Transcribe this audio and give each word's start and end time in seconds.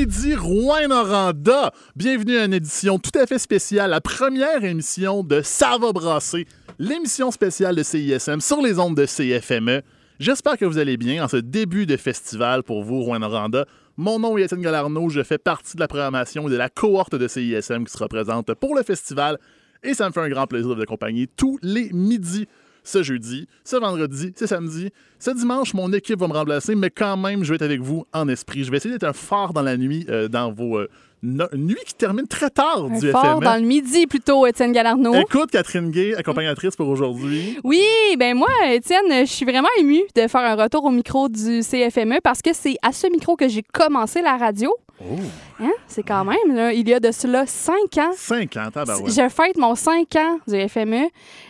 midi, 0.00 0.34
Rouen-Noranda. 0.34 1.72
Bienvenue 1.94 2.38
à 2.38 2.46
une 2.46 2.54
édition 2.54 2.98
tout 2.98 3.10
à 3.18 3.26
fait 3.26 3.38
spéciale, 3.38 3.90
la 3.90 4.00
première 4.00 4.64
émission 4.64 5.22
de 5.22 5.42
Ça 5.42 5.76
va 5.78 5.92
brasser, 5.92 6.46
l'émission 6.78 7.30
spéciale 7.30 7.76
de 7.76 7.82
CISM 7.82 8.40
sur 8.40 8.62
les 8.62 8.78
ondes 8.78 8.96
de 8.96 9.04
CFME. 9.04 9.82
J'espère 10.18 10.56
que 10.56 10.64
vous 10.64 10.78
allez 10.78 10.96
bien 10.96 11.22
en 11.22 11.28
ce 11.28 11.36
début 11.36 11.84
de 11.84 11.98
festival 11.98 12.62
pour 12.62 12.82
vous, 12.82 13.02
Rouen-Noranda. 13.02 13.66
Mon 13.98 14.18
nom 14.18 14.38
est 14.38 14.44
Étienne 14.44 14.62
Galarno, 14.62 15.10
je 15.10 15.22
fais 15.22 15.36
partie 15.36 15.76
de 15.76 15.80
la 15.80 15.88
programmation 15.88 16.48
et 16.48 16.50
de 16.50 16.56
la 16.56 16.70
cohorte 16.70 17.14
de 17.14 17.28
CISM 17.28 17.84
qui 17.84 17.92
se 17.92 17.98
représente 17.98 18.54
pour 18.54 18.74
le 18.74 18.82
festival 18.82 19.38
et 19.82 19.92
ça 19.92 20.06
me 20.06 20.12
fait 20.12 20.20
un 20.20 20.30
grand 20.30 20.46
plaisir 20.46 20.70
de 20.70 20.76
vous 20.76 20.82
accompagner 20.82 21.26
tous 21.26 21.58
les 21.62 21.90
midis 21.92 22.46
ce 22.84 23.02
jeudi, 23.02 23.46
ce 23.64 23.76
vendredi, 23.76 24.32
ce 24.36 24.46
samedi. 24.46 24.90
Ce 25.18 25.30
dimanche, 25.30 25.74
mon 25.74 25.92
équipe 25.92 26.18
va 26.18 26.28
me 26.28 26.32
remplacer, 26.32 26.74
mais 26.74 26.90
quand 26.90 27.16
même, 27.16 27.44
je 27.44 27.50
vais 27.50 27.56
être 27.56 27.62
avec 27.62 27.80
vous 27.80 28.04
en 28.12 28.26
esprit. 28.28 28.64
Je 28.64 28.70
vais 28.70 28.78
essayer 28.78 28.92
d'être 28.94 29.04
un 29.08 29.12
phare 29.12 29.52
dans 29.52 29.62
la 29.62 29.76
nuit, 29.76 30.06
euh, 30.08 30.28
dans 30.28 30.50
vos 30.50 30.78
euh, 30.78 30.88
no- 31.22 31.44
nuits 31.54 31.76
qui 31.86 31.92
terminent 31.94 32.26
très 32.26 32.48
tard 32.48 32.86
Un 32.90 32.98
du 32.98 33.10
fort 33.10 33.36
FME. 33.36 33.44
dans 33.44 33.56
le 33.56 33.66
midi 33.66 34.06
plutôt, 34.06 34.46
Étienne 34.46 34.72
Galarno. 34.72 35.12
Écoute, 35.14 35.50
Catherine 35.50 35.90
Gay, 35.90 36.14
accompagnatrice 36.14 36.74
pour 36.74 36.88
aujourd'hui. 36.88 37.58
Oui, 37.64 37.82
ben 38.18 38.34
moi, 38.34 38.48
Étienne, 38.72 39.10
je 39.10 39.30
suis 39.30 39.44
vraiment 39.44 39.68
émue 39.78 40.00
de 40.16 40.26
faire 40.26 40.40
un 40.40 40.54
retour 40.62 40.84
au 40.86 40.90
micro 40.90 41.28
du 41.28 41.60
CFME 41.60 42.20
parce 42.24 42.40
que 42.40 42.50
c'est 42.54 42.76
à 42.82 42.92
ce 42.92 43.06
micro 43.08 43.36
que 43.36 43.46
j'ai 43.48 43.62
commencé 43.62 44.22
la 44.22 44.38
radio. 44.38 44.72
Oh, 45.02 45.16
Hein? 45.62 45.70
C'est 45.86 46.02
quand 46.02 46.24
même, 46.24 46.54
là, 46.56 46.72
il 46.72 46.88
y 46.88 46.94
a 46.94 47.00
de 47.00 47.10
cela 47.10 47.44
cinq 47.46 47.98
ans. 47.98 48.12
5 48.14 48.56
ans, 48.56 48.70
tabarouette. 48.72 49.12
Je 49.12 49.28
fête 49.28 49.56
mon 49.58 49.74
5 49.74 50.14
ans 50.16 50.38
du 50.48 50.68
FME. 50.68 51.08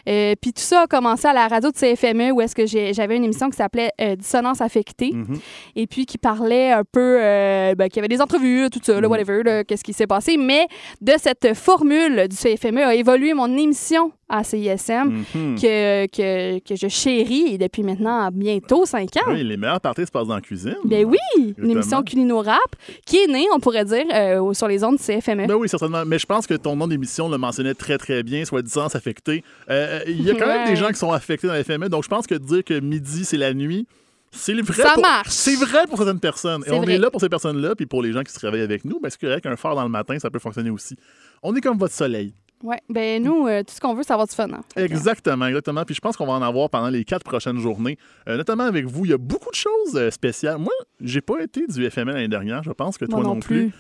Euh, 0.09 0.35
Puis 0.41 0.53
tout 0.53 0.63
ça 0.63 0.83
a 0.83 0.87
commencé 0.87 1.27
à 1.29 1.33
la 1.33 1.47
radio 1.49 1.71
de 1.71 1.77
CFME 1.77 2.33
où 2.33 2.41
est-ce 2.41 2.55
que 2.57 2.67
j'avais 2.67 3.17
une 3.17 3.25
émission 3.25 3.49
qui 3.51 3.57
s'appelait 3.57 3.91
euh, 4.01 4.17
Dissonance 4.17 4.61
affectée 4.61 5.11
Mhm. 5.13 5.39
et 5.77 5.87
puis 5.87 6.07
qui 6.07 6.19
parlait 6.19 6.71
un 6.73 6.83
peu, 6.85 7.19
euh, 7.21 7.75
ben, 7.77 7.89
qui 7.89 7.99
avait 8.01 8.09
des 8.09 8.21
entrevues, 8.21 8.69
tout 8.71 8.81
ça, 8.83 8.95
là, 8.95 9.03
Mhm. 9.03 9.11
whatever, 9.11 9.65
qu'est-ce 9.67 9.85
qui 9.85 9.93
s'est 9.93 10.07
passé. 10.09 10.37
Mais 10.37 10.67
de 11.01 11.13
cette 11.19 11.55
formule 11.55 12.27
du 12.29 12.37
CFME 12.37 12.83
a 12.83 12.95
évolué 12.95 13.35
mon 13.35 13.57
émission 13.57 14.13
à 14.31 14.45
CISM 14.45 15.25
Mhm. 15.35 15.57
que, 15.61 16.07
que, 16.07 16.59
que 16.61 16.77
je 16.77 16.89
chéris 16.89 17.55
et 17.55 17.59
depuis 17.59 17.83
maintenant 17.83 18.31
bientôt 18.33 18.87
5 18.87 19.17
ans. 19.17 19.21
Oui, 19.29 19.43
les 19.45 19.57
meilleures 19.57 19.81
parties 19.81 20.07
se 20.07 20.11
passent 20.11 20.29
dans 20.29 20.37
la 20.37 20.41
cuisine. 20.41 20.77
Ben 20.85 21.05
oui, 21.05 21.19
une 21.37 21.49
Exactement. 21.49 21.73
émission 21.73 22.03
culino-rap 22.03 22.77
qui 23.05 23.19
est 23.19 23.27
née, 23.27 23.47
on 23.55 23.61
pourrait 23.61 23.85
dire, 23.85 24.05
euh, 24.15 24.55
sur 24.55 24.69
les 24.69 24.83
ondes 24.85 24.97
du 24.97 25.03
CFME. 25.03 25.47
Ben 25.47 25.55
oui, 25.57 25.69
certainement. 25.69 26.05
Mais 26.07 26.19
je 26.19 26.27
pense 26.27 26.47
que 26.47 26.55
ton 26.55 26.77
nom 26.77 26.87
d'émission 26.87 27.29
le 27.29 27.39
mentionnait 27.39 27.75
très, 27.75 27.99
très 27.99 28.23
bien, 28.23 28.45
soit 28.45 28.63
distance 28.63 28.95
affectée. 28.95 29.43
Euh, 29.69 30.01
Il 30.07 30.23
y 30.23 30.31
a 30.31 30.35
quand 30.35 30.47
même 30.47 30.65
Ouais. 30.65 30.71
des 30.71 30.77
gens 30.77 30.89
qui 30.89 30.95
sont 30.99 31.13
affectés 31.13 31.47
dans 31.49 31.53
la 31.55 31.65
FME, 31.65 31.89
donc 31.89 32.05
je 32.05 32.09
pense 32.09 32.27
que 32.27 32.35
dire 32.37 32.63
que 32.65 32.79
midi, 32.81 33.25
c'est 33.25 33.37
la 33.37 33.53
nuit, 33.55 33.87
c'est 34.33 34.53
vrai. 34.61 34.83
Ça 34.85 34.93
pour- 34.95 35.03
marche. 35.03 35.29
C'est 35.31 35.57
vrai 35.57 35.87
pour 35.89 35.99
certaines 35.99 36.21
personnes. 36.21 36.63
Et 36.67 36.71
on 36.71 36.81
vrai. 36.83 36.95
est 36.95 36.99
là 36.99 37.11
pour 37.11 37.21
ces 37.21 37.29
personnes-là, 37.29 37.75
puis 37.75 37.87
pour 37.87 38.01
les 38.03 38.13
gens 38.13 38.23
qui 38.23 38.33
se 38.33 38.39
réveillent 38.39 38.63
avec 38.63 38.85
nous, 38.85 39.01
ben 39.01 39.11
c'est 39.11 39.21
correct 39.21 39.43
qu'un 39.43 39.57
phare 39.57 39.75
dans 39.75 39.83
le 39.83 39.89
matin, 39.89 40.17
ça 40.21 40.31
peut 40.31 40.39
fonctionner 40.39 40.71
aussi. 40.71 40.95
On 41.43 41.55
est 41.57 41.61
comme 41.61 41.79
votre 41.79 41.95
soleil. 41.95 42.33
Ouais, 42.63 42.79
ben 42.91 43.23
nous, 43.23 43.47
euh, 43.47 43.63
tout 43.63 43.73
ce 43.75 43.81
qu'on 43.81 43.95
veut, 43.95 44.03
c'est 44.03 44.13
avoir 44.13 44.27
du 44.29 44.35
fun. 44.35 44.49
hein. 44.53 44.61
Exactement, 44.77 45.47
exactement. 45.47 45.83
Puis 45.85 45.95
je 45.95 46.01
pense 46.01 46.17
qu'on 46.17 46.27
va 46.27 46.35
en 46.35 46.43
avoir 46.43 46.69
pendant 46.69 46.89
les 46.91 47.05
quatre 47.05 47.25
prochaines 47.25 47.59
journées, 47.59 47.97
Euh, 48.29 48.37
notamment 48.37 48.65
avec 48.65 48.85
vous. 48.85 49.07
Il 49.07 49.11
y 49.13 49.15
a 49.15 49.19
beaucoup 49.19 49.51
de 49.51 49.55
choses 49.55 49.97
euh, 49.97 50.11
spéciales. 50.11 50.59
Moi, 50.59 50.73
j'ai 51.01 51.23
pas 51.23 51.41
été 51.43 51.67
du 51.67 51.91
FML 51.91 52.15
l'année 52.15 52.29
dernière. 52.29 52.63
Je 52.63 52.71
pense 52.73 52.99
que 52.99 53.07
toi 53.07 53.17
Moi 53.21 53.25
non, 53.29 53.35
non 53.37 53.41
plus. 53.41 53.73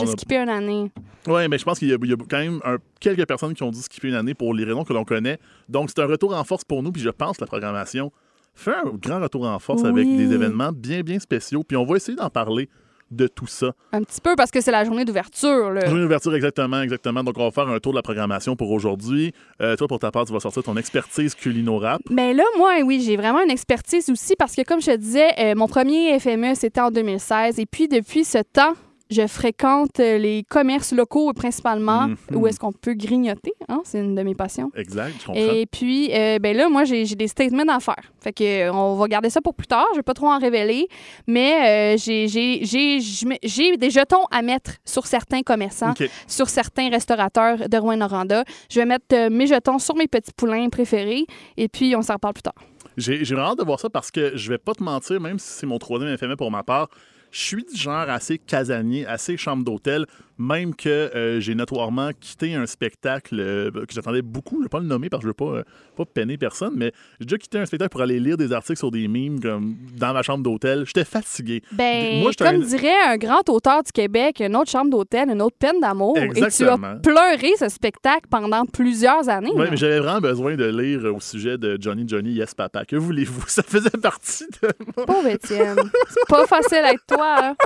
J'ai 0.00 0.06
skippé 0.08 0.36
une 0.36 0.50
année. 0.50 0.90
Oui, 1.26 1.48
mais 1.48 1.56
je 1.58 1.64
pense 1.64 1.78
qu'il 1.78 1.88
y, 1.88 1.92
a 1.94 1.96
il 2.02 2.08
y 2.10 2.12
a 2.12 2.16
quand 2.16 2.38
même 2.38 2.60
un- 2.64 2.76
quelques 3.00 3.26
personnes 3.26 3.54
qui 3.54 3.62
ont 3.62 3.70
dû 3.70 3.80
skipper 3.80 4.08
une 4.08 4.14
année 4.14 4.34
pour 4.34 4.52
les 4.52 4.64
raisons 4.64 4.84
que 4.84 4.92
l'on 4.92 5.04
connaît. 5.04 5.38
Donc, 5.68 5.88
c'est 5.88 6.02
un 6.02 6.06
retour 6.06 6.36
en 6.36 6.44
force 6.44 6.64
pour 6.64 6.82
nous. 6.82 6.92
Puis 6.92 7.00
je 7.02 7.10
pense 7.10 7.38
que 7.38 7.42
la 7.44 7.46
programmation 7.46 8.12
fait 8.54 8.74
un 8.74 8.90
grand 9.00 9.20
retour 9.20 9.46
en 9.46 9.58
force 9.58 9.84
avec 9.84 10.06
Oui. 10.06 10.16
des 10.18 10.34
événements 10.34 10.72
bien, 10.72 11.00
bien 11.00 11.18
spéciaux. 11.18 11.62
Puis 11.64 11.76
on 11.78 11.84
va 11.86 11.96
essayer 11.96 12.16
d'en 12.16 12.28
parler 12.28 12.68
de 13.10 13.26
tout 13.26 13.46
ça. 13.46 13.72
Un 13.92 14.02
petit 14.02 14.20
peu 14.20 14.34
parce 14.36 14.50
que 14.50 14.60
c'est 14.60 14.70
la 14.70 14.84
journée 14.84 15.04
d'ouverture. 15.04 15.70
là. 15.70 15.86
Journée 15.86 16.02
d'ouverture, 16.02 16.34
exactement, 16.34 16.82
exactement. 16.82 17.24
Donc, 17.24 17.36
on 17.38 17.44
va 17.44 17.50
faire 17.50 17.68
un 17.68 17.78
tour 17.78 17.92
de 17.92 17.98
la 17.98 18.02
programmation 18.02 18.56
pour 18.56 18.70
aujourd'hui. 18.70 19.32
Euh, 19.62 19.76
toi, 19.76 19.88
pour 19.88 19.98
ta 19.98 20.10
part, 20.10 20.24
tu 20.26 20.32
vas 20.32 20.40
sortir 20.40 20.62
ton 20.62 20.76
expertise 20.76 21.34
culino-rap. 21.34 22.00
Mais 22.10 22.34
là, 22.34 22.44
moi, 22.56 22.74
oui, 22.84 23.02
j'ai 23.04 23.16
vraiment 23.16 23.42
une 23.42 23.50
expertise 23.50 24.08
aussi 24.10 24.36
parce 24.36 24.54
que, 24.54 24.62
comme 24.62 24.80
je 24.80 24.86
te 24.86 24.96
disais, 24.96 25.28
euh, 25.38 25.54
mon 25.54 25.66
premier 25.68 26.18
FME, 26.18 26.54
c'était 26.54 26.80
en 26.80 26.90
2016. 26.90 27.58
Et 27.58 27.66
puis, 27.66 27.88
depuis 27.88 28.24
ce 28.24 28.38
temps, 28.38 28.74
je 29.10 29.26
fréquente 29.26 30.00
euh, 30.00 30.18
les 30.18 30.44
commerces 30.44 30.92
locaux 30.92 31.32
principalement, 31.32 32.08
Mhm. 32.08 32.16
où 32.34 32.46
est-ce 32.46 32.58
qu'on 32.60 32.72
peut 32.72 32.94
grignoter. 32.94 33.52
hein, 33.68 33.80
C'est 33.84 34.00
une 34.00 34.14
de 34.14 34.22
mes 34.22 34.34
passions. 34.34 34.70
Exact, 34.76 35.14
je 35.20 35.26
comprends. 35.26 35.40
Et 35.40 35.66
puis, 35.66 36.10
euh, 36.12 36.38
ben 36.38 36.56
là, 36.56 36.68
moi, 36.68 36.84
j'ai 36.84 37.04
des 37.04 37.28
statements 37.28 37.62
à 37.68 37.80
faire. 37.80 38.12
Fait 38.20 38.32
que, 38.32 38.44
euh, 38.68 38.72
on 38.72 38.96
va 38.96 39.06
garder 39.08 39.30
ça 39.30 39.40
pour 39.40 39.54
plus 39.54 39.66
tard. 39.66 39.86
Je 39.92 39.96
vais 39.98 40.02
pas 40.02 40.14
trop 40.14 40.28
en 40.28 40.38
révéler. 40.38 40.86
Mais 41.26 41.94
euh, 41.94 41.96
j'ai- 41.98 43.76
des 43.78 43.90
jetons 43.90 44.24
à 44.30 44.42
mettre 44.42 44.72
sur 44.84 45.06
certains 45.06 45.42
commerçants, 45.42 45.94
sur 46.26 46.48
certains 46.48 46.88
restaurateurs 46.90 47.68
de 47.68 47.76
Rouen-Noranda. 47.76 48.44
Je 48.70 48.80
vais 48.80 48.86
mettre 48.86 49.28
mes 49.30 49.46
jetons 49.46 49.78
sur 49.78 49.94
mes 49.96 50.08
petits 50.08 50.32
poulains 50.36 50.68
préférés. 50.68 51.26
Et 51.56 51.68
puis, 51.68 51.94
on 51.96 52.02
s'en 52.02 52.14
reparle 52.14 52.34
plus 52.34 52.42
tard. 52.42 52.54
J'ai 52.96 53.24
j'ai 53.24 53.34
vraiment 53.34 53.52
hâte 53.52 53.58
de 53.58 53.64
voir 53.64 53.78
ça 53.78 53.88
parce 53.88 54.10
que 54.10 54.36
je 54.36 54.48
vais 54.48 54.58
pas 54.58 54.74
te 54.74 54.82
mentir, 54.82 55.20
même 55.20 55.38
si 55.38 55.48
c'est 55.52 55.66
mon 55.66 55.78
troisième 55.78 56.16
FME 56.16 56.36
pour 56.36 56.50
ma 56.50 56.62
part, 56.64 56.88
je 57.30 57.40
suis 57.40 57.64
du 57.64 57.76
genre 57.76 58.08
assez 58.08 58.38
casanier, 58.38 59.06
assez 59.06 59.36
chambre 59.36 59.64
d'hôtel, 59.64 60.06
même 60.38 60.74
que 60.74 60.88
euh, 60.88 61.40
j'ai 61.40 61.54
notoirement 61.54 62.10
quitté 62.18 62.54
un 62.54 62.66
spectacle 62.66 63.36
euh, 63.40 63.70
que 63.70 63.92
j'attendais 63.92 64.22
beaucoup. 64.22 64.58
Je 64.58 64.62
vais 64.64 64.68
pas 64.68 64.78
le 64.80 64.86
nommer 64.86 65.08
parce 65.08 65.20
que 65.20 65.24
je 65.24 65.28
veux 65.28 65.34
pas, 65.34 65.58
euh, 65.58 65.62
pas 65.96 66.04
peiner 66.04 66.38
personne, 66.38 66.74
mais 66.76 66.92
j'ai 67.18 67.26
déjà 67.26 67.38
quitté 67.38 67.58
un 67.58 67.66
spectacle 67.66 67.90
pour 67.90 68.00
aller 68.02 68.20
lire 68.20 68.36
des 68.36 68.52
articles 68.52 68.78
sur 68.78 68.90
des 68.90 69.08
mimes 69.08 69.40
comme 69.40 69.76
dans 69.96 70.12
ma 70.12 70.22
chambre 70.22 70.44
d'hôtel. 70.44 70.84
J'étais 70.86 71.04
fatigué. 71.04 71.62
Ben, 71.72 72.20
Moi, 72.20 72.30
comme 72.38 72.46
un- 72.48 72.58
dirait 72.58 72.94
un 73.08 73.16
grand 73.16 73.48
auteur 73.48 73.82
du 73.82 73.90
Québec, 73.92 74.36
une 74.40 74.54
autre 74.56 74.70
chambre 74.70 74.90
d'hôtel, 74.90 75.28
une 75.30 75.42
autre 75.42 75.56
peine 75.58 75.80
d'amour. 75.80 76.16
Et 76.18 76.28
tu 76.50 76.64
as 76.68 76.76
pleuré 77.02 77.52
ce 77.58 77.68
spectacle 77.68 78.26
pendant 78.30 78.64
plusieurs 78.64 79.28
années. 79.28 79.50
Oui, 79.54 79.66
mais 79.70 79.76
j'avais 79.76 79.98
vraiment 79.98 80.20
besoin 80.20 80.54
de 80.56 80.64
lire 80.66 81.04
au 81.14 81.20
sujet 81.20 81.58
de 81.58 81.76
Johnny 81.80 82.04
Johnny 82.06 82.30
Yes 82.32 82.54
Papa. 82.54 82.84
Que 82.84 82.96
voulez-vous? 82.96 83.44
Ça 83.48 83.62
faisait 83.62 83.90
partie 83.90 84.44
de 84.62 84.68
moi. 84.96 85.06
Pauvre 85.06 85.26
Étienne. 85.26 85.78
C'est 86.08 86.28
pas 86.28 86.46
facile 86.46 86.78
avec 86.84 87.00
toi. 87.08 87.36
hein. 87.42 87.56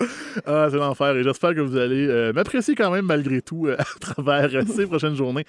Ah, 0.46 0.68
c'est 0.70 0.76
l'enfer. 0.76 1.16
Et 1.16 1.22
j'espère 1.22 1.54
que 1.54 1.60
vous 1.60 1.76
allez 1.76 2.06
euh, 2.06 2.32
m'apprécier 2.32 2.74
quand 2.74 2.90
même 2.90 3.06
malgré 3.06 3.40
tout 3.40 3.66
euh, 3.66 3.76
à 3.78 3.84
travers 4.00 4.50
euh, 4.54 4.62
ces 4.66 4.86
prochaines 4.86 5.14
journées. 5.16 5.44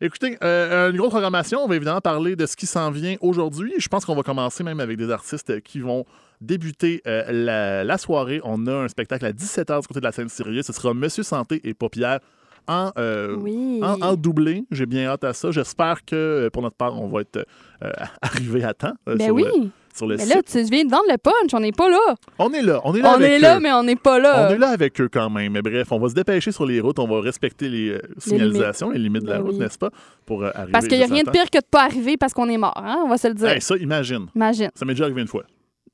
Écoutez, 0.00 0.38
une 0.42 0.96
grosse 0.96 1.10
programmation. 1.10 1.60
On 1.62 1.68
va 1.68 1.76
évidemment 1.76 2.00
parler 2.00 2.34
de 2.34 2.46
ce 2.46 2.56
qui 2.56 2.66
s'en 2.66 2.90
vient 2.90 3.16
aujourd'hui. 3.20 3.74
Je 3.76 3.88
pense 3.88 4.06
qu'on 4.06 4.14
va 4.14 4.22
commencer 4.22 4.64
même 4.64 4.80
avec 4.80 4.96
des 4.96 5.10
artistes 5.10 5.60
qui 5.60 5.80
vont 5.80 6.06
débuter 6.40 7.02
la, 7.04 7.84
la 7.84 7.98
soirée. 7.98 8.40
On 8.42 8.66
a 8.66 8.72
un 8.72 8.88
spectacle 8.88 9.26
à 9.26 9.32
17h 9.32 9.82
du 9.82 9.86
côté 9.88 10.00
de 10.00 10.06
la 10.06 10.12
scène 10.12 10.30
sérieuse. 10.30 10.64
Ce 10.64 10.72
sera 10.72 10.94
Monsieur 10.94 11.22
Santé 11.22 11.60
et 11.64 11.74
Paupières 11.74 12.20
en, 12.66 12.92
euh, 12.98 13.36
Oui. 13.36 13.80
en, 13.82 14.00
en 14.00 14.14
doublé. 14.16 14.64
J'ai 14.70 14.86
bien 14.86 15.06
hâte 15.08 15.24
à 15.24 15.32
ça. 15.32 15.50
J'espère 15.50 16.04
que 16.04 16.48
pour 16.52 16.62
notre 16.62 16.76
part, 16.76 16.98
on 17.00 17.08
va 17.08 17.20
être 17.22 17.46
euh, 17.84 17.90
arrivé 18.22 18.64
à 18.64 18.72
temps 18.74 18.94
euh, 19.08 19.16
Ben 19.16 19.26
sur, 19.26 19.34
oui. 19.34 19.70
Sur 19.96 20.06
le 20.06 20.16
Mais 20.16 20.24
site. 20.24 20.34
là, 20.34 20.42
tu 20.42 20.62
viens 20.64 20.84
de 20.84 20.90
vendre 20.90 21.04
le 21.08 21.16
punch. 21.18 21.52
On 21.52 21.60
n'est 21.60 21.72
pas 21.72 21.88
là. 21.90 21.98
On 22.38 22.52
est 22.52 22.62
là. 22.62 22.80
On 22.84 22.94
est 22.94 23.00
là 23.00 23.10
On 23.10 23.14
avec 23.14 23.30
est 23.32 23.38
là, 23.38 23.56
eux. 23.56 23.60
mais 23.60 23.72
on 23.72 23.82
n'est 23.82 23.96
pas 23.96 24.18
là. 24.18 24.48
On 24.48 24.54
est 24.54 24.58
là 24.58 24.68
avec 24.70 25.00
eux 25.00 25.08
quand 25.12 25.28
même. 25.30 25.52
Mais 25.52 25.62
bref, 25.62 25.88
on 25.90 25.98
va 25.98 26.08
se 26.08 26.14
dépêcher 26.14 26.52
sur 26.52 26.66
les 26.66 26.80
routes. 26.80 26.98
On 26.98 27.06
va 27.08 27.20
respecter 27.20 27.68
les 27.68 27.90
euh, 27.90 28.00
signalisations, 28.18 28.90
les 28.90 28.98
limites, 28.98 29.24
de 29.24 29.30
la 29.30 29.38
Ben 29.38 29.44
route, 29.46 29.58
n'est-ce 29.58 29.78
pas? 29.78 29.90
Pour 30.26 30.44
euh, 30.44 30.50
arriver. 30.54 30.72
Parce 30.72 30.86
qu'il 30.86 30.98
n'y 30.98 31.04
a 31.04 31.06
rien 31.06 31.22
de 31.24 31.30
pire 31.30 31.50
que 31.50 31.58
de 31.58 31.64
pas 31.70 31.84
arriver 31.84 32.16
parce 32.16 32.32
qu'on 32.32 32.48
est 32.48 32.56
mort. 32.58 32.74
Hein? 32.76 33.02
On 33.04 33.08
va 33.08 33.18
se 33.18 33.28
le 33.28 33.34
dire. 33.34 33.48
Hey, 33.48 33.60
ça, 33.60 33.76
imagine. 33.76 34.26
Imagine. 34.34 34.70
Ça 34.74 34.84
m'est 34.84 34.92
déjà 34.94 35.04
arrivé 35.04 35.20
une 35.22 35.28
fois. 35.28 35.44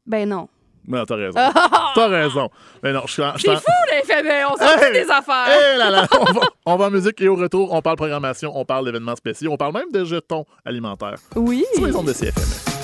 Ben 0.06 0.28
non. 0.28 0.48
Non, 0.88 1.04
t'as 1.04 1.16
raison. 1.16 1.40
T'as 1.96 2.06
raison. 2.06 2.48
Mais 2.80 2.92
non, 2.92 3.00
je 3.06 3.12
suis 3.14 3.22
C'est 3.38 3.56
fou, 3.56 3.72
les 3.90 4.02
FME. 4.04 4.46
On 4.52 4.56
s'en 4.56 4.64
Hey! 4.84 4.92
des 4.92 5.10
affaires. 5.10 5.78
Là 5.78 5.90
là, 5.90 6.06
on 6.20 6.32
va, 6.32 6.40
on 6.64 6.76
va 6.76 6.84
en 6.86 6.90
musique 6.90 7.20
et 7.22 7.28
au 7.28 7.34
retour, 7.34 7.72
on 7.72 7.82
parle 7.82 7.96
programmation, 7.96 8.52
on 8.54 8.64
parle 8.64 8.84
d'événements 8.84 9.16
spéciaux, 9.16 9.50
on 9.50 9.56
parle 9.56 9.72
même 9.72 9.90
de 9.90 10.04
jetons 10.04 10.44
alimentaires. 10.64 11.16
Oui. 11.34 11.64
Sur 11.74 11.86
les 11.86 11.96
ondes 11.96 12.06
de. 12.06 12.75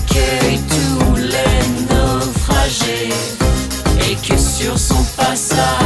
Accueille 0.00 0.60
tous 0.68 1.16
les 1.16 1.94
naufragés. 1.94 3.12
Et 4.08 4.14
que 4.16 4.36
sur 4.38 4.78
son 4.78 5.02
passage, 5.16 5.79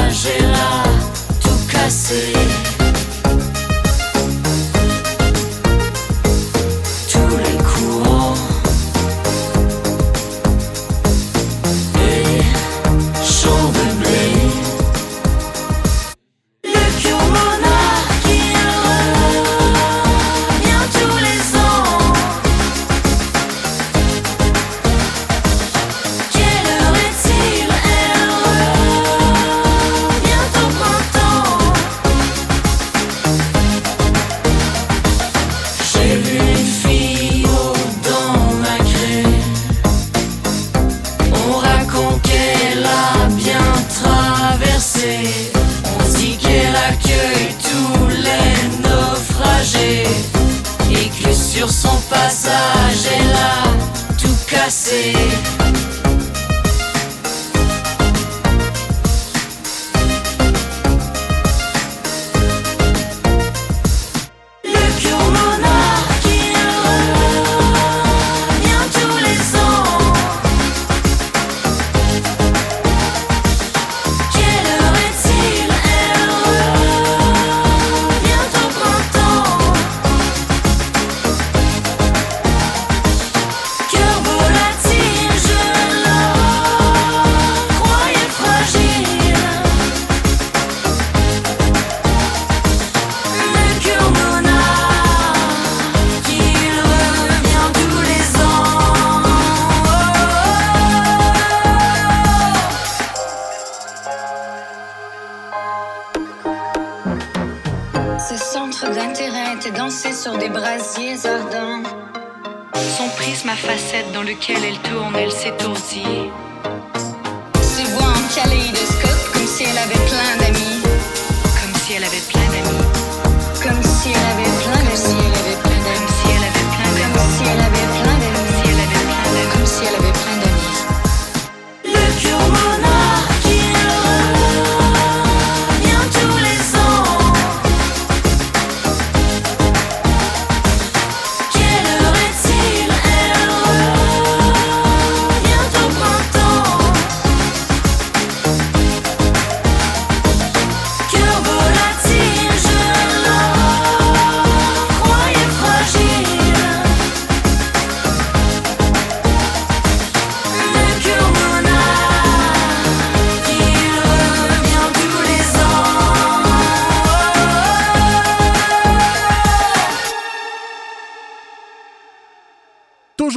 tout 54.85 55.64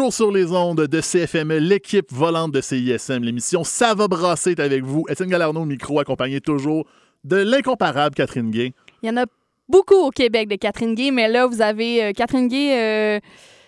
Sur 0.10 0.32
les 0.32 0.52
ondes 0.54 0.88
de 0.88 1.02
CFME, 1.02 1.58
l'équipe 1.58 2.12
volante 2.14 2.54
de 2.54 2.62
CISM, 2.62 3.24
l'émission 3.24 3.66
Ça 3.66 3.94
va 3.94 4.08
brasser 4.08 4.52
est 4.52 4.60
avec 4.60 4.84
vous. 4.84 5.04
Étienne 5.10 5.30
Galarno 5.30 5.62
au 5.62 5.66
micro, 5.66 6.00
accompagné 6.00 6.40
toujours 6.40 6.86
de 7.26 7.36
l'incomparable 7.36 8.16
Catherine 8.16 8.50
Gay. 8.50 8.74
Il 9.04 9.08
y 9.08 9.10
en 9.10 9.18
a 9.18 9.26
beaucoup 9.68 9.96
au 9.96 10.10
Québec 10.12 10.48
de 10.48 10.56
Catherine 10.56 10.96
Gay, 10.96 11.12
mais 11.12 11.28
là, 11.28 11.46
vous 11.46 11.62
avez 11.62 12.06
euh, 12.06 12.12
Catherine 12.14 12.48
Gay. 12.48 12.72
euh, 12.74 13.20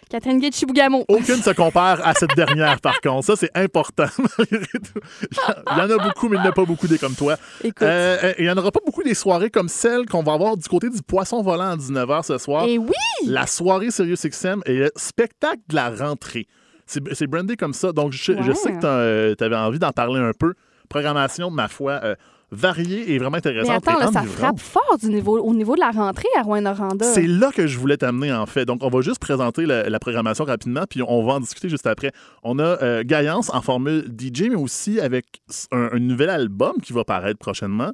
Catherine 0.09 0.39
Gay 0.39 0.49
de 0.49 0.55
Chibougamau. 0.55 1.05
Aucune 1.07 1.41
se 1.43 1.51
compare 1.51 2.05
à 2.05 2.15
cette 2.15 2.35
dernière, 2.35 2.81
par 2.81 2.99
contre. 2.99 3.25
Ça, 3.25 3.35
c'est 3.35 3.55
important. 3.55 4.07
Il 4.51 5.77
y 5.77 5.81
en 5.81 5.89
a 5.89 5.97
beaucoup, 6.03 6.29
mais 6.29 6.37
il 6.37 6.41
n'y 6.41 6.47
en 6.47 6.49
a 6.49 6.51
pas 6.51 6.65
beaucoup 6.65 6.87
des 6.87 6.97
comme 6.97 7.13
toi. 7.13 7.37
Écoute. 7.63 7.83
Euh, 7.83 8.17
euh, 8.23 8.33
il 8.39 8.45
n'y 8.45 8.51
en 8.51 8.57
aura 8.57 8.71
pas 8.71 8.79
beaucoup 8.83 9.03
des 9.03 9.13
soirées 9.13 9.51
comme 9.51 9.69
celle 9.69 10.07
qu'on 10.07 10.23
va 10.23 10.33
avoir 10.33 10.57
du 10.57 10.67
côté 10.67 10.89
du 10.89 11.01
Poisson 11.03 11.43
Volant 11.43 11.71
à 11.71 11.75
19h 11.75 12.23
ce 12.23 12.37
soir. 12.39 12.65
Et 12.65 12.79
oui! 12.79 12.93
La 13.27 13.45
soirée 13.45 13.91
Sirius 13.91 14.25
XM 14.25 14.61
et 14.65 14.73
le 14.73 14.91
spectacle 14.95 15.61
de 15.69 15.75
la 15.75 15.91
rentrée. 15.91 16.47
C'est 16.87 17.27
brandé 17.27 17.55
comme 17.55 17.73
ça. 17.73 17.91
Donc, 17.91 18.11
je, 18.13 18.33
sais 18.53 18.71
que 18.73 19.35
tu 19.35 19.43
avais 19.43 19.55
envie 19.55 19.79
d'en 19.79 19.91
parler 19.91 20.19
un 20.19 20.31
peu. 20.37 20.55
Programmation, 20.89 21.51
ma 21.51 21.67
foi, 21.67 21.99
euh, 22.03 22.15
variée 22.51 23.11
et 23.13 23.17
vraiment 23.19 23.31
Mais 23.31 23.37
intéressante. 23.37 23.87
attends, 23.87 23.99
et 23.99 24.03
là, 24.03 24.11
ça 24.11 24.23
frappe 24.23 24.59
fort 24.59 24.97
du 24.99 25.09
niveau, 25.09 25.39
au 25.39 25.53
niveau 25.53 25.75
de 25.75 25.79
la 25.79 25.91
rentrée 25.91 26.27
à 26.37 26.41
Rouen-Noranda. 26.41 27.05
C'est 27.05 27.27
là 27.27 27.51
que 27.51 27.67
je 27.67 27.77
voulais 27.77 27.97
t'amener, 27.97 28.31
en 28.33 28.45
fait. 28.45 28.65
Donc, 28.65 28.83
on 28.83 28.89
va 28.89 29.01
juste 29.01 29.19
présenter 29.19 29.65
la, 29.65 29.89
la 29.89 29.99
programmation 29.99 30.45
rapidement, 30.45 30.83
puis 30.89 31.01
on 31.01 31.23
va 31.25 31.33
en 31.33 31.39
discuter 31.39 31.69
juste 31.69 31.87
après. 31.87 32.11
On 32.43 32.59
a 32.59 32.63
euh, 32.81 33.03
Gaillance 33.05 33.53
en 33.53 33.61
formule 33.61 34.05
DJ, 34.17 34.43
mais 34.49 34.55
aussi 34.55 34.99
avec 34.99 35.25
un, 35.71 35.89
un 35.93 35.99
nouvel 35.99 36.29
album 36.29 36.73
qui 36.81 36.93
va 36.93 37.03
paraître 37.03 37.39
prochainement. 37.39 37.91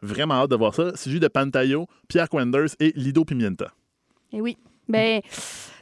Vraiment 0.00 0.34
hâte 0.34 0.50
de 0.50 0.56
voir 0.56 0.74
ça. 0.74 0.92
C'est 0.94 1.10
juste 1.10 1.22
de 1.22 1.28
Pantayo, 1.28 1.86
Pierre 2.08 2.28
Quenders 2.28 2.68
et 2.80 2.92
Lido 2.94 3.24
Pimienta. 3.24 3.66
Et 4.32 4.40
oui. 4.40 4.56
Ben, 4.88 5.20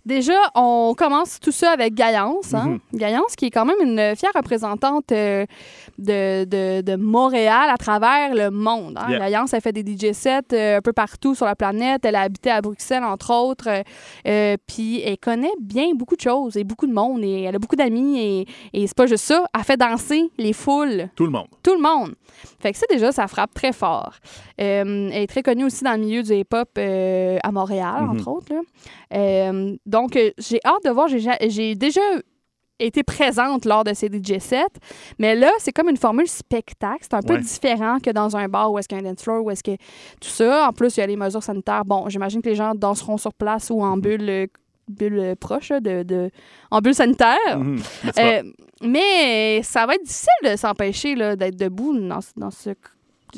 déjà, 0.07 0.33
on 0.55 0.95
commence 0.97 1.39
tout 1.41 1.53
ça 1.53 1.73
avec 1.73 1.93
Gaillance. 1.95 2.55
Hein? 2.55 2.79
Mhm. 2.93 2.99
Gaillance, 2.99 3.37
qui 3.37 3.47
est 3.47 3.51
quand 3.51 3.67
même 3.67 3.77
une 3.83 4.17
fière 4.17 4.31
représentante 4.35 5.13
euh, 5.13 5.45
de, 5.99 6.45
de, 6.45 6.81
de 6.81 6.97
Montréal 6.97 7.69
à 7.71 7.77
travers 7.77 8.35
le 8.35 8.51
monde. 8.51 8.97
Hein? 8.99 9.11
Yeah. 9.11 9.19
Gaillance, 9.19 9.53
elle 9.53 9.61
fait 9.61 9.73
des 9.73 9.85
DJ 9.85 10.13
sets 10.13 10.41
euh, 10.55 10.79
un 10.79 10.81
peu 10.81 10.93
partout 10.93 11.35
sur 11.35 11.45
la 11.45 11.55
planète. 11.57 12.05
Elle 12.05 12.15
a 12.17 12.23
habité 12.23 12.51
à 12.51 12.63
Bruxelles, 12.63 13.05
entre 13.05 13.33
autres. 13.35 13.69
Euh, 14.27 14.57
Puis 14.67 15.03
elle 15.03 15.19
connaît 15.19 15.53
bien 15.61 15.89
beaucoup 15.95 16.17
de 16.17 16.21
choses 16.23 16.57
et 16.57 16.65
beaucoup 16.65 16.87
de 16.87 16.93
monde. 16.95 17.23
Et 17.23 17.43
elle 17.43 17.57
a 17.57 17.59
beaucoup 17.59 17.77
d'amis. 17.77 18.19
Et, 18.21 18.47
et 18.73 18.87
c'est 18.87 18.97
pas 18.97 19.07
juste 19.07 19.25
ça. 19.25 19.45
Elle 19.55 19.65
fait 19.65 19.77
danser 19.77 20.31
les 20.39 20.53
foules 20.53 21.09
Tout 21.17 21.25
le 21.25 21.31
monde. 21.33 21.49
tout 21.63 21.75
le 21.75 21.83
monde. 21.83 22.15
Fait 22.61 22.73
que 22.73 22.79
ça, 22.79 22.87
déjà, 22.91 23.13
ça 23.13 23.27
frappe 23.29 23.53
très 23.55 23.73
fort. 23.73 24.15
Elle 24.57 25.11
est 25.13 25.27
très 25.27 25.43
connue 25.43 25.65
aussi 25.65 25.85
dans 25.85 25.93
le 25.93 25.99
milieu 25.99 26.23
du 26.23 26.33
hip-hop 26.35 26.69
à 26.79 27.53
Montréal, 27.53 28.03
Mhm. 28.03 28.11
entre 28.11 28.29
autres. 28.29 28.53
là. 28.53 28.61
Euh, 29.15 29.77
donc, 29.87 30.17
euh, 30.17 30.31
j'ai 30.39 30.61
hâte 30.65 30.85
de 30.85 30.91
voir. 30.91 31.09
J'ai 31.09 31.21
ja- 31.21 31.39
J'ai 31.49 31.75
déjà 31.75 32.01
été 32.79 33.03
présente 33.03 33.65
lors 33.65 33.85
de 33.85 33.95
ces 33.95 34.09
DJ 34.09 34.39
sets, 34.39 34.67
mais 35.19 35.35
là, 35.35 35.51
c'est 35.59 35.73
comme 35.73 35.89
une 35.89 35.97
formule 35.97 36.29
spectacle. 36.29 36.99
C'est 37.01 37.15
un 37.15 37.23
peu 37.23 37.39
différent 37.39 37.99
que 38.01 38.11
dans 38.11 38.37
un 38.37 38.49
bar 38.49 38.71
où 38.71 38.79
est-ce 38.79 38.87
qu'il 38.89 38.99
y 38.99 39.01
a 39.01 39.05
un 39.05 39.11
dance 39.11 39.23
floor, 39.23 39.43
où 39.45 39.51
est-ce 39.51 39.63
que 39.63 39.77
tout 40.21 40.29
ça. 40.29 40.69
En 40.69 40.73
plus, 40.73 40.95
il 40.97 41.01
y 41.01 41.03
a 41.03 41.07
les 41.07 41.17
mesures 41.17 41.43
sanitaires. 41.43 41.85
Bon, 41.87 42.09
j'imagine 42.11 42.43
que 42.43 42.49
les 42.51 42.55
gens 42.55 42.75
danseront 42.75 43.17
sur 43.17 43.33
place 43.33 43.71
ou 43.71 43.83
en 43.83 43.97
bulle, 43.97 44.29
euh, 44.29 44.47
bulle 44.89 45.35
proche, 45.41 45.71
de, 45.71 46.03
de- 46.03 46.31
en 46.71 46.81
bulle 46.81 46.95
sanitaire. 46.95 47.59
Mhm. 47.59 47.79
Euh, 48.19 48.43
mais 48.83 49.63
ça 49.63 49.87
va 49.87 49.95
être 49.95 50.05
difficile 50.05 50.29
de 50.53 50.57
s'empêcher 50.57 51.15
d'être 51.37 51.57
debout 51.57 51.97
dans, 51.99 52.19
dans 52.37 52.51
ce. 52.51 52.71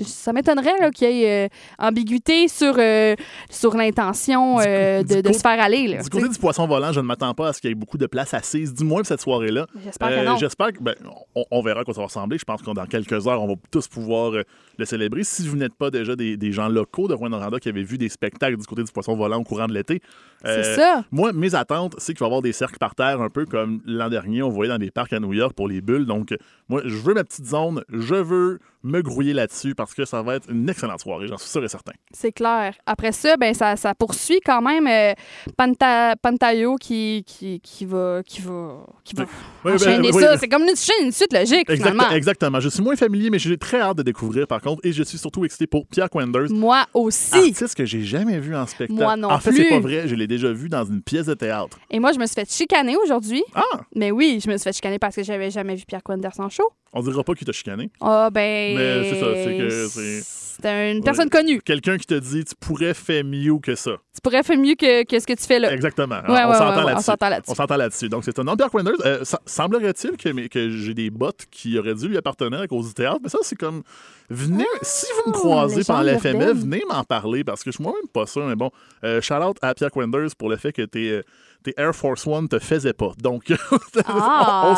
Ça 0.05 0.33
m'étonnerait 0.33 0.91
qu'il 0.95 1.11
y 1.11 1.25
ait 1.25 1.47
euh, 1.47 1.49
ambiguïté 1.79 2.49
sur, 2.49 2.75
euh, 2.79 3.15
sur 3.51 3.77
l'intention 3.77 4.59
euh, 4.61 5.03
de, 5.03 5.33
se 5.33 5.41
faire 5.41 5.61
aller. 5.61 5.89
Là, 5.89 6.03
Du 6.03 6.11
côté 6.11 6.29
du 6.29 6.39
poisson 6.39 6.67
volant, 6.67 6.93
je 6.93 7.01
ne 7.01 7.07
m'attends 7.07 7.35
pas 7.35 7.49
à 7.49 7.53
ce 7.53 7.61
qu'il 7.61 7.71
y 7.71 7.73
ait 7.73 7.75
beaucoup 7.75 7.99
de 7.99 8.07
place 8.07 8.35
assise, 8.35 8.75
du 8.75 8.85
moins 8.85 8.99
pour 9.01 9.07
cette 9.07 9.21
soirée-là. 9.21 9.67
J'espère 9.85 10.09
que 10.09 10.25
non. 10.25 10.37
J'espère 10.37 10.73
que 10.73 10.83
ben, 10.83 10.95
on, 11.35 11.45
on 11.51 11.63
verra 11.63 11.81
à 11.81 11.85
quoi 11.85 11.95
ça 11.95 12.01
va 12.01 12.07
ressembler. 12.07 12.39
Je 12.39 12.45
pense 12.45 12.63
que 12.63 12.71
dans 12.71 12.87
quelques 12.87 13.27
heures, 13.27 13.43
on 13.43 13.49
va 13.49 13.55
tous 13.71 13.89
pouvoir 13.89 14.33
le 14.33 14.85
célébrer. 14.85 15.25
Si 15.25 15.47
vous 15.49 15.57
n'êtes 15.57 15.75
pas 15.75 15.91
déjà 15.91 16.17
des, 16.17 16.37
des 16.37 16.53
gens 16.53 16.69
locaux 16.69 17.09
de 17.09 17.15
Rouen-Noranda 17.15 17.59
qui 17.59 17.69
avaient 17.69 17.83
vu 17.83 17.99
des 17.99 18.09
spectacles 18.09 18.57
du 18.57 18.67
côté 18.67 18.83
du 18.85 18.93
poisson 18.93 19.17
volant 19.17 19.39
au 19.39 19.45
courant 19.45 19.67
de 19.67 19.75
l'été, 19.75 20.01
C'est 20.45 20.75
ça. 20.75 21.05
moi, 21.11 21.33
mes 21.33 21.55
attentes, 21.55 21.95
c'est 21.99 22.13
qu'il 22.13 22.21
va 22.21 22.27
y 22.27 22.29
avoir 22.29 22.43
des 22.43 22.53
cercles 22.53 22.79
par 22.79 22.95
terre, 22.95 23.21
un 23.21 23.31
peu 23.31 23.45
comme 23.47 23.81
l'an 23.87 24.09
dernier, 24.09 24.43
on 24.43 24.51
voyait 24.51 24.71
dans 24.71 24.79
des 24.79 24.91
parcs 24.91 25.13
à 25.13 25.21
New 25.21 25.33
York 25.33 25.55
pour 25.55 25.69
les 25.69 25.81
bulles. 25.81 26.07
Donc, 26.07 26.35
moi, 26.69 26.83
je 26.85 26.97
veux 26.97 27.15
ma 27.15 27.25
petite 27.25 27.47
zone, 27.47 27.83
je 27.91 28.15
veux 28.15 28.59
me 28.85 29.03
grouiller 29.03 29.33
là-dessus 29.33 29.75
parce 29.75 29.93
que 29.93 30.05
ça 30.05 30.23
va 30.23 30.37
être 30.37 30.49
une 30.51 30.69
excellente 30.69 31.01
soirée, 31.01 31.27
j'en 31.27 31.37
suis 31.37 31.49
sûr 31.51 31.65
et 31.65 31.69
certain. 31.69 31.93
C'est 32.13 32.31
clair. 32.33 32.75
Après 32.87 33.11
ça, 33.13 33.37
ben, 33.37 33.53
ça, 33.53 33.77
ça 33.77 33.95
poursuit 33.95 34.41
quand 34.45 34.63
même 34.63 34.87
euh, 34.87 35.15
Panta- 35.57 36.15
Pantayo 36.17 36.77
qui, 36.77 37.25
qui, 37.27 37.61
qui 37.61 37.85
va. 37.85 38.23
Qui 38.25 38.41
va, 38.43 38.85
qui 39.05 39.15
va 39.17 39.25
Oui, 39.65 39.73
enchaîner 39.73 40.11
ben, 40.11 40.17
oui, 40.17 40.23
ça. 40.23 40.39
C'est 40.39 40.49
comme 40.49 40.63
une, 40.63 40.69
une 41.05 41.13
suite 41.13 41.33
logique, 41.33 41.69
exact- 41.69 41.77
finalement. 41.77 42.11
exactement. 42.11 42.61
Je 42.61 42.69
suis 42.69 42.83
moins 42.83 42.95
familier, 42.97 43.31
mais 43.31 43.39
j'ai 43.39 43.57
très 43.59 43.81
hâte 43.81 43.97
de 43.99 44.03
découvrir, 44.05 44.47
par 44.47 44.61
contre, 44.61 44.81
et 44.85 44.93
je 44.93 45.03
suis 45.03 45.19
surtout 45.19 45.45
excité 45.45 45.67
pour 45.67 45.87
Pierre 45.87 46.09
Quenders. 46.09 46.51
Moi 46.51 46.85
aussi. 46.95 47.37
Artiste 47.37 47.75
que 47.75 47.85
j'ai 47.85 48.03
jamais 48.03 48.39
vu 48.39 48.55
en 48.55 48.67
spectacle. 48.67 49.01
Moi 49.01 49.17
non 49.17 49.31
en 49.31 49.41
fait, 49.41 49.53
c'est 49.53 49.69
pas 49.69 49.81
vrai. 49.81 50.07
Je 50.07 50.15
l'ai 50.15 50.27
déjà 50.29 50.53
vu 50.53 50.69
dans 50.69 50.85
une 50.85 51.03
pièce 51.03 51.27
de 51.27 51.35
théâtre. 51.35 51.79
Et 51.91 51.99
moi, 51.99 52.13
je 52.13 52.19
me 52.19 52.27
suis 52.27 52.35
fait 52.35 52.51
chicaner 52.51 52.97
aujourd'hui. 52.97 53.43
Ah! 53.55 53.63
Mais 53.95 54.11
oui, 54.13 54.41
je 54.45 54.49
me 54.49 54.57
suis 54.57 54.65
fait 54.65 54.73
chicaner 54.73 54.99
parce 55.01 55.17
que 55.17 55.23
j'avais 55.25 55.51
jamais 55.51 55.75
vu 55.75 55.85
Pierre 55.87 56.03
Quenders 56.05 56.39
en 56.39 56.49
show. 56.49 56.58
On 56.93 57.03
dira 57.03 57.23
pas 57.23 57.35
qu'il 57.35 57.47
t'a 57.47 57.53
chicané. 57.53 57.91
Ah, 58.01 58.31
ben. 58.33 58.77
Mais 58.77 59.11
c'est 59.11 59.21
ça, 59.21 59.27
c'est 59.35 59.59
que 59.59 59.89
c'est- 59.89 60.39
C'est 60.61 60.91
une 60.93 61.05
personne 61.05 61.31
connue. 61.31 61.61
Quelqu'un 61.63 61.99
qui 61.99 62.07
te 62.07 62.15
dit 62.15 62.45
tu 62.45 62.55
pourrais 62.59 62.93
faire 62.93 63.23
mieux 63.25 63.59
que 63.63 63.77
ça. 63.77 63.93
Tu 64.13 64.21
pourrais 64.21 64.43
faire 64.43 64.59
mieux 64.59 64.75
que, 64.75 65.05
que 65.05 65.21
ce 65.21 65.25
que 65.27 65.35
tu 65.35 65.45
fais 65.45 65.61
là. 65.61 65.73
Exactement. 65.73 66.17
Ouais, 66.17 66.43
on 66.45 66.51
ouais, 66.51 66.55
s'entend 66.57 66.83
on 66.83 66.87
là-dessus. 66.87 67.05
s'entend 67.05 67.29
là-dessus. 67.29 67.51
On 67.53 67.55
s'entend 67.55 67.77
là-dessus. 67.77 68.09
Donc, 68.09 68.25
c'est 68.25 68.37
un 68.41 68.43
nom. 68.43 68.57
Pierre 68.57 68.71
Quenders, 68.71 68.95
euh, 69.05 69.23
semblerait-il 69.47 70.17
que, 70.17 70.49
que 70.49 70.71
j'ai 70.71 70.95
des 70.95 71.11
bottes 71.11 71.45
qui 71.51 71.79
auraient 71.79 71.95
dû 71.95 72.09
lui 72.09 72.17
appartenir 72.17 72.61
à 72.61 72.67
cause 72.67 72.89
du 72.89 72.95
théâtre. 72.95 73.21
Mais 73.23 73.29
ça, 73.29 73.39
c'est 73.43 73.55
comme. 73.55 73.83
Venez, 74.31 74.67
si 74.83 75.07
vous 75.25 75.31
me 75.31 75.35
croisez 75.37 75.77
légende 75.77 75.97
pendant 75.99 76.03
la 76.11 76.19
FME, 76.19 76.33
urbaine. 76.41 76.53
venez 76.59 76.83
m'en 76.89 77.05
parler 77.05 77.45
parce 77.45 77.63
que 77.63 77.71
je 77.71 77.77
suis 77.77 77.85
moi-même 77.85 78.09
pas 78.13 78.27
sûr. 78.27 78.45
Mais 78.47 78.57
bon, 78.57 78.71
euh, 79.05 79.21
shout 79.21 79.35
out 79.35 79.59
à 79.63 79.75
Pierre 79.75 79.93
Quenders 79.93 80.31
pour 80.37 80.49
le 80.49 80.57
fait 80.57 80.73
que 80.73 80.83
tes, 80.83 81.11
euh, 81.13 81.23
tes 81.63 81.75
Air 81.77 81.95
Force 81.95 82.27
One 82.27 82.49
te 82.49 82.59
faisaient 82.59 82.93
pas. 82.93 83.13
Donc, 83.21 83.53
Ah, 84.07 84.75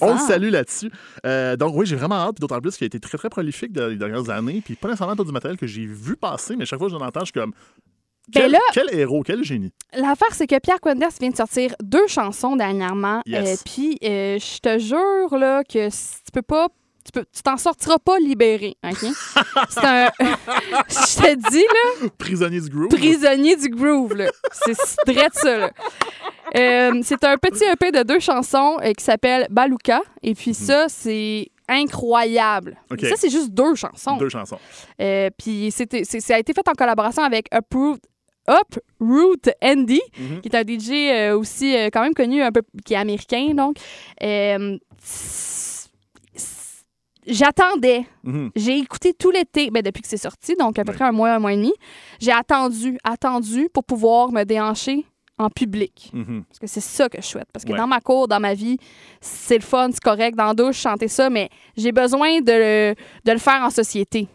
on, 0.00 0.12
le 0.12 0.18
salue 0.18 0.50
là-dessus. 0.50 0.90
Euh, 1.26 1.56
donc 1.56 1.74
oui, 1.76 1.86
j'ai 1.86 1.96
vraiment 1.96 2.16
hâte. 2.16 2.36
D'autant 2.40 2.60
plus 2.60 2.76
qu'il 2.76 2.84
a 2.84 2.86
été 2.86 3.00
très, 3.00 3.18
très 3.18 3.28
prolifique 3.30 3.72
dans 3.72 3.88
les 3.88 3.96
dernières 3.96 4.28
années. 4.30 4.62
Puis 4.64 4.74
pas 4.74 4.88
nécessairement 4.88 5.16
tout 5.16 5.24
du 5.24 5.32
matériel 5.32 5.58
que 5.58 5.66
j'ai 5.66 5.86
vu 5.86 6.16
passer, 6.16 6.56
mais 6.56 6.64
chaque 6.66 6.78
fois 6.78 6.88
que 6.88 6.94
j'en 6.96 7.04
entends, 7.04 7.20
je 7.20 7.26
suis 7.26 7.32
comme... 7.32 7.52
Ben 8.28 8.42
Quel, 8.42 8.52
là- 8.52 8.58
quel 8.72 8.94
héros, 8.94 9.22
quel 9.24 9.42
génie. 9.42 9.72
L'affaire, 9.94 10.28
c'est 10.32 10.46
que 10.46 10.56
Pierre 10.60 10.80
Quenders 10.80 11.10
vient 11.20 11.30
de 11.30 11.36
sortir 11.36 11.74
deux 11.82 12.06
chansons 12.06 12.54
dernièrement. 12.54 13.20
Yes. 13.26 13.48
Euh, 13.48 13.62
Puis, 13.64 13.98
euh, 14.04 14.38
je 14.38 14.58
te 14.60 14.78
jure 14.78 15.36
là, 15.36 15.64
que 15.64 15.90
si 15.90 16.16
tu 16.24 16.30
peux 16.32 16.42
pas. 16.42 16.68
Tu 17.04 17.10
peux- 17.12 17.24
tu 17.34 17.42
t'en 17.42 17.56
sortiras 17.56 17.98
pas 17.98 18.18
libéré, 18.18 18.76
OK? 18.84 18.98
c'est 19.68 19.84
un. 19.84 20.10
Je 20.88 21.16
te 21.20 21.50
dis, 21.50 21.64
là, 22.02 22.08
Prisonnier 22.18 22.60
du 22.60 22.68
groove. 22.68 22.88
prisonnier 22.88 23.56
du 23.56 23.68
groove, 23.70 24.14
là. 24.14 24.30
C'est 24.52 24.72
de 25.06 25.18
ça, 25.32 25.58
là. 25.58 25.70
Euh, 26.56 27.00
c'est 27.02 27.24
un 27.24 27.36
petit 27.38 27.64
EP 27.64 27.90
de 27.92 28.02
deux 28.02 28.20
chansons 28.20 28.76
euh, 28.84 28.92
qui 28.92 29.02
s'appelle 29.02 29.46
Baluka. 29.50 30.02
Et 30.22 30.34
puis 30.34 30.54
ça, 30.54 30.86
c'est 30.88 31.48
incroyable. 31.68 32.76
Ça, 33.08 33.16
c'est 33.16 33.30
juste 33.30 33.50
deux 33.50 33.74
chansons. 33.74 34.16
Deux 34.18 34.28
chansons. 34.28 34.58
Euh, 35.00 35.30
puis 35.36 35.70
c'était- 35.72 36.04
c'est- 36.04 36.20
ça 36.20 36.34
a 36.36 36.38
été 36.38 36.52
fait 36.52 36.68
en 36.68 36.72
collaboration 36.72 37.22
avec 37.22 37.46
Uproot, 37.54 37.98
Uproot 38.48 39.48
Andy, 39.62 40.00
Mhm. 40.18 40.40
qui 40.42 40.48
est 40.48 40.56
un 40.56 40.62
DJ 40.64 40.90
euh, 41.10 41.38
aussi 41.38 41.74
quand 41.92 42.02
même 42.02 42.14
connu, 42.14 42.42
un 42.42 42.52
peu, 42.52 42.62
qui 42.84 42.94
est 42.94 42.96
américain, 42.98 43.54
donc. 43.54 43.76
J'attendais. 47.26 48.04
Mhm. 48.24 48.50
J'ai 48.56 48.78
écouté 48.78 49.14
tout 49.14 49.30
l'été, 49.30 49.70
ben, 49.70 49.82
depuis 49.82 50.02
que 50.02 50.08
c'est 50.08 50.16
sorti, 50.16 50.54
donc 50.58 50.78
à 50.78 50.84
peu 50.84 50.90
Ouais. 50.90 50.96
près 50.96 51.04
un 51.06 51.12
mois, 51.12 51.30
un 51.32 51.38
mois 51.38 51.52
et 51.52 51.56
demi. 51.56 51.72
J'ai 52.20 52.32
attendu, 52.32 52.98
attendu 53.04 53.68
pour 53.72 53.84
pouvoir 53.84 54.32
me 54.32 54.44
déhancher 54.44 55.04
en 55.38 55.48
public. 55.48 56.10
Mhm. 56.12 56.44
Parce 56.48 56.58
que 56.58 56.66
c'est 56.66 56.80
ça 56.80 57.08
que 57.08 57.20
je 57.20 57.26
souhaite. 57.26 57.48
Parce 57.52 57.64
que 57.64 57.72
Ouais. 57.72 57.78
dans 57.78 57.86
ma 57.86 58.00
cour, 58.00 58.28
dans 58.28 58.38
ma 58.40 58.54
vie, 58.54 58.76
c'est 59.20 59.56
le 59.56 59.62
fun, 59.62 59.88
c'est 59.90 60.02
correct. 60.02 60.36
Dans 60.36 60.46
la 60.46 60.54
douche, 60.54 60.76
chanter 60.76 61.08
ça, 61.08 61.30
mais 61.30 61.48
j'ai 61.76 61.90
besoin 61.92 62.40
de, 62.40 62.52
le- 62.52 62.94
de 63.24 63.32
le 63.32 63.38
faire 63.38 63.62
en 63.62 63.70
société. 63.70 64.28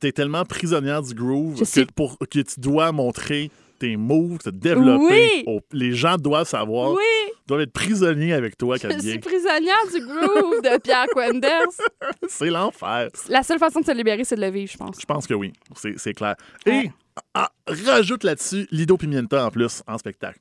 T'es 0.00 0.12
tellement 0.12 0.44
prisonnière 0.44 1.02
du 1.02 1.14
groove 1.14 1.62
pour, 1.94 2.16
que 2.18 2.40
tu 2.40 2.60
dois 2.60 2.90
montrer 2.92 3.50
tes 3.78 3.96
moves, 3.96 4.38
te 4.38 4.50
développer. 4.50 5.30
Oui. 5.36 5.44
Au- 5.46 5.60
les 5.72 5.92
gens 5.92 6.16
doivent 6.16 6.48
savoir, 6.48 6.92
Oui, 6.92 7.02
doivent 7.46 7.60
être 7.62 7.72
prisonniers 7.72 8.32
avec 8.32 8.56
toi, 8.58 8.76
je 8.76 8.82
Camille. 8.88 9.00
suis 9.10 9.18
prisonnière 9.18 9.76
du 9.92 10.00
groove 10.04 10.60
de 10.62 10.78
Pierre 10.80 11.06
Quenders. 11.14 11.66
C'est 12.28 12.50
l'enfer. 12.50 13.08
La 13.28 13.42
seule 13.42 13.58
façon 13.58 13.80
de 13.80 13.86
se 13.86 13.92
libérer, 13.92 14.24
c'est 14.24 14.36
de 14.36 14.40
le 14.40 14.50
vivre, 14.50 14.70
je 14.70 14.76
pense. 14.78 14.96
Je 15.00 15.06
pense 15.06 15.26
que 15.26 15.34
oui, 15.34 15.52
c'est 15.96 16.12
clair. 16.14 16.34
Et 16.66 16.90
ah, 17.34 17.50
rajoute 17.86 18.24
là-dessus 18.24 18.66
Lido 18.70 18.96
Pimienta 18.96 19.46
en 19.46 19.50
plus 19.50 19.82
en 19.86 19.96
spectacle. 19.98 20.38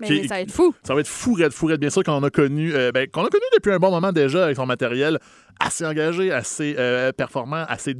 Mais 0.00 0.06
Qui- 0.06 0.28
ça 0.28 0.36
va 0.36 0.40
être 0.40 0.50
fou. 0.50 0.74
Ça 0.82 0.94
va 0.94 1.00
être 1.00 1.08
fou, 1.08 1.34
raide, 1.34 1.52
fou, 1.52 1.66
raide. 1.66 1.80
Bien 1.80 1.90
sûr 1.90 2.02
qu'on 2.02 2.22
a 2.22 2.30
connu, 2.30 2.72
euh, 2.74 2.90
ben, 2.90 3.06
qu'on 3.06 3.24
a 3.24 3.28
connu 3.28 3.44
depuis 3.54 3.70
un 3.70 3.78
bon 3.78 3.90
moment 3.90 4.12
déjà 4.12 4.44
avec 4.44 4.56
son 4.56 4.64
matériel 4.64 5.18
assez 5.60 5.84
engagé, 5.84 6.32
assez 6.32 6.74
euh, 6.78 7.12
performant, 7.12 7.64
assez 7.68 7.94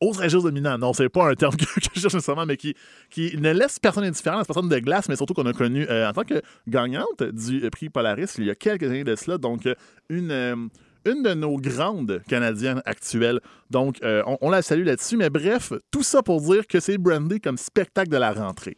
oserais 0.00 0.28
juste 0.28 0.44
dominant. 0.44 0.78
Non, 0.78 0.92
c'est 0.92 1.08
pas 1.08 1.30
un 1.30 1.34
terme 1.34 1.56
que, 1.56 1.64
je 1.64 2.00
cherche 2.00 2.14
nécessairement, 2.14 2.46
mais 2.46 2.56
qui, 2.56 2.74
qui 3.10 3.36
ne 3.36 3.52
laisse 3.52 3.78
personne 3.78 4.04
indifférent, 4.04 4.38
cette 4.38 4.48
personne 4.48 4.68
de 4.68 4.78
glace, 4.78 5.08
mais 5.08 5.16
surtout 5.16 5.34
qu'on 5.34 5.46
a 5.46 5.52
connu 5.52 5.86
euh, 5.88 6.08
en 6.08 6.12
tant 6.12 6.24
que 6.24 6.42
gagnante 6.66 7.22
du 7.22 7.68
prix 7.70 7.88
Polaris 7.88 8.34
il 8.38 8.44
y 8.44 8.50
a 8.50 8.54
quelques 8.54 8.84
années 8.84 9.04
de 9.04 9.16
cela. 9.16 9.38
Donc, 9.38 9.66
euh, 9.66 9.74
une. 10.08 10.30
euh, 10.30 10.56
une 11.08 11.22
de 11.22 11.34
nos 11.34 11.56
grandes 11.56 12.20
Canadiennes 12.26 12.82
actuelles. 12.84 13.38
Donc, 13.70 14.00
on, 14.02 14.50
la 14.50 14.60
salue 14.60 14.84
là-dessus. 14.84 15.16
Mais 15.16 15.30
bref, 15.30 15.72
tout 15.92 16.02
ça 16.02 16.20
pour 16.20 16.40
dire 16.40 16.66
que 16.66 16.80
c'est 16.80 16.98
brandé 16.98 17.38
comme 17.38 17.56
spectacle 17.58 18.10
de 18.10 18.16
la 18.16 18.32
rentrée. 18.32 18.76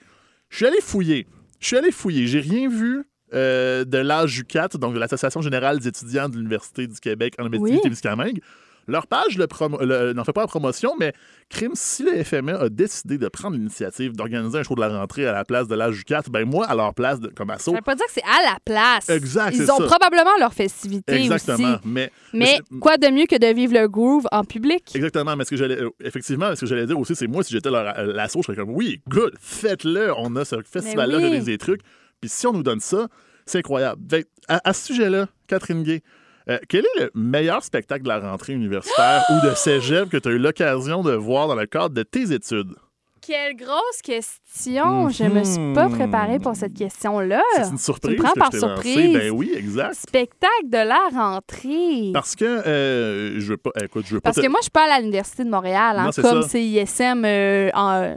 Je 0.51 0.57
suis 0.57 0.67
allé 0.67 0.77
fouiller. 0.83 1.27
Je 1.59 1.69
suis 1.69 1.79
allé 1.79 1.91
fouiller. 1.91 2.27
J'ai 2.27 2.41
rien 2.41 2.69
vu 2.69 3.09
de 3.33 3.97
l'AJUCAT, 3.97 4.77
donc 4.79 4.93
de 4.93 4.99
l'Association 4.99 5.41
générale 5.41 5.79
des 5.79 5.89
étudiants 5.89 6.29
de 6.29 6.37
l'Université 6.37 6.87
du 6.87 7.01
Québec 7.01 7.33
en 7.39 7.47
Abitibi-Témiscamingue. 7.47 8.43
Leur 8.89 9.07
page 9.07 9.39
le 9.39 10.13
n'en 10.15 10.25
fait 10.25 10.33
pas 10.33 10.41
la 10.41 10.47
promotion, 10.47 10.95
mais 10.99 11.13
crime, 11.49 11.73
si 11.75 12.03
le 12.03 12.25
FME 12.25 12.55
a 12.61 12.69
décidé 12.69 13.19
de 13.19 13.29
prendre 13.29 13.57
l'initiative 13.57 14.17
d'organiser 14.17 14.59
un 14.59 14.63
show 14.63 14.75
de 14.75 14.81
la 14.81 14.89
rentrée 14.89 15.27
à 15.27 15.33
la 15.33 15.45
place 15.45 15.69
de 15.69 15.75
l'AJUCAT, 15.75 16.23
ben 16.31 16.45
moi, 16.49 16.67
à 16.67 16.75
leur 16.75 16.95
place, 16.95 17.21
de- 17.21 17.29
comme 17.29 17.51
asso, 17.51 17.67
Ça 17.67 17.73
veut 17.73 17.81
pas 17.83 17.95
dire 17.95 18.07
que 18.07 18.13
c'est 18.13 18.23
à 18.25 18.51
la 18.53 18.59
place. 18.65 19.09
Exact, 19.09 19.55
Ils 19.55 19.71
ont 19.71 19.77
ça. 19.79 19.85
probablement 19.87 20.37
leur 20.41 20.53
festivité 20.53 21.15
exactement. 21.15 21.75
aussi. 21.75 21.81
Mais, 21.85 22.11
Mais 22.33 22.59
quoi 22.81 22.97
de 22.97 23.09
mieux 23.09 23.27
que 23.27 23.37
de 23.39 23.55
vivre 23.55 23.75
le 23.75 23.89
groove 23.89 24.27
en 24.33 24.45
public? 24.45 24.91
Exactement, 24.95 25.37
mais 25.37 25.45
ce 25.45 25.51
que 25.51 25.57
j'allais 25.57 25.81
euh, 25.81 25.91
effectivement, 26.03 26.55
ce 26.57 26.61
que 26.63 26.67
j'allais 26.67 26.87
dire 26.87 26.99
aussi, 26.99 27.15
c'est 27.15 27.27
moi 27.29 27.43
si 27.45 27.53
j'étais 27.53 27.71
leur 27.71 27.97
euh, 27.99 28.13
l'asso, 28.13 28.37
je 28.39 28.43
serais 28.43 28.57
comme 28.57 28.71
oui, 28.71 29.01
good, 29.09 29.35
faites-le, 29.41 30.13
on 30.17 30.35
a 30.37 30.45
ce 30.45 30.57
festival-là, 30.63 31.19
oui. 31.19 31.25
réalise 31.25 31.45
des 31.45 31.59
trucs. 31.59 31.83
Puis 32.21 32.29
si 32.31 32.47
on 32.47 32.53
nous 32.53 32.63
donne 32.63 32.81
ça, 32.81 33.09
c'est 33.47 33.59
incroyable. 33.59 34.01
Que, 34.11 34.25
à, 34.49 34.61
à 34.69 34.73
ce 34.73 34.87
sujet-là, 34.87 35.27
Catherine 35.47 35.83
Gay, 35.83 36.03
euh, 36.51 36.59
quel 36.69 36.85
est 36.85 37.01
le 37.01 37.11
meilleur 37.15 37.63
spectacle 37.63 38.03
de 38.05 38.09
la 38.09 38.21
rentrée 38.21 38.53
universitaire 38.55 39.23
ou 39.31 39.47
de 39.47 39.55
cégep 39.55 40.09
que 40.09 40.17
tu 40.17 40.29
as 40.29 40.33
eu 40.33 40.39
l'occasion 40.39 41.03
de 41.03 41.13
voir 41.13 41.49
dans 41.49 41.55
le 41.55 41.67
cadre 41.67 41.91
de 41.95 42.03
tes 42.03 42.33
études? 42.33 42.75
Quelle 43.21 43.57
grosse 43.57 44.01
question! 44.03 45.11
Je 45.11 45.25
me 45.25 45.45
suis 45.45 45.75
pas 45.75 45.89
préparée 45.91 46.39
pour 46.39 46.57
cette 46.57 46.73
question-là. 46.73 47.43
C'est 47.57 47.69
une 47.73 47.77
surprise 47.79 48.17
prends 48.17 48.33
que 48.33 48.39
par 48.39 48.51
je 48.53 48.59
t'ai 48.59 48.67
lancée. 48.67 48.83
surprise. 48.93 49.13
Ben 49.13 49.31
oui, 49.31 49.53
exact. 49.55 49.95
Spectacle 49.95 50.65
de 50.71 50.79
la 50.79 51.01
rentrée. 51.13 52.11
Parce 52.15 52.35
que 52.35 52.45
euh, 52.47 53.39
je 53.39 53.47
veux 53.49 53.57
pas. 53.59 53.71
Écoute, 53.83 54.07
je 54.07 54.15
veux 54.15 54.21
pas. 54.21 54.31
Parce 54.33 54.41
que 54.41 54.49
moi, 54.49 54.59
je 54.61 54.65
suis 54.65 54.71
pas 54.71 54.91
à 54.91 54.99
l'Université 55.01 55.45
de 55.45 55.51
Montréal, 55.51 55.97
hein, 55.99 56.07
Non, 56.17 56.23
comme 56.23 56.43
ça. 56.43 56.49
CISM 56.49 57.23
euh, 57.27 57.71
en, 57.75 58.17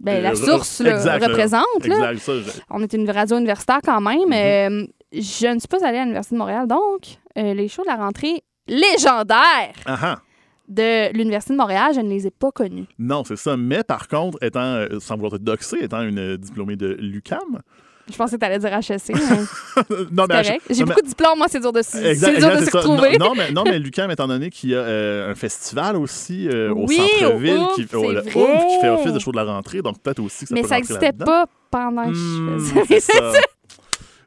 ben, 0.00 0.22
la 0.22 0.30
Euh, 0.30 0.34
source 0.36 0.80
exact, 0.80 1.26
représente. 1.26 1.64
là. 1.84 2.12
Exact, 2.12 2.18
ça. 2.20 2.32
je- 2.40 2.60
On 2.70 2.82
est 2.82 2.92
une 2.94 3.10
radio 3.10 3.36
universitaire 3.36 3.80
quand 3.84 4.00
même. 4.00 4.32
Euh, 4.32 4.86
je 5.12 5.46
ne 5.46 5.58
suis 5.58 5.68
pas 5.68 5.84
allée 5.86 5.98
à 5.98 6.02
l'Université 6.02 6.34
de 6.34 6.38
Montréal, 6.38 6.66
donc 6.66 7.18
euh, 7.38 7.54
les 7.54 7.68
shows 7.68 7.82
de 7.82 7.88
la 7.88 7.96
rentrée 7.96 8.42
légendaires 8.68 9.72
de 10.68 11.12
l'Université 11.12 11.52
de 11.54 11.58
Montréal, 11.58 11.92
je 11.94 12.00
ne 12.00 12.08
les 12.08 12.26
ai 12.26 12.30
pas 12.30 12.52
connus. 12.52 12.86
Non, 12.98 13.24
c'est 13.24 13.36
ça. 13.36 13.56
Mais 13.56 13.82
par 13.82 14.06
contre, 14.06 14.38
étant, 14.42 14.60
euh, 14.60 15.00
sans 15.00 15.16
vouloir 15.16 15.32
te 15.32 15.38
doxer, 15.38 15.78
étant 15.82 16.02
une 16.02 16.18
euh, 16.18 16.36
diplômée 16.36 16.76
de 16.76 16.96
l'UCAM. 17.00 17.60
Je 18.08 18.16
pensais 18.16 18.36
que 18.36 18.40
tu 18.40 18.46
allais 18.46 18.58
dire 18.58 18.72
HEC. 18.72 19.08
mais 19.16 19.96
non, 20.10 20.26
c'est 20.28 20.42
correct. 20.44 20.62
J'ai 20.70 20.84
beaucoup 20.84 21.00
de 21.02 21.06
diplômes, 21.06 21.38
moi, 21.38 21.46
c'est 21.48 21.60
dur 21.60 21.72
de, 21.72 21.82
c'est 21.82 22.14
dur 22.14 22.28
se 22.30 22.76
retrouver. 22.76 23.18
Non, 23.18 23.26
non, 23.28 23.34
mais, 23.36 23.50
non, 23.52 23.62
mais 23.64 23.78
l'UQAM, 23.80 24.10
étant 24.10 24.26
donné 24.28 24.50
qu'il 24.50 24.70
y 24.70 24.74
a 24.74 24.78
euh, 24.78 25.30
un 25.30 25.34
festival 25.34 25.96
aussi 25.96 26.48
euh, 26.48 26.72
au 26.72 26.86
Oui, 26.86 26.96
centre-ville, 26.96 27.66
qui, 27.74 27.82
le. 27.92 27.98
Oomph, 27.98 28.24
qui 28.24 28.80
fait 28.80 28.88
office 28.88 29.12
de 29.12 29.18
show 29.18 29.30
de 29.32 29.36
la 29.36 29.44
rentrée, 29.44 29.82
donc 29.82 30.00
peut-être 30.00 30.20
aussi 30.20 30.44
que 30.44 30.48
ça 30.48 30.54
mais 30.54 30.62
peut 30.62 30.68
ça 30.68 30.76
n'existait 30.76 31.12
pas 31.12 31.46
pendant 31.70 32.04
que 32.10 32.16
Hmm, 32.16 32.58
je 32.58 32.80
faisais. 32.80 33.00
c'est 33.00 33.00
ça. 33.18 33.32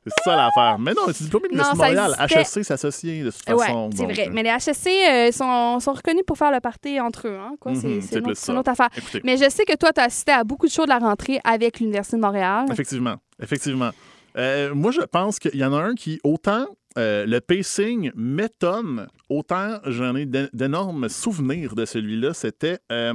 C'est 0.06 0.24
ça 0.24 0.36
l'affaire. 0.36 0.78
Mais 0.80 0.94
non, 0.94 1.04
c'est 1.08 1.24
diplômé 1.24 1.48
de 1.50 1.56
Non, 1.56 1.64
l'Université 1.64 1.92
de 1.92 1.96
ça 1.98 2.08
Montréal. 2.10 2.30
existait. 2.32 2.60
HEC 2.60 2.66
s'associe 2.66 3.24
de 3.26 3.32
toute 3.32 3.50
Ouais, 3.50 3.66
façon. 3.68 3.90
c'est 3.92 3.98
donc, 4.04 4.12
vrai. 4.14 4.28
euh, 4.28 4.32
Mais 4.34 4.44
les 4.44 4.50
HEC 4.50 4.88
euh, 5.10 5.32
sont, 5.32 5.80
sont 5.80 5.94
reconnus 5.94 6.24
pour 6.28 6.38
faire 6.38 6.52
le 6.52 6.60
party 6.60 7.00
entre 7.00 7.28
eux. 7.28 7.38
Hein, 7.38 7.56
quoi. 7.60 7.72
Mhm, 7.72 7.78
c'est, 7.82 8.02
c'est 8.02 8.08
c'est, 8.08 8.20
une 8.20 8.26
autre, 8.28 8.36
c'est 8.38 8.46
ça. 8.48 8.52
une 8.54 8.58
autre 8.60 8.72
affaire. 8.72 8.90
Écoutez, 8.98 9.22
Mais 9.24 9.38
je 9.38 9.50
sais 9.50 9.66
que 9.66 9.76
toi, 9.78 9.94
tu 9.94 10.02
as 10.02 10.06
assisté 10.06 10.32
à 10.34 10.44
beaucoup 10.44 10.66
de 10.68 10.72
shows 10.72 10.84
de 10.86 10.90
la 10.90 11.00
rentrée 11.00 11.40
avec 11.44 11.80
l'Université 11.80 12.18
de 12.18 12.22
Montréal. 12.22 12.66
effectivement. 12.72 13.16
Effectivement. 13.42 13.92
Euh, 14.38 14.74
moi, 14.74 14.92
je 14.92 15.02
pense 15.02 15.40
qu'il 15.40 15.56
y 15.56 15.64
en 15.64 15.74
a 15.74 15.82
un 15.82 15.94
qui, 15.96 16.20
autant 16.24 16.66
euh, 16.98 17.26
le 17.26 17.40
pacing 17.40 18.12
m'étonne, 18.16 19.08
autant 19.30 19.80
j'en 19.86 20.16
ai 20.16 20.26
d'é- 20.26 20.50
d'énormes 20.54 21.08
souvenirs 21.10 21.76
de 21.76 21.86
celui-là. 21.86 22.34
C'était, 22.34 22.80
euh, 22.92 23.14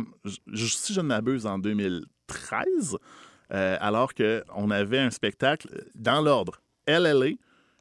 si 0.55 0.93
je 0.95 1.01
ne 1.01 1.07
m'abuse, 1.07 1.45
en 1.47 1.59
2013, 1.59 2.97
euh, 3.53 3.77
alors 3.81 4.13
qu'on 4.15 4.71
avait 4.71 4.99
un 4.99 5.11
spectacle 5.11 5.69
dans 5.95 6.21
l'ordre. 6.21 6.61
LLA, 6.89 7.27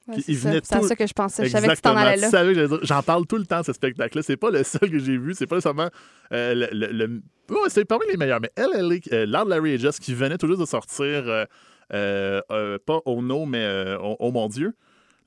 Ouais, 0.10 0.16
c'est 0.26 0.34
ça. 0.36 0.52
C'est 0.64 0.74
à 0.76 0.80
tout- 0.80 0.88
ça 0.88 0.96
que 0.96 1.06
je 1.06 1.12
pensais. 1.14 1.44
Je 1.46 1.50
savais 1.52 1.68
que 1.68 1.74
tu 1.76 1.82
t'en 1.82 1.96
allais 1.98 2.16
là. 2.16 2.78
J'en 2.84 3.04
parle 3.04 3.26
tout 3.28 3.36
le 3.36 3.46
temps, 3.46 3.62
ce 3.62 3.74
spectacle-là. 3.74 4.24
C'est 4.24 4.38
pas 4.38 4.52
le 4.52 4.64
seul 4.64 4.90
que 4.90 5.00
j'ai 5.00 5.18
vu. 5.18 5.34
C'est 5.34 5.48
pas 5.48 5.60
seulement 5.60 5.90
euh, 6.32 6.54
le. 6.56 6.68
le- 6.72 6.92
le- 6.94 7.22
Ouais, 7.50 7.70
c'est 7.70 7.84
parmi 7.84 8.06
les 8.10 8.16
meilleurs. 8.18 8.40
Mais 8.42 8.52
LLA, 8.56 8.96
euh, 9.12 9.26
Lord 9.26 9.46
Larry 9.46 9.72
et 9.72 9.78
Just, 9.78 10.00
qui 10.00 10.14
venait 10.14 10.38
tout 10.38 10.48
juste 10.48 10.62
de 10.62 10.66
sortir, 10.66 11.06
euh, 11.28 11.46
euh, 11.94 12.78
pas 12.86 13.00
Oh 13.06 13.22
No, 13.22 13.46
mais 13.46 13.64
euh, 13.64 13.98
oh, 14.02 14.16
Oh 14.20 14.32
mon 14.32 14.48
Dieu. 14.48 14.74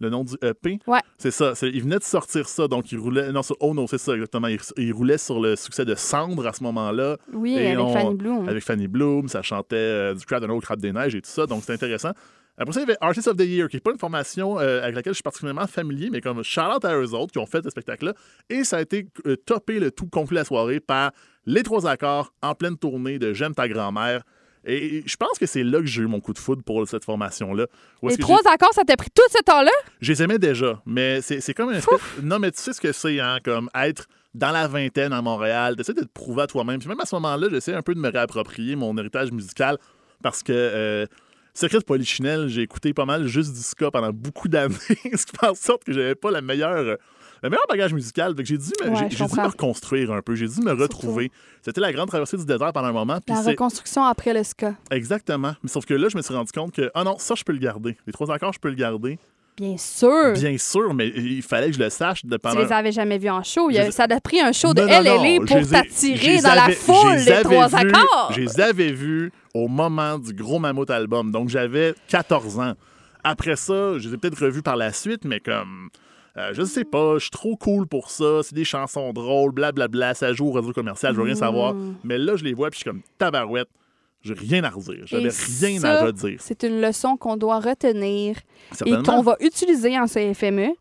Le 0.02 0.08
nom 0.08 0.24
du 0.24 0.34
EP. 0.40 0.78
Ouais. 0.86 1.00
C'est 1.18 1.30
ça. 1.30 1.52
il 1.60 1.82
venait 1.82 1.98
de 1.98 2.02
sortir 2.02 2.48
ça. 2.48 2.66
Donc, 2.66 2.90
il 2.90 2.96
roulait. 2.98 3.32
Non, 3.32 3.42
c'est 3.42 3.52
Oh 3.60 3.74
No, 3.74 3.86
c'est 3.86 3.98
ça, 3.98 4.14
exactement. 4.14 4.46
Il, 4.48 4.58
il 4.78 4.92
roulait 4.94 5.18
sur 5.18 5.38
le 5.40 5.56
succès 5.56 5.84
de 5.84 5.94
Cendre 5.94 6.46
à 6.46 6.54
ce 6.54 6.62
moment-là. 6.62 7.18
Oui, 7.34 7.52
Et 7.58 7.66
avec 7.72 7.78
on- 7.80 7.92
Fanny 7.92 8.14
Bloom. 8.14 8.48
Avec 8.48 8.64
Fanny 8.64 8.88
Bloom, 8.88 9.28
ça 9.28 9.42
chantait 9.42 10.14
du 10.14 10.24
Crab 10.24 10.42
de 10.42 10.60
Crab 10.60 10.80
des 10.80 10.92
Neiges 10.92 11.14
et 11.16 11.20
tout 11.20 11.28
ça. 11.28 11.44
Donc, 11.44 11.64
c'est 11.66 11.74
intéressant. 11.74 12.12
Après 12.60 12.72
ça, 12.74 12.80
il 12.80 12.82
y 12.82 12.90
avait 12.90 12.98
Artist 13.00 13.26
of 13.26 13.36
the 13.36 13.40
Year, 13.40 13.68
qui 13.68 13.76
n'est 13.76 13.80
pas 13.80 13.90
une 13.90 13.98
formation 13.98 14.60
euh, 14.60 14.82
avec 14.82 14.94
laquelle 14.94 15.12
je 15.14 15.16
suis 15.16 15.22
particulièrement 15.22 15.66
familier, 15.66 16.10
mais 16.10 16.20
comme 16.20 16.44
shout-out 16.44 16.84
à 16.84 16.94
eux 16.94 17.14
autres 17.14 17.32
qui 17.32 17.38
ont 17.38 17.46
fait 17.46 17.62
ce 17.64 17.70
spectacle-là. 17.70 18.12
Et 18.50 18.64
ça 18.64 18.76
a 18.76 18.80
été 18.82 19.06
euh, 19.26 19.34
topé, 19.36 19.80
le 19.80 19.90
tout 19.90 20.06
conclu 20.06 20.34
la 20.36 20.44
soirée, 20.44 20.78
par 20.78 21.10
les 21.46 21.62
trois 21.62 21.86
accords 21.86 22.32
en 22.42 22.54
pleine 22.54 22.76
tournée 22.76 23.18
de 23.18 23.32
J'aime 23.32 23.54
ta 23.54 23.66
grand-mère. 23.66 24.22
Et 24.66 25.02
je 25.06 25.16
pense 25.16 25.38
que 25.38 25.46
c'est 25.46 25.62
là 25.64 25.78
que 25.80 25.86
j'ai 25.86 26.02
eu 26.02 26.06
mon 26.06 26.20
coup 26.20 26.34
de 26.34 26.38
foudre 26.38 26.62
pour 26.62 26.86
cette 26.86 27.02
formation-là. 27.06 27.66
Les 28.02 28.18
trois 28.18 28.40
accords, 28.46 28.74
ça 28.74 28.84
t'a 28.84 28.94
pris 28.94 29.08
tout 29.14 29.22
ce 29.34 29.42
temps-là? 29.42 29.70
je 30.02 30.12
les 30.12 30.22
aimais 30.22 30.38
déjà, 30.38 30.82
mais 30.84 31.22
c'est 31.22 31.40
c'est 31.40 31.54
comme 31.54 31.70
un 31.70 31.78
espèce- 31.78 31.98
Non, 32.22 32.38
mais 32.38 32.50
tu 32.50 32.60
sais 32.60 32.74
ce 32.74 32.80
que 32.82 32.92
c'est, 32.92 33.18
hein, 33.20 33.38
comme 33.42 33.70
être 33.74 34.06
dans 34.34 34.50
la 34.50 34.68
vingtaine 34.68 35.14
à 35.14 35.22
Montréal, 35.22 35.76
d'essayer 35.76 35.98
de 35.98 36.04
te 36.04 36.12
prouver 36.12 36.42
à 36.42 36.46
toi-même. 36.46 36.78
Puis 36.78 36.88
même 36.90 37.00
à 37.00 37.06
ce 37.06 37.14
moment-là, 37.14 37.48
j'essaie 37.50 37.72
un 37.72 37.80
peu 37.80 37.94
de 37.94 38.00
me 38.00 38.10
réapproprier 38.10 38.76
mon 38.76 38.94
héritage 38.98 39.32
musical 39.32 39.78
parce 40.22 40.42
que 40.42 40.52
euh, 40.52 41.06
Secret 41.54 41.78
de 41.78 41.84
Polichinelle, 41.84 42.48
j'ai 42.48 42.62
écouté 42.62 42.92
pas 42.94 43.04
mal 43.04 43.26
juste 43.26 43.52
du 43.54 43.60
ska 43.60 43.90
pendant 43.90 44.12
beaucoup 44.12 44.48
d'années, 44.48 44.74
ce 44.88 45.26
qui 45.26 45.36
fait 45.38 45.46
en 45.48 45.54
sorte 45.54 45.84
que 45.84 45.92
j'avais 45.92 46.14
pas 46.14 46.30
la 46.30 46.40
meilleure, 46.40 46.82
le 47.42 47.48
meilleur 47.48 47.64
bagage 47.68 47.92
musical. 47.92 48.34
J'ai 48.38 48.56
dû, 48.58 48.70
me, 48.84 48.90
Ouais, 48.90 48.96
j'ai- 49.10 49.16
dû 49.16 49.22
me 49.22 49.46
reconstruire 49.46 50.12
un 50.12 50.22
peu, 50.22 50.34
j'ai 50.34 50.46
dû 50.48 50.60
me 50.60 50.72
retrouver. 50.72 51.30
C'était 51.62 51.80
la 51.80 51.92
grande 51.92 52.08
traversée 52.08 52.36
du 52.36 52.44
désert 52.44 52.72
pendant 52.72 52.88
un 52.88 52.92
moment. 52.92 53.18
La 53.28 53.42
reconstruction 53.42 54.04
après 54.04 54.32
le 54.32 54.44
ska. 54.44 54.74
Exactement. 54.90 55.54
Mais 55.62 55.68
sauf 55.68 55.84
que 55.84 55.94
là, 55.94 56.08
je 56.08 56.16
me 56.16 56.22
suis 56.22 56.34
rendu 56.34 56.52
compte 56.52 56.72
que, 56.72 56.90
ah 56.94 57.04
non, 57.04 57.16
ça, 57.18 57.34
je 57.34 57.42
peux 57.44 57.52
le 57.52 57.58
garder. 57.58 57.96
Les 58.06 58.12
trois 58.12 58.30
accords, 58.32 58.52
je 58.52 58.60
peux 58.60 58.68
le 58.68 58.74
garder. 58.76 59.18
Bien 59.60 59.76
sûr. 59.76 60.32
Bien 60.32 60.56
sûr, 60.58 60.94
mais 60.94 61.08
il 61.08 61.42
fallait 61.42 61.68
que 61.68 61.74
je 61.76 61.82
le 61.82 61.90
sache 61.90 62.24
de 62.24 62.34
Tu 62.36 62.40
pendant. 62.40 62.60
les 62.60 62.72
avais 62.72 62.92
jamais 62.92 63.18
vus 63.18 63.28
en 63.30 63.42
show. 63.42 63.68
Il 63.70 63.78
a- 63.78 63.84
les- 63.84 63.90
ça 63.92 64.06
a 64.08 64.20
pris 64.20 64.40
un 64.40 64.52
show 64.52 64.72
de 64.72 64.80
je 64.82 64.86
pour 64.86 65.56
les 65.56 65.66
t'attirer 65.66 66.36
les 66.36 66.40
dans 66.42 66.54
la 66.54 66.70
foule, 66.70 67.12
les 67.16 67.30
avais 67.30 67.42
trois 67.42 67.68
vus- 67.68 67.74
accords. 67.76 68.32
Je 68.34 68.40
les 68.40 68.60
avais 68.60 68.90
vus 68.92 69.30
au 69.54 69.68
moment 69.68 70.18
du 70.18 70.32
gros 70.32 70.58
Mammouth 70.58 70.90
album. 70.90 71.30
Donc, 71.30 71.48
j'avais 71.50 71.94
14 72.08 72.58
ans. 72.58 72.72
Après 73.22 73.56
ça, 73.56 73.98
je 73.98 74.08
les 74.08 74.14
ai 74.14 74.16
peut-être 74.16 74.42
revus 74.42 74.62
par 74.62 74.76
la 74.76 74.92
suite, 74.92 75.24
mais 75.26 75.40
comme. 75.40 75.90
euh, 76.38 76.52
je 76.54 76.62
sais 76.62 76.84
pas, 76.84 77.14
je 77.14 77.24
suis 77.24 77.30
trop 77.30 77.56
cool 77.56 77.86
pour 77.86 78.10
ça. 78.10 78.40
C'est 78.42 78.54
des 78.54 78.64
chansons 78.64 79.12
drôles, 79.12 79.52
blablabla. 79.52 80.14
Ça 80.14 80.32
joue 80.32 80.46
au 80.48 80.52
réseau 80.52 80.72
commercial, 80.72 81.12
je 81.12 81.18
veux 81.18 81.24
rien 81.26 81.34
savoir. 81.34 81.74
Mm. 81.74 81.96
Mais 82.04 82.16
là, 82.18 82.36
je 82.36 82.44
les 82.44 82.54
vois, 82.54 82.70
puis 82.70 82.78
je 82.78 82.82
suis 82.82 82.90
comme 82.90 83.02
tabarouette. 83.18 83.68
J'ai 84.22 84.34
rien 84.34 84.62
à 84.64 84.70
redire. 84.70 85.06
J'avais 85.06 85.28
Et 85.28 85.60
rien 85.60 85.80
ça, 85.80 86.00
à 86.00 86.04
redire. 86.04 86.38
C'est 86.40 86.62
une 86.62 86.80
leçon 86.80 87.16
qu'on 87.16 87.36
doit 87.36 87.58
retenir 87.60 88.36
et 88.84 89.02
qu'on 89.02 89.22
va 89.22 89.36
utiliser 89.40 89.98
en 89.98 90.06
CFME. 90.06 90.74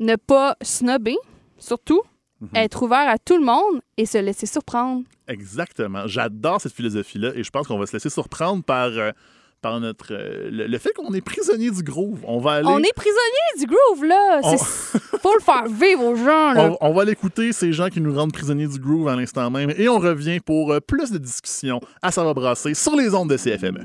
Ne 0.00 0.16
pas 0.16 0.56
snobber, 0.62 1.16
surtout. 1.58 2.02
Mhm. 2.40 2.48
Être 2.54 2.82
ouvert 2.82 3.06
à 3.08 3.18
tout 3.18 3.36
le 3.36 3.44
monde 3.44 3.82
et 3.98 4.06
se 4.06 4.16
laisser 4.16 4.46
surprendre. 4.46 5.02
Exactement. 5.28 6.06
J'adore 6.06 6.60
cette 6.60 6.72
philosophie-là 6.72 7.32
et 7.34 7.42
je 7.42 7.50
pense 7.50 7.66
qu'on 7.66 7.78
va 7.78 7.84
se 7.86 7.92
laisser 7.92 8.08
surprendre 8.08 8.64
par, 8.64 8.86
euh, 8.88 9.12
par 9.62 9.78
notre, 9.80 10.12
euh, 10.12 10.48
le, 10.50 10.66
le 10.66 10.78
fait 10.78 10.92
qu'on 10.94 11.12
est 11.14 11.20
prisonnier 11.20 11.70
du 11.70 11.82
groove. 11.82 12.20
On 12.26 12.38
va 12.40 12.52
aller. 12.54 12.66
On 12.68 12.78
est 12.78 12.94
prisonnier 12.94 13.58
du 13.58 13.66
groove, 13.66 14.04
là. 14.06 14.40
On- 14.42 14.56
Faut 15.20 15.34
le 15.34 15.40
faire 15.42 15.66
vivre 15.66 16.02
aux 16.04 16.16
gens, 16.16 16.52
là. 16.52 16.72
On, 16.80 16.88
on 16.90 16.92
va 16.94 17.04
l'écouter, 17.04 17.52
ces 17.52 17.72
gens 17.72 17.88
qui 17.88 18.00
nous 18.00 18.14
rendent 18.14 18.32
prisonniers 18.32 18.66
du 18.68 18.78
groove 18.78 19.08
à 19.08 19.16
l'instant 19.16 19.50
même. 19.50 19.72
Et 19.76 19.88
on 19.88 19.98
revient 19.98 20.40
pour 20.40 20.72
euh, 20.72 20.80
plus 20.80 21.10
de 21.12 21.18
discussions 21.18 21.80
à 22.00 22.10
Ça 22.10 22.24
va 22.24 22.32
brasser 22.32 22.72
sur 22.74 22.96
les 22.96 23.14
ondes 23.14 23.28
de 23.28 23.36
CFME. 23.36 23.80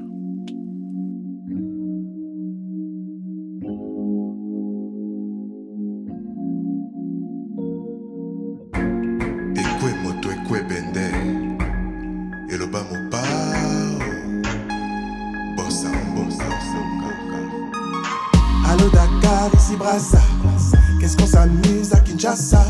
passa. 22.36 22.65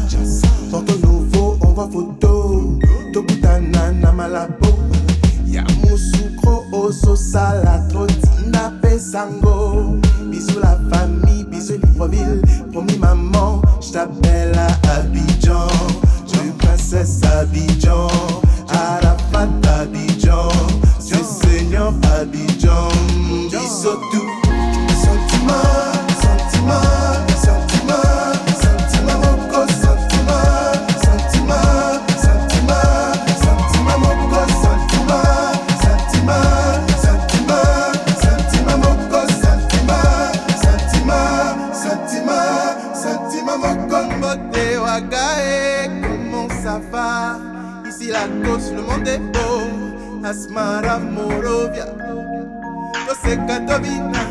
Toseka 53.26 53.60
tobina 53.68 54.22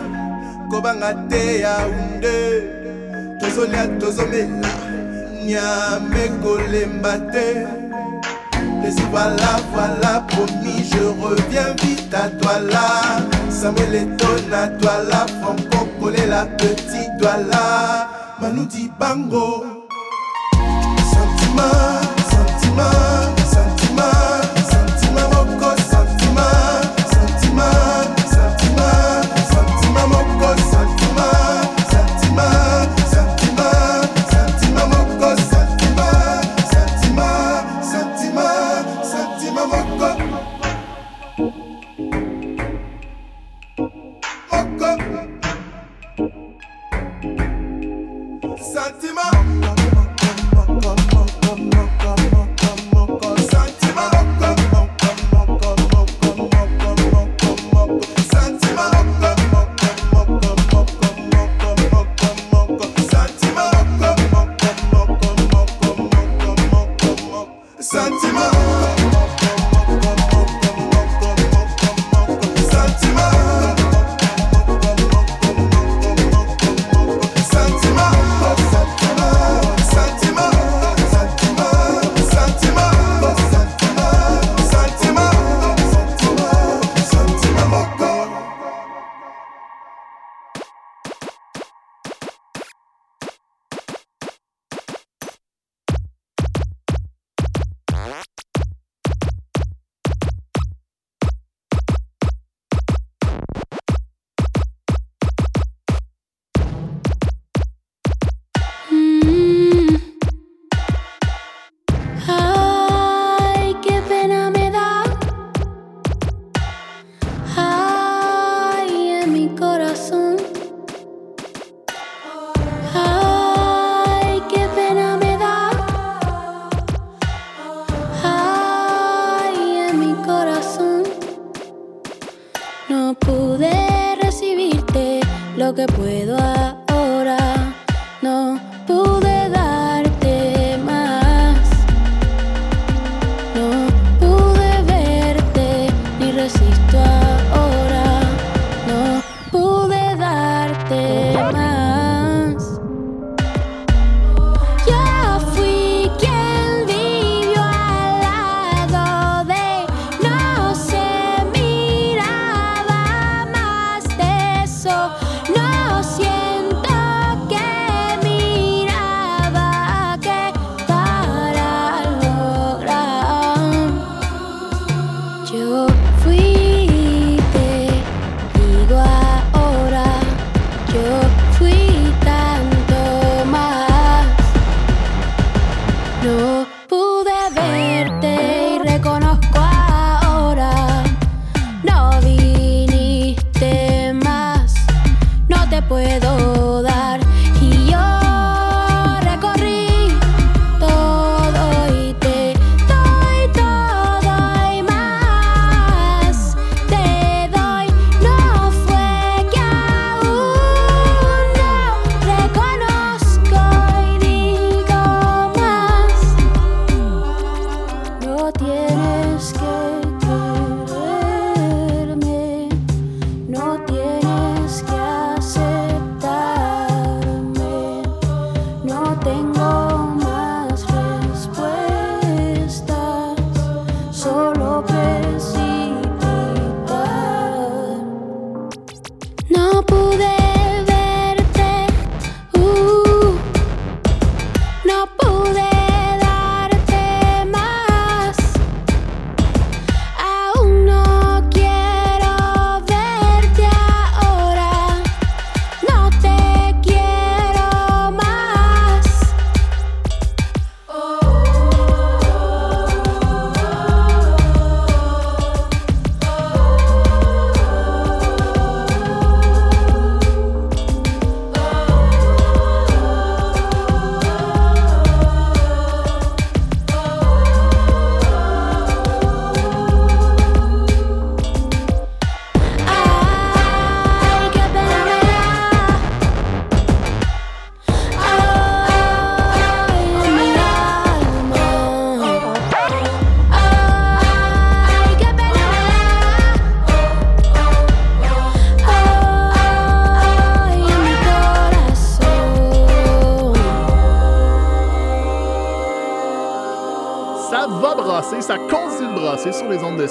kobanga 0.71 1.15
te 1.29 1.61
yaunde 1.61 2.37
tozolia 3.41 3.87
tozomela 3.99 4.71
nyame 5.47 6.29
kolemba 6.43 7.19
te. 7.33 7.67
Voilà 9.11 9.61
voilà 9.73 10.25
promis 10.27 10.91
je 10.91 11.05
reviens 11.23 11.75
vite 11.83 12.13
à 12.13 12.29
toi 12.29 12.59
là. 12.59 13.23
Samuel 13.49 13.95
eton 13.95 14.53
à 14.53 14.67
toi 14.67 15.05
là 15.09 15.27
franco 15.41 15.87
kolela 16.01 16.47
petit 16.59 17.09
doigt 17.19 17.39
là. 17.51 18.09
Manudi 18.41 18.91
bango 18.99 19.65
sentiment 21.13 22.03
sentiment 22.33 23.14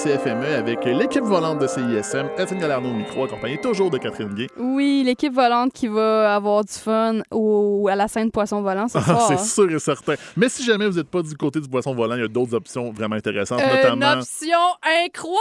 CFME 0.03 0.55
avec 0.57 0.83
l'équipe 0.83 1.23
volante 1.23 1.59
de 1.59 1.67
CISM, 1.67 2.27
Étienne 2.37 2.59
Galarno 2.59 2.89
au 2.89 2.93
micro, 2.93 3.23
accompagné 3.23 3.57
toujours 3.57 3.89
de 3.89 3.97
Catherine 3.97 4.33
Gay. 4.33 4.47
Oui, 4.57 5.03
l'équipe 5.05 5.33
volante 5.33 5.71
qui 5.71 5.87
va 5.87 6.35
avoir 6.35 6.63
du 6.65 6.73
fun 6.73 7.21
au, 7.31 7.87
à 7.89 7.95
la 7.95 8.07
scène 8.09 8.29
Poisson 8.29 8.61
Volant 8.61 8.87
ce 8.89 8.97
Ah, 8.97 9.25
c'est 9.29 9.39
sûr 9.39 9.71
et 9.71 9.79
certain. 9.79 10.15
Mais 10.35 10.49
si 10.49 10.63
jamais 10.63 10.87
vous 10.87 10.97
n'êtes 10.97 11.09
pas 11.09 11.21
du 11.21 11.35
côté 11.37 11.61
du 11.61 11.69
poisson 11.69 11.93
volant, 11.95 12.15
il 12.15 12.21
y 12.21 12.25
a 12.25 12.27
d'autres 12.27 12.53
options 12.53 12.91
vraiment 12.91 13.15
intéressantes, 13.15 13.61
Une 13.61 13.75
notamment. 13.75 14.19
option 14.19 14.57
incroyable! 14.83 15.39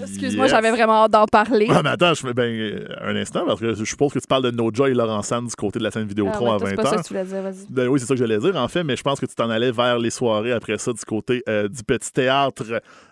Excuse-moi, 0.00 0.44
Yes. 0.46 0.50
j'avais 0.54 0.70
vraiment 0.70 1.04
hâte 1.04 1.10
d'en 1.12 1.26
parler. 1.26 1.66
Ah, 1.70 1.82
mais 1.82 1.90
attends, 1.90 2.14
je 2.14 2.20
fais 2.26 2.34
ben, 2.34 2.86
un 3.00 3.16
instant, 3.16 3.44
parce 3.46 3.60
que 3.60 3.74
je 3.74 3.84
suppose 3.84 4.12
que 4.12 4.18
tu 4.18 4.26
parles 4.26 4.44
de 4.44 4.50
No 4.50 4.70
Joy 4.72 4.90
et 4.90 4.94
Laurent 4.94 5.22
Sand 5.22 5.46
du 5.48 5.54
côté 5.56 5.78
de 5.78 5.84
la 5.84 5.90
scène 5.90 6.06
Vidéotron 6.06 6.52
Ah 6.52 6.56
ouais, 6.56 6.56
à 6.56 6.58
toi, 6.58 6.66
20 6.66 6.70
c'est 6.70 6.76
pas 6.76 6.90
ça 6.90 6.96
que 6.96 7.02
tu 7.02 7.08
voulais 7.14 7.24
dire, 7.24 7.42
vas-y. 7.42 7.66
Ben 7.70 7.88
oui, 7.88 8.00
c'est 8.00 8.06
ça 8.06 8.14
que 8.14 8.18
j'allais 8.20 8.38
dire, 8.38 8.56
en 8.56 8.68
fait, 8.68 8.84
mais 8.84 8.96
je 8.96 9.02
pense 9.02 9.18
que 9.20 9.26
tu 9.26 9.34
t'en 9.34 9.50
allais 9.50 9.72
vers 9.72 9.98
les 9.98 10.10
soirées 10.10 10.52
après 10.52 10.78
ça 10.78 10.92
du 10.92 11.00
côté 11.04 11.42
euh, 11.48 11.68
du 11.68 11.82
petit 11.82 12.12
théâtre 12.12 12.64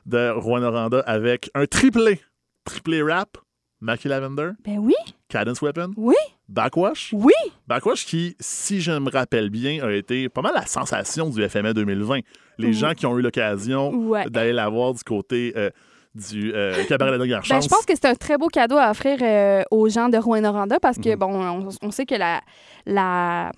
de 0.06 0.30
Rouen-Noranda 0.30 1.00
avec 1.06 1.50
un 1.54 1.66
triplé. 1.66 2.20
Triplé 2.64 3.02
rap, 3.02 3.38
Mackie 3.80 4.08
Lavender, 4.08 4.50
Ben 4.64 4.78
oui, 4.78 4.94
Cadence 5.28 5.60
Weapon, 5.62 5.92
oui, 5.96 6.14
Backwash. 6.48 7.10
oui. 7.12 7.32
Backwash 7.68 8.06
qui, 8.06 8.34
si 8.40 8.80
je 8.80 8.92
me 8.92 9.10
rappelle 9.10 9.50
bien, 9.50 9.84
a 9.84 9.92
été 9.92 10.28
pas 10.28 10.40
mal 10.42 10.52
la 10.54 10.66
sensation 10.66 11.28
du 11.30 11.46
FME 11.48 11.74
2020. 11.74 12.20
Les 12.58 12.72
gens 12.72 12.94
qui 12.94 13.04
ont 13.06 13.18
eu 13.18 13.22
l'occasion 13.22 13.90
Ouais. 13.94 14.24
d'aller 14.30 14.52
la 14.54 14.68
voir 14.68 14.94
du 14.94 15.02
côté 15.04 15.52
euh, 15.56 15.68
du 16.16 16.52
euh, 16.54 16.82
Cabaret 16.88 17.10
de 17.12 17.16
la 17.16 17.18
Dernière 17.26 17.42
Ben, 17.48 17.60
je 17.60 17.68
pense 17.68 17.84
que 17.84 17.92
c'est 17.94 18.06
un 18.06 18.14
très 18.14 18.38
beau 18.38 18.48
cadeau 18.48 18.76
à 18.78 18.90
offrir 18.90 19.18
euh, 19.22 19.62
aux 19.70 19.88
gens 19.88 20.08
de 20.08 20.16
Rouen-Noranda 20.18 20.80
parce 20.80 20.96
que, 20.98 21.10
Mhm. 21.10 21.16
bon, 21.16 21.34
on, 21.34 21.68
on 21.82 21.90
sait 21.90 22.06
que 22.06 22.14
la, 22.14 22.40
la, 22.86 23.52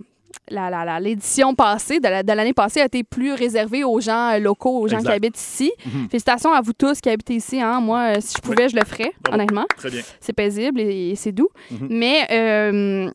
l'édition 1.01 1.55
passée, 1.55 2.01
de, 2.01 2.09
la- 2.09 2.23
de 2.23 2.33
l'année 2.33 2.53
passée, 2.53 2.81
a 2.81 2.87
été 2.87 3.05
plus 3.05 3.33
réservée 3.33 3.85
aux 3.85 4.01
gens 4.01 4.31
euh, 4.35 4.39
locaux, 4.39 4.79
aux 4.81 4.89
gens 4.89 4.99
Exact. 4.99 5.11
qui 5.11 5.17
habitent 5.17 5.39
ici. 5.39 5.73
Mhm. 5.87 6.09
Félicitations 6.11 6.53
à 6.53 6.61
vous 6.61 6.73
tous 6.73 7.01
qui 7.01 7.09
habitez 7.11 7.35
ici. 7.35 7.61
Hein. 7.61 7.81
Moi, 7.81 8.17
euh, 8.17 8.21
si 8.21 8.35
je 8.37 8.43
pouvais, 8.43 8.69
je 8.69 8.77
le 8.77 8.85
ferais, 8.85 9.13
Bravo. 9.23 9.37
honnêtement. 9.39 9.67
Très 9.77 9.91
bien. 9.91 10.01
C'est 10.21 10.33
paisible 10.33 10.81
et, 10.81 11.11
et 11.11 11.15
c'est 11.17 11.33
doux. 11.33 11.49
Mhm. 11.71 11.87
Mais 11.91 12.27
euh, 12.31 13.11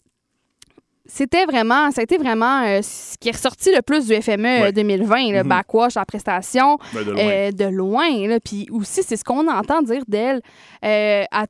c'était 1.15 1.45
vraiment, 1.45 1.91
ça 1.91 2.01
a 2.01 2.03
été 2.03 2.17
vraiment 2.17 2.63
euh, 2.63 2.81
ce 2.81 3.15
qui 3.19 3.29
est 3.29 3.33
ressorti 3.33 3.69
le 3.71 3.81
plus 3.83 4.07
du 4.07 4.19
FME 4.19 4.45
euh, 4.47 4.61
Ouais. 4.63 4.71
2020, 4.71 5.31
le 5.31 5.43
backwash, 5.43 5.93
la 5.95 6.05
prestation, 6.05 6.79
Ben, 6.93 7.03
de 7.05 7.11
loin. 7.11 7.21
euh, 7.21 7.51
de 7.51 7.65
loin. 7.65 8.27
là. 8.27 8.39
Puis 8.39 8.67
aussi, 8.71 9.03
c'est 9.03 9.15
ce 9.15 9.23
qu'on 9.23 9.47
entend 9.47 9.81
dire 9.83 10.01
d'elle. 10.07 10.41
euh, 10.83 11.23
à- 11.31 11.45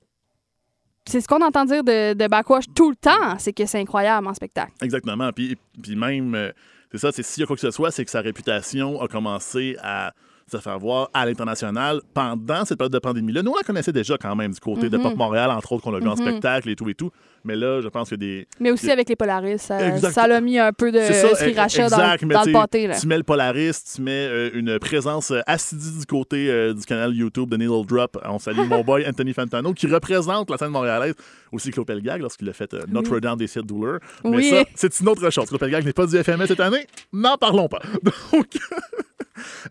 c'est 1.06 1.22
ce 1.22 1.28
qu'on 1.28 1.42
entend 1.42 1.66
dire 1.66 1.84
de, 1.84 2.14
de 2.14 2.28
backwash 2.28 2.66
tout 2.76 2.90
le 2.90 2.96
temps, 2.96 3.38
c'est 3.38 3.54
que 3.54 3.66
c'est 3.66 3.80
incroyable 3.80 4.28
en 4.28 4.34
spectacle. 4.34 4.72
Exactement. 4.82 5.32
Puis, 5.34 5.58
puis 5.82 5.96
même, 5.96 6.52
c'est 6.92 6.98
ça, 6.98 7.12
c'est 7.12 7.24
s'il 7.24 7.42
y 7.42 7.44
a 7.44 7.48
quoi 7.48 7.56
que 7.56 7.62
ce 7.62 7.72
soit, 7.72 7.92
c'est 7.92 8.04
que 8.06 8.12
sa 8.12 8.22
réputation 8.22 9.02
a 9.02 9.08
commencé 9.08 9.76
à 9.82 10.14
se 10.58 10.64
faire 10.64 10.80
voir 10.80 11.10
à 11.14 11.26
l'international 11.26 12.02
pendant 12.14 12.66
cette 12.66 12.78
période 12.78 12.94
de 12.94 13.00
pandémie-là. 13.00 13.42
Nous, 13.44 13.52
on 13.52 13.56
la 13.58 13.64
connaissait 13.64 13.92
déjà 13.92 14.18
quand 14.18 14.36
même 14.36 14.52
du 14.54 14.60
côté 14.60 14.90
de 14.90 14.98
Mhm. 14.98 15.04
Pop 15.04 15.16
Montréal, 15.16 15.52
entre 15.52 15.72
autres, 15.74 15.84
qu'on 15.84 15.94
a 15.96 16.00
vu 16.00 16.08
en 16.08 16.16
Mhm. 16.16 16.22
spectacle 16.28 16.70
et 16.70 16.76
tout 16.76 16.90
et 16.90 16.96
tout. 16.96 17.12
Mais 17.46 17.58
là, 17.58 17.82
je 17.82 17.90
pense 17.90 18.10
que 18.10 18.16
des. 18.16 18.48
Mais 18.62 18.72
aussi 18.72 18.90
avec 18.90 19.10
les 19.10 19.18
Polaris, 19.18 19.58
ça, 19.60 20.00
ça 20.00 20.28
l'a 20.28 20.40
mis 20.40 20.58
un 20.58 20.72
peu 20.72 20.92
de 20.94 21.00
sriracha 21.36 21.90
dans, 21.90 21.98
mais 22.26 22.34
dans 22.36 22.42
tu 22.44 22.48
le 22.50 22.54
pâté. 22.54 22.88
Là. 22.88 22.98
Tu 22.98 23.06
mets 23.06 23.18
le 23.18 23.24
Polaris, 23.24 23.84
tu 23.96 24.02
mets 24.02 24.28
euh, 24.30 24.50
une 24.54 24.80
présence 24.80 25.32
euh, 25.32 25.42
assidue 25.46 26.00
du 26.00 26.06
côté 26.06 26.50
euh, 26.50 26.74
du 26.74 26.86
canal 26.86 27.14
YouTube 27.14 27.50
de 27.50 27.58
Needle 27.58 27.86
Drop. 27.86 28.18
On 28.24 28.40
salue 28.40 28.60
mon 28.70 28.82
boy 28.82 29.06
Anthony 29.06 29.34
Fantano, 29.34 29.74
qui 29.74 29.88
représente 29.88 30.50
la 30.50 30.58
scène 30.58 30.70
montréalaise, 30.70 31.16
aussi 31.52 31.72
Claude 31.72 31.88
Pelgag, 31.88 32.22
lorsqu'il 32.22 32.48
a 32.48 32.54
fait 32.54 32.74
euh, 32.74 32.80
Notre-Dame 32.88 33.38
des 33.38 33.48
Ciels 33.48 33.66
douleurs. 33.66 34.00
Mais 34.24 34.38
Oui. 34.38 34.50
ça, 34.50 34.64
c'est 34.76 35.00
une 35.02 35.10
autre 35.10 35.30
chose. 35.30 35.48
Claude 35.50 35.60
Pelgag 35.60 35.84
n'est 35.86 35.92
pas 35.92 36.06
du 36.06 36.16
FMS 36.18 36.48
cette 36.48 36.62
année. 36.62 36.88
N'en 37.12 37.36
parlons 37.38 37.68
pas. 37.68 37.82
Donc, 38.32 38.48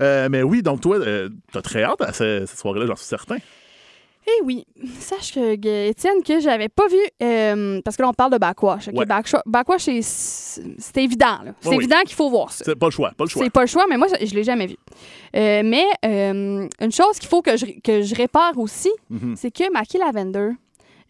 euh, 0.00 0.28
mais 0.30 0.42
oui, 0.42 0.62
donc 0.62 0.80
toi, 0.80 0.98
tu 1.00 1.58
as 1.58 1.62
très 1.62 1.82
hâte 1.84 2.00
à 2.00 2.12
ce- 2.12 2.44
cette 2.46 2.58
soirée-là, 2.58 2.86
j'en 2.86 2.96
suis 2.96 3.06
certain. 3.06 3.36
Eh 4.24 4.42
oui, 4.44 4.64
sache 5.00 5.34
que, 5.34 5.56
que, 5.56 5.88
Étienne, 5.88 6.22
que 6.24 6.38
j'avais 6.38 6.68
pas 6.68 6.86
vu, 6.86 6.96
euh, 7.24 7.80
parce 7.84 7.96
que 7.96 8.02
là, 8.02 8.08
on 8.08 8.12
parle 8.12 8.30
de 8.32 8.38
backwash. 8.38 8.86
ok? 8.86 8.94
Ouais. 8.96 9.04
Backwash, 9.04 9.40
backwash, 9.46 9.82
c'est- 9.82 10.62
c'est 10.78 10.96
évident. 10.98 11.40
là. 11.44 11.54
C'est 11.60 11.70
Ouais, 11.70 11.74
évident 11.76 11.96
qu'il 12.06 12.14
faut 12.14 12.30
voir 12.30 12.52
ça. 12.52 12.64
C'est 12.64 12.76
pas 12.76 12.86
le 12.86 12.92
choix, 12.92 13.10
pas 13.16 13.24
le 13.24 13.28
choix. 13.28 13.42
C'est 13.42 13.50
pas 13.50 13.62
le 13.62 13.66
choix, 13.66 13.84
mais 13.90 13.96
moi, 13.96 14.06
je, 14.20 14.24
je 14.24 14.32
l'ai 14.36 14.44
jamais 14.44 14.68
vu. 14.68 14.76
Euh, 15.34 15.62
mais 15.64 15.84
euh, 16.04 16.68
une 16.80 16.92
chose 16.92 17.18
qu'il 17.18 17.28
faut 17.28 17.42
que 17.42 17.56
je, 17.56 17.66
que 17.82 18.02
je 18.02 18.14
répare 18.14 18.56
aussi, 18.58 18.92
Mhm. 19.10 19.34
c'est 19.36 19.50
que 19.50 19.72
Maki 19.72 19.98
Lavender, 19.98 20.50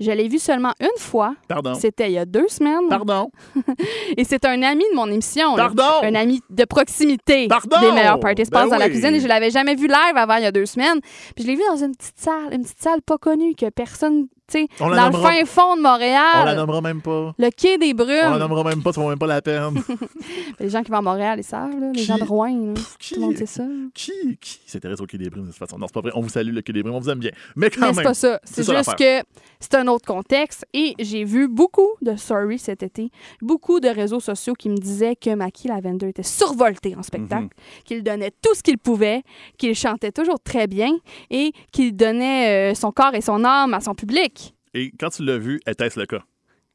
je 0.03 0.11
l'ai 0.11 0.29
vu 0.29 0.38
seulement 0.38 0.73
une 0.81 0.99
fois. 0.99 1.35
Pardon. 1.49 1.75
C'était 1.75 2.09
il 2.11 2.12
y 2.15 2.19
a 2.19 2.25
deux 2.25 2.49
semaines. 2.49 2.88
Pardon. 2.88 3.31
Et 4.17 4.25
c'est 4.25 4.45
un 4.45 4.62
ami 4.62 4.85
de 4.91 4.97
mon 4.97 5.07
émission. 5.11 5.57
là. 5.57 5.65
Pardon. 5.75 6.03
Un 6.07 6.15
ami 6.15 6.41
de 6.51 6.65
proximité 6.65 7.47
Pardon. 7.49 7.81
des 7.81 7.93
meilleurs 7.93 8.21
parties 8.21 8.45
se 8.45 8.51
Ben 8.51 8.61
passent 8.61 8.71
dans 8.71 8.79
la 8.79 8.88
cuisine. 8.88 9.15
Et 9.15 9.21
je 9.21 9.29
l'avais 9.29 9.51
jamais 9.51 9.75
vu 9.75 9.87
live 9.87 10.17
avant 10.17 10.37
il 10.37 10.43
y 10.43 10.47
a 10.47 10.53
deux 10.53 10.67
semaines. 10.67 11.01
Puis 11.35 11.45
je 11.45 11.47
l'ai 11.49 11.57
vu 11.57 11.62
dans 11.71 11.77
une 11.77 11.95
petite 11.95 12.19
salle, 12.19 12.53
une 12.53 12.62
petite 12.62 12.83
salle 12.83 13.03
pas 13.03 13.19
connue 13.19 13.55
que 13.55 13.69
personne, 13.71 14.27
tu 14.53 14.59
sais, 14.61 14.67
On 14.81 14.91
dans 14.91 15.07
le 15.07 15.12
fin 15.12 15.45
fond 15.45 15.77
de 15.77 15.81
On 15.81 15.83
la 15.85 15.91
Montréal. 15.93 16.57
nommera 16.57 16.81
même 16.81 17.01
pas. 17.01 17.35
Le 17.38 17.49
quai 17.51 17.79
des 17.79 17.93
On 17.95 18.05
la 18.05 18.05
Brumes. 18.29 18.38
nommera 18.38 18.65
même 18.65 18.83
pas, 18.83 18.93
ça 18.93 19.01
vaut 19.01 19.09
même 19.09 19.19
pas 19.19 19.27
la 19.27 19.41
peine. 19.41 19.75
Les 20.61 20.69
gens 20.69 20.83
qui 20.83 20.91
vont 20.91 20.99
à 20.99 21.03
Montréal, 21.03 21.38
ils 21.38 21.45
savent, 21.45 21.71
là. 21.79 21.87
les 21.93 22.01
Qui- 22.01 22.05
gens 22.05 22.19
de 22.19 22.25
Rouen. 22.25 22.75
qui- 22.99 23.15
Tout 23.15 23.21
le 23.21 23.27
monde 23.27 23.37
sait 23.37 23.47
ça. 23.47 23.65
qui, 23.95 24.12
qui? 24.41 24.61
S'intéresse 24.67 25.01
au 25.01 25.07
Quai 25.07 25.19
des 25.19 25.31
Brumes 25.31 25.45
de 25.47 25.51
toute 25.51 25.59
façon? 25.59 25.79
Non, 25.79 25.87
c'est 25.87 25.95
pas 25.95 26.01
vrai. 26.01 26.11
On 26.15 26.21
vous 26.21 26.29
salue, 26.29 26.53
le 26.53 26.61
Quai 26.62 26.73
des 26.73 26.83
Brumes. 26.83 26.95
On 26.95 27.01
vous 27.01 27.11
aime 27.11 27.19
bien. 27.19 27.31
Mais 27.57 27.71
quand 27.71 27.81
Mais 27.81 27.87
même. 27.87 27.95
c'est 27.97 28.03
pas 28.03 28.15
ça. 28.15 28.41
C'est 28.45 28.65
juste 28.69 28.95
que 28.97 29.21
c'est 29.62 29.77
un 29.77 29.87
autre 29.87 30.05
contexte. 30.07 30.66
Et 30.75 30.94
j'ai 30.98 31.25
vu 31.25 31.48
beaucoup 31.48 31.88
de 32.03 32.16
stories 32.16 32.59
cet 32.59 32.83
été, 32.83 33.11
beaucoup 33.40 33.81
de 33.81 33.88
réseaux 33.88 34.20
sociaux 34.20 34.53
qui 34.55 34.68
me 34.68 34.77
disaient 34.77 35.16
que 35.16 35.35
Maki 35.35 35.68
Lavender 35.68 36.09
était 36.09 36.22
survolté 36.22 36.94
en 36.96 37.03
spectacle, 37.03 37.44
Mhm. 37.44 37.48
qu'il 37.85 38.03
donnait 38.03 38.33
tout 38.42 38.55
ce 38.55 38.62
qu'il 38.62 38.77
pouvait, 38.79 39.22
qu'il 39.57 39.75
chantait 39.75 40.12
toujours 40.12 40.40
très 40.40 40.66
bien 40.66 40.98
et 41.31 41.53
qu'il 41.70 41.96
donnait 41.96 42.72
euh, 42.72 42.75
son 42.75 42.92
corps 42.92 43.14
et 43.14 43.20
son 43.20 43.44
âme 43.44 43.72
à 43.72 43.81
son 43.81 43.94
public. 43.94 44.55
Et 44.75 44.90
quand 44.98 45.11
tu 45.11 45.25
l'as 45.25 45.38
vu, 45.38 45.61
était-ce 45.66 45.98
le 46.01 46.07
cas? 46.07 46.22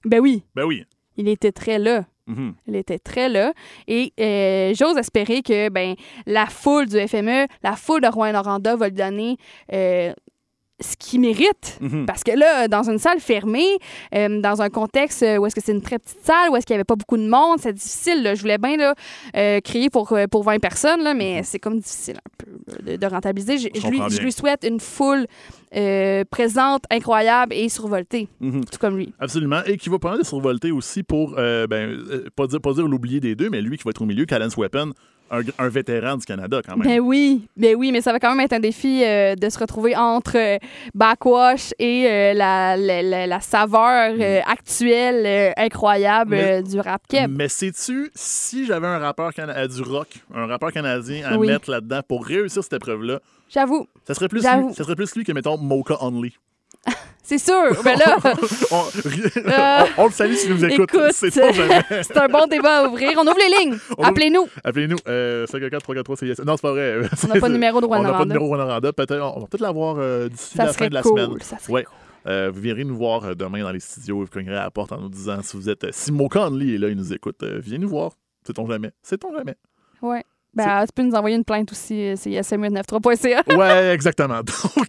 Ben 0.06 0.20
oui, 0.20 0.44
Ben 0.56 0.64
oui. 0.66 0.84
il 1.18 1.28
était 1.28 1.52
très 1.52 1.80
là. 1.80 2.06
Mhm. 2.28 2.56
Il 2.68 2.76
était 2.76 3.00
très 3.00 3.30
là. 3.30 3.54
Et 3.88 4.12
euh, 4.20 4.74
j'ose 4.78 4.98
espérer 4.98 5.42
que 5.42 5.70
ben, 5.70 5.96
la 6.26 6.46
foule 6.46 6.86
du 6.86 6.98
FME, 7.08 7.48
la 7.64 7.76
foule 7.78 8.02
de 8.02 8.08
Rouen-Noranda 8.08 8.76
va 8.76 8.90
lui 8.90 8.96
donner 8.96 9.38
euh, 9.74 10.14
ce 10.80 10.96
qu'il 10.98 11.22
mérite. 11.22 11.78
Mhm. 11.82 12.06
Parce 12.06 12.24
que 12.24 12.32
là, 12.38 12.68
dans 12.68 12.90
une 12.90 13.00
salle 13.00 13.20
fermée, 13.20 13.78
euh, 14.14 14.42
dans 14.42 14.62
un 14.62 14.70
contexte 14.70 15.24
où 15.40 15.46
est-ce 15.46 15.56
que 15.56 15.62
c'est 15.64 15.72
une 15.72 15.82
très 15.82 15.98
petite 16.00 16.24
salle, 16.24 16.50
où 16.52 16.56
est-ce 16.56 16.66
qu'il 16.66 16.74
n'y 16.76 16.78
avait 16.78 16.84
pas 16.84 16.96
beaucoup 16.96 17.18
de 17.18 17.28
monde, 17.28 17.58
c'est 17.60 17.74
difficile. 17.74 18.22
là. 18.24 18.36
Je 18.36 18.42
voulais 18.42 18.58
bien 18.60 18.78
là, 18.78 18.94
euh, 19.36 19.60
crier 19.62 19.90
pour, 19.90 20.12
euh, 20.14 20.28
pour 20.28 20.44
20 20.44 20.60
personnes, 20.60 21.02
là, 21.04 21.14
mais 21.14 21.42
c'est 21.44 21.60
comme 21.60 21.80
difficile 21.80 22.18
un 22.18 22.32
peu 22.38 22.92
de, 22.92 22.96
de 22.98 23.06
rentabiliser. 23.08 23.58
Je, 23.58 23.88
lui, 23.88 24.00
je 24.10 24.30
souhaite 24.30 24.64
une 24.68 24.80
foule 24.80 25.26
euh, 25.76 26.24
présente, 26.30 26.84
incroyable 26.92 27.54
et 27.54 27.70
survoltée, 27.70 28.28
Mhm. 28.40 28.66
tout 28.66 28.78
comme 28.80 28.98
lui. 28.98 29.14
Absolument. 29.20 29.62
Et 29.66 29.78
qui 29.78 29.90
va 29.90 29.98
mal 30.04 30.20
de 30.20 30.24
survolter 30.24 30.72
aussi 30.72 31.04
pour, 31.04 31.36
euh, 31.38 31.68
ben, 31.68 31.90
euh, 31.90 32.26
pas 32.36 32.48
dire, 32.48 32.62
pas 32.62 32.74
dire 32.74 32.88
l'oublier 32.88 33.20
des 33.20 33.36
deux, 33.36 33.50
mais 33.50 33.62
lui 33.62 33.78
qui 33.78 33.84
va 33.84 33.90
être 33.90 34.02
au 34.02 34.06
milieu, 34.06 34.26
Callens 34.26 34.56
Weapon, 34.58 34.92
un, 35.32 35.42
un 35.60 35.70
vétéran 35.70 36.18
du 36.18 36.26
Canada 36.26 36.62
quand 36.66 36.78
même. 36.78 36.88
Ben 36.88 37.00
oui, 37.00 37.48
ben 37.56 37.76
oui, 37.76 37.92
mais 37.92 38.02
ça 38.02 38.12
va 38.12 38.20
quand 38.20 38.30
même 38.34 38.40
être 38.46 38.54
un 38.54 38.60
défi 38.60 39.04
euh, 39.04 39.36
de 39.36 39.50
se 39.50 39.60
retrouver 39.60 39.96
entre 39.96 40.38
euh, 40.38 40.58
backwash 40.96 41.74
et 41.80 42.08
euh, 42.10 42.34
la, 42.34 42.78
la, 42.78 43.02
la- 43.02 43.28
la 43.28 43.40
saveur 43.42 44.14
euh, 44.20 44.40
actuelle 44.46 45.54
incroyable 45.58 46.36
Mm. 46.36 46.40
Mais- 46.40 46.64
du 46.64 46.80
rap 46.80 47.02
keb. 47.08 47.32
Mais 47.36 47.48
sais-tu, 47.48 48.12
si 48.16 48.66
j'avais 48.66 48.88
un 48.88 49.00
rappeur 49.00 49.32
du 49.34 49.82
rock, 49.82 50.08
un 50.34 50.46
rappeur 50.48 50.72
canadien 50.72 51.26
à 51.28 51.38
Oui. 51.38 51.48
mettre 51.48 51.70
là-dedans 51.72 52.02
pour 52.08 52.26
réussir 52.26 52.64
cette 52.64 52.74
épreuve-là, 52.74 53.20
J'avoue, 53.50 53.88
ça 54.06 54.14
serait 54.14 54.28
plus 54.28 54.40
lui, 54.40 54.74
ça 54.74 54.84
serait 54.84 54.96
plus 54.96 55.16
lui 55.16 55.24
que, 55.24 55.32
mettons, 55.32 55.58
Mocha 55.58 55.96
Only. 56.02 56.34
c'est 57.28 57.38
sûr. 57.38 57.84
Ben 57.84 57.98
là, 57.98 58.18
on, 58.72 58.84
Euh, 59.38 59.86
on- 59.98 60.04
on 60.04 60.06
le 60.06 60.12
salue 60.12 60.34
s'il 60.34 60.54
nous 60.54 60.66
écoute. 60.66 60.90
écoute, 60.94 61.12
C'est 61.12 61.30
c'est 61.32 62.18
un 62.18 62.28
bon 62.28 62.48
débat 62.48 62.80
à 62.80 62.88
ouvrir. 62.88 63.12
On 63.18 63.22
ouvre 63.28 63.38
les 63.38 63.66
lignes. 63.66 63.78
Appelez-nous. 64.02 64.48
Appelez-nous. 64.64 64.98
Euh, 65.08 65.46
514 65.48 65.84
343 65.84 66.16
CIS. 66.18 66.42
Non, 66.46 66.56
c'est 66.56 66.62
pas 66.62 66.72
vrai. 66.72 66.96
On 67.24 67.28
n'a 67.34 67.40
pas 67.40 67.48
de 67.50 67.54
numéro 67.54 67.82
de 67.82 67.86
On 67.86 67.90
n'a 67.90 67.98
pas 67.98 68.04
de 68.04 68.14
Rwanda. 68.18 68.34
numéro 68.34 68.48
Rwanda. 68.56 68.92
Peut-être, 68.94 69.14
on 69.36 69.40
va 69.42 69.46
peut-être 69.48 69.62
l'avoir 69.62 69.98
euh, 70.00 70.30
d'ici 70.30 70.58
la 70.58 70.74
fin 70.74 70.88
de 70.88 70.94
la 70.94 71.02
cool. 71.04 71.20
semaine. 71.22 71.38
Ça 71.42 71.58
serait 71.60 71.74
Ouais. 71.74 71.84
cool. 71.84 71.94
Euh, 72.32 72.52
vous 72.54 72.60
viendrez 72.62 72.84
nous 72.84 72.98
voir 72.98 73.36
demain 73.36 73.62
dans 73.64 73.72
les 73.72 73.80
studios. 73.80 74.20
Vous 74.20 74.28
cognerez 74.28 74.58
à 74.58 74.64
la 74.64 74.72
porte 74.72 74.92
en 74.92 75.00
nous 75.00 75.10
disant 75.10 75.40
si 75.44 75.56
vous 75.56 75.70
êtes. 75.70 75.86
si 75.94 76.12
Mo 76.12 76.28
Conley 76.28 76.76
est 76.76 76.78
là, 76.78 76.90
il 76.90 76.96
nous 76.98 77.14
écoute. 77.14 77.42
euh, 77.44 77.60
viens 77.64 77.78
nous 77.78 77.90
voir. 77.90 78.12
Sait-on 78.46 78.68
jamais? 78.68 78.92
Sait-on 79.04 79.34
jamais? 79.36 79.56
Ouais. 80.02 80.24
Ben, 80.58 80.86
tu 80.86 80.92
peux 80.96 81.04
nous 81.04 81.14
envoyer 81.16 81.36
une 81.36 81.44
plainte 81.46 81.72
aussi. 81.72 81.94
euh, 82.02 82.16
C'est 82.18 82.32
sm893.ca. 82.32 83.44
Ouais, 83.58 83.94
exactement. 83.94 84.40
Donc, 84.44 84.88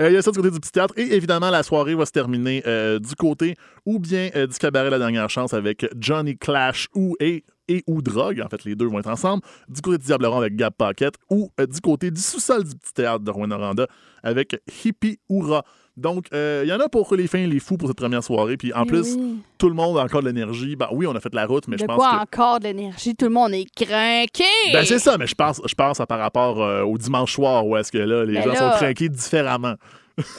euh, 0.00 0.08
il 0.08 0.14
y 0.14 0.16
a 0.16 0.22
ça 0.22 0.30
du 0.30 0.38
côté 0.38 0.50
du 0.50 0.60
petit 0.60 0.72
théâtre. 0.72 0.94
Et 0.96 1.14
évidemment, 1.14 1.50
la 1.50 1.62
soirée 1.62 1.94
va 1.94 2.04
se 2.06 2.12
terminer 2.12 2.62
euh, 2.66 2.98
du 2.98 3.14
côté 3.14 3.56
ou 3.86 3.98
bien 3.98 4.30
euh, 4.36 4.46
du 4.46 4.56
cabaret 4.58 4.90
La 4.90 4.98
Dernière 4.98 5.30
Chance 5.30 5.54
avec 5.54 5.86
Johnny 5.98 6.36
Clash 6.36 6.88
ou 6.94 7.16
et, 7.20 7.44
et 7.68 7.82
ou 7.86 8.02
Drogue. 8.02 8.42
En 8.44 8.48
fait, 8.48 8.64
les 8.64 8.74
deux 8.74 8.86
vont 8.86 8.98
être 8.98 9.08
ensemble. 9.10 9.42
Du 9.68 9.80
côté 9.80 9.98
du 9.98 10.06
Diableron 10.06 10.38
avec 10.38 10.56
Gab 10.56 10.72
Pocket 10.76 11.14
ou 11.30 11.50
euh, 11.60 11.66
du 11.66 11.80
côté 11.80 12.10
du 12.10 12.20
sous-sol 12.20 12.64
du 12.64 12.74
petit 12.76 12.92
théâtre 12.94 13.24
de 13.24 13.30
Rouen-Noranda 13.30 13.86
avec 14.22 14.60
Hippie 14.84 15.18
Oura. 15.28 15.62
Donc, 15.96 16.26
euh, 16.32 16.62
il 16.64 16.68
y 16.68 16.72
en 16.72 16.78
a 16.80 16.88
pour 16.88 17.14
les 17.14 17.26
fins 17.26 17.46
les 17.46 17.58
fous 17.60 17.76
pour 17.76 17.88
cette 17.88 17.96
première 17.98 18.24
soirée. 18.24 18.56
Puis 18.56 18.72
en 18.72 18.80
Mais 18.80 18.86
plus, 18.86 19.14
oui. 19.16 19.38
tout 19.58 19.68
le 19.68 19.74
monde 19.74 19.98
a 19.98 20.02
encore 20.02 20.22
de 20.22 20.28
l'énergie. 20.28 20.76
Ben 20.76 20.88
oui, 20.92 21.06
on 21.06 21.14
a 21.14 21.20
fait 21.20 21.34
la 21.34 21.44
route, 21.46 21.68
mais 21.68 21.76
de 21.76 21.80
je 21.82 21.86
pense 21.86 21.96
quoi 21.96 22.10
que. 22.10 22.22
encore 22.22 22.60
de 22.60 22.64
l'énergie? 22.64 23.14
Tout 23.14 23.26
le 23.26 23.32
monde 23.32 23.52
est 23.52 23.66
craqué. 23.74 24.44
Ben 24.72 24.84
c'est 24.84 24.98
ça, 24.98 25.18
mais 25.18 25.26
je 25.26 25.34
pense, 25.34 25.60
je 25.66 25.74
pense 25.74 26.00
à 26.00 26.06
par 26.06 26.18
rapport 26.18 26.62
euh, 26.62 26.82
au 26.82 26.96
dimanche 26.96 27.34
soir 27.34 27.66
où 27.66 27.76
est-ce 27.76 27.92
que 27.92 27.98
là, 27.98 28.24
les 28.24 28.34
Ben 28.34 28.42
gens 28.44 28.52
là- 28.52 28.72
sont 28.72 28.76
craqués 28.78 29.08
différemment. 29.08 29.74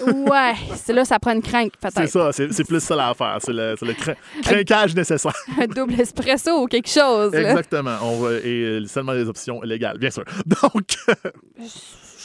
Ouais, 0.06 0.54
c'est 0.76 0.94
là, 0.94 1.06
ça 1.06 1.18
prend 1.18 1.32
une 1.34 1.42
crinque, 1.42 1.74
C'est 1.96 2.06
ça, 2.08 2.32
c'est 2.32 2.64
plus 2.68 2.80
ça 2.84 2.96
l'affaire. 2.96 3.38
C'est 3.42 3.54
le, 3.54 3.76
c'est 3.80 3.86
le 3.86 3.96
crinquage 4.44 4.96
nécessaire. 4.96 5.34
Un 5.60 5.66
double 5.66 6.00
espresso 6.00 6.52
ou 6.64 6.68
quelque 6.68 6.90
chose. 6.90 7.34
là. 7.34 7.50
Exactement. 7.52 7.96
On 8.04 8.30
et 8.30 8.44
euh, 8.46 8.86
seulement 8.86 9.14
les 9.14 9.28
options 9.28 9.60
légales, 9.64 9.98
bien 9.98 10.12
sûr. 10.12 10.24
Donc, 10.46 10.96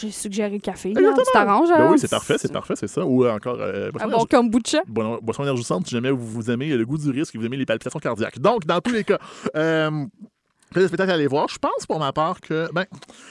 J'ai 0.00 0.10
suggéré 0.10 0.50
le 0.50 0.58
café. 0.58 0.92
là. 0.92 1.12
Tu 1.16 1.22
t'arranges? 1.32 1.68
ben 1.68 1.80
hein? 1.80 1.88
oui, 1.92 1.98
c'est 1.98 2.10
parfait, 2.10 2.36
c'est 2.38 2.52
parfait, 2.52 2.74
c'est 2.76 2.88
ça. 2.88 3.04
Ou 3.04 3.26
encore, 3.26 3.56
euh, 3.60 3.88
Un 4.00 4.08
boisson, 4.08 4.18
bon 4.18 4.24
kombucha. 4.26 4.82
énergi- 4.86 5.18
boisson 5.22 5.42
énergisante 5.44 5.86
si 5.86 5.92
jamais 5.94 6.10
vous, 6.10 6.26
vous 6.26 6.50
aimez 6.50 6.68
le 6.76 6.84
goût 6.84 6.98
du 6.98 7.10
risque 7.10 7.34
et 7.34 7.38
vous 7.38 7.46
aimez 7.46 7.56
les 7.56 7.66
palpitations 7.66 7.98
cardiaques. 8.00 8.38
Donc, 8.38 8.66
dans 8.66 8.80
tous 8.80 8.92
les 8.92 9.04
cas, 9.04 9.18
euh, 9.56 9.90
le 10.74 10.86
spectacle 10.88 11.10
à 11.10 11.14
aller 11.14 11.26
voir. 11.26 11.48
Je 11.48 11.58
pense 11.58 11.86
pour 11.86 11.98
ma 11.98 12.12
part 12.12 12.40
que, 12.40 12.68
ben, 12.72 12.84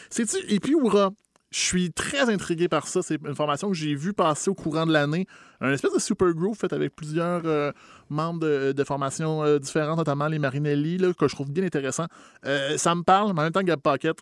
c'est-tu, 0.10 0.38
et 0.54 0.60
puis 0.60 0.73
Oura, 0.75 1.12
je 1.51 1.60
suis 1.60 1.91
très 1.91 2.29
intrigué 2.29 2.67
par 2.67 2.88
ça. 2.88 3.01
C'est 3.01 3.19
une 3.25 3.36
formation 3.36 3.69
que 3.69 3.75
j'ai 3.75 3.95
vue 3.95 4.13
passer 4.13 4.49
au 4.49 4.55
courant 4.55 4.86
de 4.86 4.91
l'année. 4.91 5.25
Un 5.62 5.71
espèce 5.71 5.93
de 5.93 5.99
super 5.99 6.34
group 6.34 6.55
fait 6.58 6.73
avec 6.73 6.95
plusieurs 6.95 7.43
euh, 7.45 7.71
membres 8.10 8.41
de, 8.41 8.71
de 8.73 8.84
formations 8.84 9.43
euh, 9.43 9.58
différentes, 9.58 9.97
notamment 9.97 10.27
les 10.27 10.38
Marinelli, 10.39 10.97
là, 10.97 11.13
que 11.13 11.27
je 11.27 11.34
trouve 11.36 11.49
bien 11.51 11.63
intéressant. 11.63 12.05
Euh, 12.45 12.77
ça 12.77 12.93
me 12.93 13.03
parle, 13.03 13.34
mais 13.34 13.39
en 13.39 13.43
même 13.43 13.51
temps, 13.53 13.62
Gab 13.63 13.79
Pocket, 13.79 14.17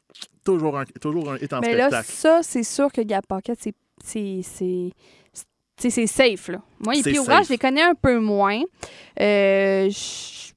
toujours 0.46 0.78
un, 0.78 0.86
toujours 1.02 1.32
un 1.32 1.38
hit 1.38 1.52
en 1.54 1.62
Mais 1.62 1.76
là, 1.76 2.04
ça, 2.04 2.42
c'est 2.44 2.64
sûr 2.64 2.92
que 2.92 3.02
Gap 3.02 3.26
Pocket, 3.28 3.58
c'est. 3.60 3.74
c'est- 4.44 6.08
safe, 6.08 6.50
là. 6.50 6.62
Moi, 6.80 6.94
Oura, 7.20 7.38
safe. 7.38 7.48
je 7.48 7.50
les 7.54 7.58
connais 7.58 7.82
un 7.82 7.96
peu 7.96 8.20
moins. 8.20 8.62
Je- 9.18 10.53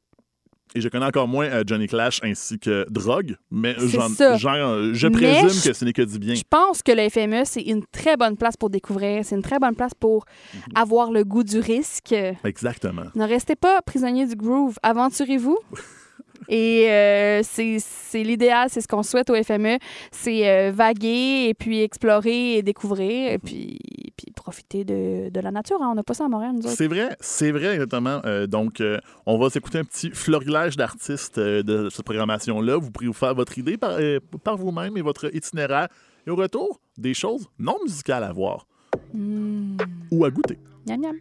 Et 0.76 0.80
je 0.82 0.88
connais 0.90 1.06
encore 1.06 1.26
moins 1.26 1.46
euh, 1.46 1.64
Johnny 1.66 1.86
Clash 1.86 2.20
ainsi 2.22 2.58
que 2.58 2.84
Drogue, 2.90 3.36
mais 3.50 3.74
j'en- 3.78 4.10
euh, 4.20 4.90
je 4.92 5.08
présume 5.08 5.48
que 5.64 5.72
ce 5.72 5.84
n'est 5.86 5.92
que 5.94 6.02
du 6.02 6.18
bien. 6.18 6.34
Je 6.34 6.42
pense 6.48 6.82
que 6.82 6.92
le 6.92 7.08
FME, 7.08 7.44
c'est 7.46 7.62
une 7.62 7.82
très 7.90 8.16
bonne 8.18 8.36
place 8.36 8.58
pour 8.58 8.68
découvrir. 8.68 9.24
C'est 9.24 9.36
une 9.36 9.42
très 9.42 9.58
bonne 9.58 9.74
place 9.74 9.94
pour 9.98 10.26
Mhm. 10.54 10.60
avoir 10.74 11.10
le 11.12 11.24
goût 11.24 11.44
du 11.44 11.60
risque. 11.60 12.14
Exactement. 12.44 13.04
Ne 13.14 13.24
restez 13.26 13.56
pas 13.56 13.80
prisonnier 13.80 14.26
du 14.26 14.36
groove. 14.36 14.76
Aventurez-vous. 14.82 15.58
Et 16.48 16.90
euh, 16.90 17.42
c'est 17.42 18.22
l'idéal, 18.22 18.68
c'est 18.70 18.80
ce 18.80 18.88
qu'on 18.88 19.02
souhaite 19.02 19.30
au 19.30 19.34
FME. 19.42 19.78
C'est 20.12 20.48
euh, 20.48 20.70
vaguer 20.72 21.46
et 21.48 21.54
puis 21.54 21.82
explorer 21.82 22.54
et 22.58 22.62
découvrir 22.62 23.32
et 23.32 23.38
puis, 23.38 23.78
puis 24.16 24.32
profiter 24.34 24.84
de, 24.84 25.28
de 25.30 25.40
la 25.40 25.50
nature. 25.50 25.82
hein. 25.82 25.88
On 25.90 25.94
n'a 25.94 26.02
pas 26.02 26.14
ça 26.14 26.24
à 26.24 26.28
Montréal, 26.28 26.52
nous 26.54 26.60
autres. 26.66 26.70
C'est 26.76 26.86
vrai, 26.88 27.16
c'est 27.20 27.50
vrai, 27.50 27.74
exactement. 27.74 28.20
Euh, 28.24 28.46
donc, 28.46 28.80
euh, 28.80 28.98
on 29.26 29.38
va 29.38 29.50
s'écouter 29.50 29.78
un 29.78 29.84
petit 29.84 30.10
florilège 30.10 30.76
d'artistes 30.76 31.38
de 31.38 31.88
cette 31.90 32.04
programmation-là. 32.04 32.76
Vous 32.76 32.90
pourrez 32.90 33.06
vous 33.06 33.12
faire 33.12 33.34
votre 33.34 33.58
idée 33.58 33.76
par, 33.76 33.98
par 34.44 34.56
vous-même 34.56 34.96
et 34.96 35.02
votre 35.02 35.34
itinéraire. 35.34 35.88
Et 36.26 36.30
au 36.30 36.36
retour, 36.36 36.80
des 36.98 37.14
choses 37.14 37.48
non 37.58 37.76
musicales 37.84 38.24
à 38.24 38.32
voir 38.32 38.66
Mm. 39.12 39.76
ou 40.10 40.24
à 40.24 40.30
goûter. 40.30 40.58
Miam, 40.88 41.00
miam. 41.00 41.16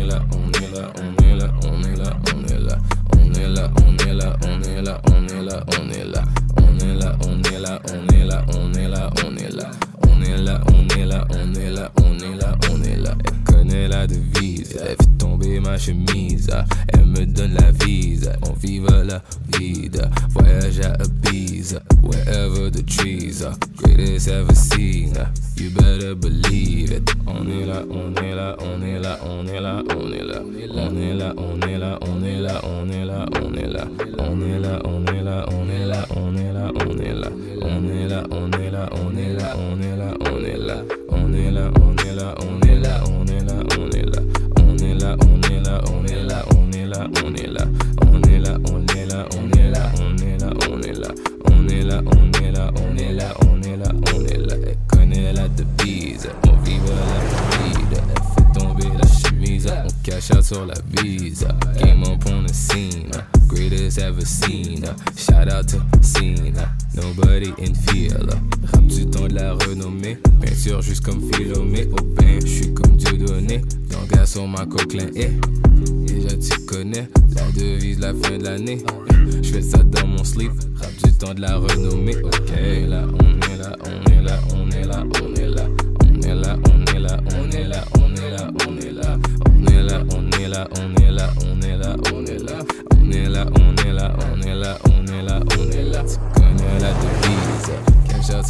Est 0.00 0.06
là, 0.06 0.18
on 0.32 0.50
est 0.52 0.72
là, 0.74 0.90
on 0.96 1.22
est 1.24 1.36
là, 1.36 1.46
on 1.66 1.82
est 1.82 1.96
là, 1.96 2.16
on 2.34 2.42
est 2.44 2.58
là. 2.58 2.78
On 3.14 3.34
est 3.34 3.48
là, 3.48 3.70
on 3.76 3.96
est 3.98 4.14
là, 4.14 4.36
on 4.42 4.62
est 4.62 4.80
là, 4.82 5.00
on 5.10 5.28
est 5.28 5.42
là, 5.42 5.64
on 5.78 5.90
est 5.90 6.04
là. 6.04 6.24
On 6.56 6.78
est 6.78 6.94
là, 6.94 7.16
on 7.26 7.42
est 7.42 7.58
là, 7.58 7.82
on 7.92 8.14
est 8.14 8.24
là, 8.24 8.44
on 8.54 8.72
est 8.72 8.88
là, 8.88 9.10
on 9.26 9.36
est 9.36 9.54
là. 9.54 9.70
On 10.20 10.22
est 10.22 10.36
là, 10.36 10.60
on 10.68 10.98
est 10.98 11.06
là, 11.06 11.26
on 11.30 11.54
est 11.54 11.70
là, 11.70 11.90
on 11.96 12.18
est 12.18 12.36
là, 12.36 12.54
on 12.70 12.82
est 12.82 12.96
là. 12.96 13.14
Elle 13.24 13.54
connaît 13.54 13.88
la 13.88 14.06
devise, 14.06 14.76
elle 14.78 14.88
fait 14.88 15.18
tomber 15.18 15.60
ma 15.60 15.78
chemise. 15.78 16.50
Elle 16.88 17.06
me 17.06 17.24
donne 17.24 17.54
la 17.54 17.70
vise. 17.72 18.30
On 18.42 18.52
vive 18.52 18.86
la 18.86 19.22
vida. 19.58 20.10
Voyage 20.28 20.80
à 20.80 20.98
Ibiza. 21.02 21.80
Wherever 22.02 22.70
the 22.70 22.82
trees 22.84 23.42
are. 23.42 23.56
Greatest 23.78 24.28
ever 24.28 24.54
seen. 24.54 25.14
You 25.56 25.70
better 25.70 26.14
believe 26.14 26.92
it. 26.92 27.10
On 27.26 27.48
est 27.48 27.64
là, 27.64 27.82
on 27.90 28.14
est 28.22 28.34
là, 28.34 28.56
on 28.60 28.82
est 28.82 28.98
là, 28.98 29.18
on 29.24 29.46
est 29.46 29.60
là, 29.60 29.82
on 29.88 30.12
est 30.12 30.22
là. 30.22 30.42
On 30.42 30.96
est 30.96 31.14
là, 31.14 31.34
on 31.38 31.60
est 31.62 31.78
là, 31.78 31.98
on 32.02 32.22
est 32.22 32.38
là, 32.38 32.58
on 32.62 32.90
est 32.90 33.04
là, 33.04 33.26
on 33.40 33.54
est 33.54 33.66
là. 33.66 33.86
On 34.18 34.42
est 34.42 34.58
là, 34.58 34.82
on 34.84 35.06
est 35.06 35.22
là, 35.22 35.46
on 35.48 35.68
est 35.68 35.86
là, 35.86 36.06
on 36.14 36.36
est 36.36 36.52
là, 36.52 36.70
on 36.76 36.98
est 36.98 37.14
là. 37.14 37.30
On 37.62 37.88
est 37.88 38.08
là, 38.08 38.22
on 38.30 38.50
est 38.52 38.70
là, 38.70 38.88
on 38.92 39.16
est 39.16 39.32
là, 39.32 39.54
on 39.56 39.80
est 39.80 39.86
là, 39.86 39.89
on 47.24 47.34
est 47.34 47.46
là, 47.46 47.64
on 48.06 48.22
est 48.22 48.38
là. 48.38 48.56
On 48.72 48.86
est 48.96 49.06
là, 49.06 49.26
on 49.36 49.50
est 49.58 49.70
là, 49.70 49.88
on 50.00 50.16
est 50.18 50.38
là, 50.38 50.52
on 50.70 50.82
est 50.82 50.92
là, 50.92 51.12
on 51.50 51.68
est 51.68 51.82
là. 51.82 52.00
On 52.06 52.42
est 52.42 52.52
là, 52.52 52.72
on 52.76 52.96
est 52.96 53.12
là, 53.12 53.34
on 53.46 53.62
est 53.62 53.76
là, 53.76 53.92
on 54.14 54.24
est 54.24 54.36
là. 54.38 54.54
Elle 54.66 54.76
connaît 54.86 55.32
la 55.32 55.48
devise, 55.48 56.28
on 56.46 56.56
vive 56.62 56.82
la 56.84 57.58
vida. 57.68 58.02
Elle 58.08 58.44
fait 58.44 58.58
tomber 58.58 58.88
la 58.98 59.06
chemise, 59.08 59.66
on 59.66 59.88
cache 60.02 60.40
sur 60.42 60.66
la 60.66 60.74
visa. 61.02 61.48
Game 61.78 62.02
up 62.04 62.24
on 62.26 62.44
the 62.46 62.52
scene, 62.52 63.10
greatest 63.46 63.98
ever 63.98 64.24
seen. 64.24 64.84
Shout 65.16 65.48
out 65.52 65.68
to 65.68 65.80
Cena, 66.02 66.68
nobody 66.94 67.52
in 67.58 67.74
fear. 67.74 68.18
Rap 68.72 68.86
du 68.86 69.06
temps 69.06 69.26
de 69.26 69.34
la 69.34 69.54
renommée, 69.54 70.18
peinture 70.40 70.82
juste 70.82 71.04
comme 71.04 71.20
Philomé. 71.32 71.86
Au 71.92 72.02
pain, 72.14 72.38
j'suis 72.44 72.72
comme 72.74 72.96
Dieu 72.96 73.18
donné. 73.18 73.62
Ganga 73.90 74.26
sur 74.26 74.46
ma 74.46 74.66
coquelin 74.66 75.08
et 75.14 75.30
déjà 76.06 76.36
tu 76.36 76.64
connais 76.66 77.08
la 77.34 77.42
devise 77.52 77.98
la 77.98 78.14
fin 78.14 78.38
de 78.38 78.44
l'année. 78.44 78.78
J'fais 79.42 79.62
ça 79.62 79.78
dans 79.78 80.06
mon 80.06 80.24
slip, 80.24 80.52
rap 80.76 80.90
du 81.04 81.12
temps 81.14 81.34
de 81.34 81.40
la 81.40 81.56
renommée. 81.56 82.16
Ok, 82.22 82.50
là 82.88 83.04
on 83.20 83.52
est 83.52 83.56
là, 83.58 83.76
on 83.84 84.10
est 84.10 84.22
là, 84.22 84.40
on 84.54 84.70
est 84.70 84.84
là, 84.84 85.04
on 85.22 85.34
est 85.34 85.48
là. 85.48 85.66
On 86.12 86.22
est 86.22 86.34
là, 86.34 86.56
on 86.68 86.84
est 86.94 86.98
là, 86.98 87.16
on 87.34 87.50
est 87.50 87.64
là, 87.66 87.84
on 87.98 88.14
est 88.14 88.30
là, 88.30 88.50
on 88.68 88.76
est 88.76 88.92
là. 88.92 89.18
On 89.56 89.66
est 89.66 89.82
là, 89.82 90.04
on 90.12 90.30
est 90.38 90.48
là, 90.48 90.68
on 90.76 90.94
est 91.02 91.10
là, 91.10 91.30
on 91.44 91.60
est 91.62 91.76
là, 91.76 91.96
on 92.12 92.24
est 92.26 92.38
là. 92.38 92.58
On 93.02 93.10
est 93.10 93.28
là, 93.28 93.46
on 93.56 93.76
est 93.76 93.92
là, 93.92 94.14
on 94.22 94.34
est 94.34 94.34
là, 94.34 94.34
on 94.34 94.42
est 94.42 94.54
là, 94.54 94.78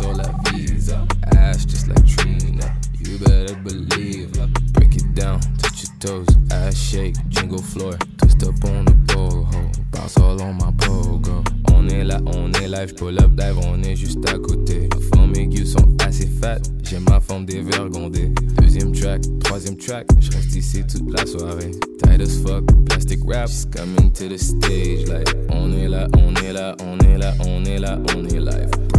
sur 0.00 0.14
la 0.14 0.32
visa. 0.52 1.04
Ash 1.36 1.66
just 1.66 1.88
like 1.88 2.04
Trina, 2.06 2.74
you 3.00 3.18
better 3.18 3.54
believe. 3.56 4.30
Break 4.72 4.96
it 4.96 5.14
down, 5.14 5.40
touch 5.58 5.84
your 5.84 5.92
toes, 6.00 6.26
ass 6.50 6.76
shake, 6.76 7.14
jingle 7.28 7.62
floor. 7.62 7.94
Twist 8.18 8.42
up 8.42 8.64
on 8.64 8.84
the 8.86 8.94
boho, 9.12 9.44
bounce 9.90 10.16
all 10.18 10.40
on 10.40 10.54
my 10.54 10.72
pogo. 10.78 11.44
On 11.72 11.88
est 11.88 12.04
là, 12.04 12.20
on 12.26 12.50
est 12.52 12.68
live, 12.68 12.94
pull 12.94 13.18
up 13.18 13.32
live, 13.36 13.58
on 13.58 13.82
est 13.82 13.96
juste 13.96 14.26
à 14.28 14.38
côté. 14.38 14.88
Ma 14.94 15.16
forme 15.16 15.36
aiguë 15.36 15.66
sont 15.66 15.96
assez 16.06 16.26
fat, 16.26 16.60
j'ai 16.82 16.98
ma 16.98 17.20
forme 17.20 17.44
dévergondée. 17.44 18.32
Deuxième 18.60 18.92
track, 18.92 19.22
troisième 19.40 19.76
track, 19.76 20.06
je 20.18 20.30
reste 20.30 20.54
ici 20.56 20.82
toute 20.86 21.10
la 21.12 21.26
soirée. 21.26 21.72
Tight 22.02 22.20
as 22.22 22.38
fuck, 22.42 22.64
plastic 22.86 23.20
rap, 23.26 23.48
she's 23.48 23.66
coming 23.66 24.10
to 24.12 24.28
the 24.28 24.38
stage 24.38 25.08
like. 25.08 25.28
On 25.50 25.72
est 25.72 25.88
là, 25.88 26.08
on 26.16 26.34
est 26.36 26.52
là, 26.52 26.74
on 26.80 26.98
est 27.00 27.18
là, 27.18 27.34
on 27.46 27.64
est 27.64 27.78
là, 27.78 27.98
on 28.16 28.24
est 28.26 28.40
live. 28.40 28.89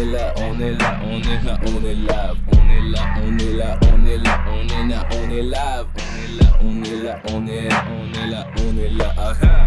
Est 0.00 0.04
là, 0.04 0.32
on 0.36 0.60
est 0.60 0.72
là, 0.72 1.00
on 1.04 1.20
est 1.20 1.44
là, 1.44 1.58
on 1.66 1.84
est 1.84 1.94
là, 1.94 2.32
on 2.52 2.70
est 2.70 2.90
là. 2.90 3.00
On 3.22 3.38
est 3.38 3.58
là, 3.58 3.78
on 3.92 4.06
est 4.06 4.18
là, 4.18 4.34
on 4.46 4.74
est 4.74 4.88
là, 4.88 5.06
on 5.12 5.30
est 5.30 5.42
là, 5.42 5.76
on 5.82 6.20
est 6.20 6.22
là. 6.22 6.50
On 6.62 6.82
est 6.82 7.02
là, 7.02 7.20
on 7.28 7.46
est 7.46 7.68
là, 7.68 7.84
on 7.88 8.12
est 8.12 8.30
là, 8.30 8.46
on 8.56 8.76
est 8.78 8.90
là, 8.90 9.59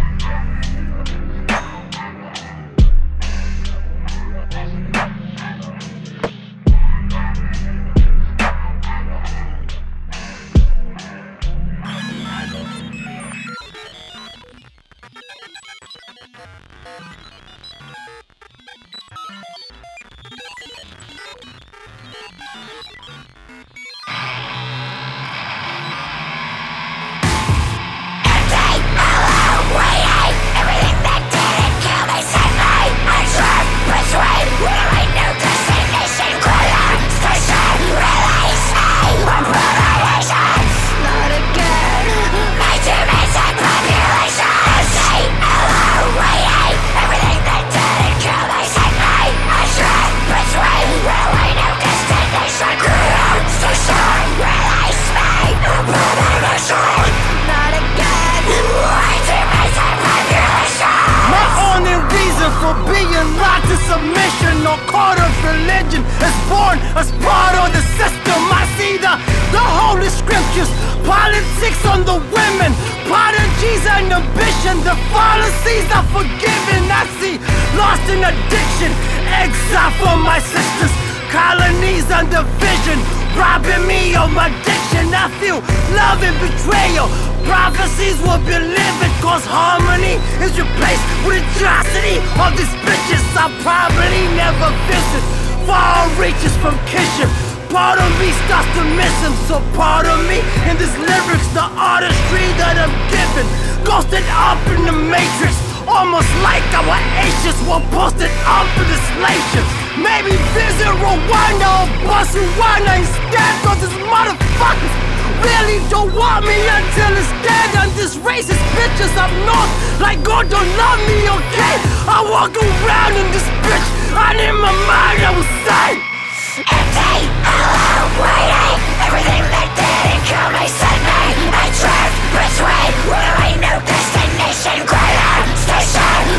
reaches 96.24 96.56
from 96.64 96.72
kinship. 96.88 97.28
Part 97.68 98.00
of 98.00 98.08
me 98.16 98.32
starts 98.48 98.72
to 98.80 98.84
miss 98.96 99.12
him, 99.20 99.36
so 99.52 99.60
part 99.76 100.08
of 100.08 100.24
me 100.32 100.40
in 100.72 100.80
this 100.80 100.96
lyrics, 100.96 101.48
the 101.52 101.68
artistry 101.76 102.48
that 102.64 102.80
I'm 102.80 102.96
given, 103.12 103.44
ghosted 103.84 104.24
up 104.32 104.56
in 104.72 104.88
the 104.88 104.96
matrix, 104.96 105.52
almost 105.84 106.32
like 106.40 106.64
our 106.80 106.96
ashes 107.20 107.60
were 107.68 107.84
posted 107.92 108.32
up 108.48 108.72
in 108.80 108.88
the 108.88 109.00
slation. 109.12 109.64
Maybe 110.00 110.32
visit 110.56 110.96
Rwanda 110.96 111.68
or 111.84 111.88
Botswana 112.08 113.04
instead, 113.04 113.54
cause 113.68 113.84
these 113.84 114.00
motherfuckers 114.08 114.96
really 115.44 115.84
don't 115.92 116.14
want 116.16 116.48
me 116.48 116.56
until 116.56 117.12
it's 117.20 117.34
dead. 117.44 117.68
And 117.84 117.92
this 118.00 118.16
racist 118.24 118.64
bitches 118.80 119.12
up 119.20 119.34
north, 119.44 119.72
like 120.00 120.24
God 120.24 120.48
don't 120.48 120.72
love 120.80 121.04
me, 121.04 121.28
okay? 121.28 121.76
I 122.08 122.24
walk 122.32 122.56
around 122.56 123.12
in 123.20 123.28
this 123.36 123.48
bitch, 123.68 123.88
and 124.16 124.40
in 124.40 124.56
my 124.56 124.72
mind 124.88 125.20
I 125.20 125.32
will 125.36 125.52
say, 125.68 126.13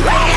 Right. 0.05 0.34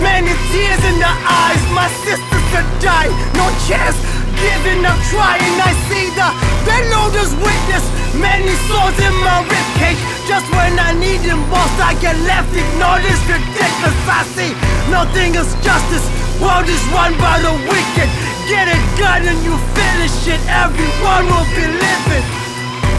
Many 0.00 0.32
tears 0.52 0.82
in 0.84 0.96
the 1.00 1.12
eyes. 1.24 1.62
My 1.72 1.88
sisters 2.04 2.46
have 2.52 2.68
died, 2.80 3.12
no 3.36 3.46
chance, 3.68 3.96
giving 4.40 4.84
up, 4.84 4.98
trying. 5.12 5.56
I 5.60 5.72
see 5.88 6.08
the 6.12 6.28
bellowers 6.64 7.32
witness, 7.40 7.84
many 8.16 8.52
swords 8.68 8.98
in 9.00 9.14
my 9.24 9.44
ribcage. 9.44 10.00
Just 10.28 10.46
when 10.52 10.74
I 10.78 10.92
need 10.96 11.22
them 11.22 11.40
most, 11.48 11.76
I 11.78 11.94
get 12.02 12.16
left 12.26 12.50
ignored. 12.50 13.04
It's 13.06 13.22
ridiculous. 13.30 13.96
I 14.10 14.22
see 14.34 14.52
nothing 14.90 15.34
is 15.34 15.50
justice. 15.62 16.06
World 16.42 16.68
is 16.68 16.82
run 16.92 17.16
by 17.16 17.40
the 17.40 17.54
wicked. 17.64 18.08
Get 18.50 18.68
a 18.68 18.78
gun 19.00 19.24
and 19.24 19.40
you 19.42 19.54
finish 19.74 20.16
it. 20.28 20.40
Everyone 20.50 21.24
will 21.30 21.48
be 21.56 21.66
living. 21.66 22.26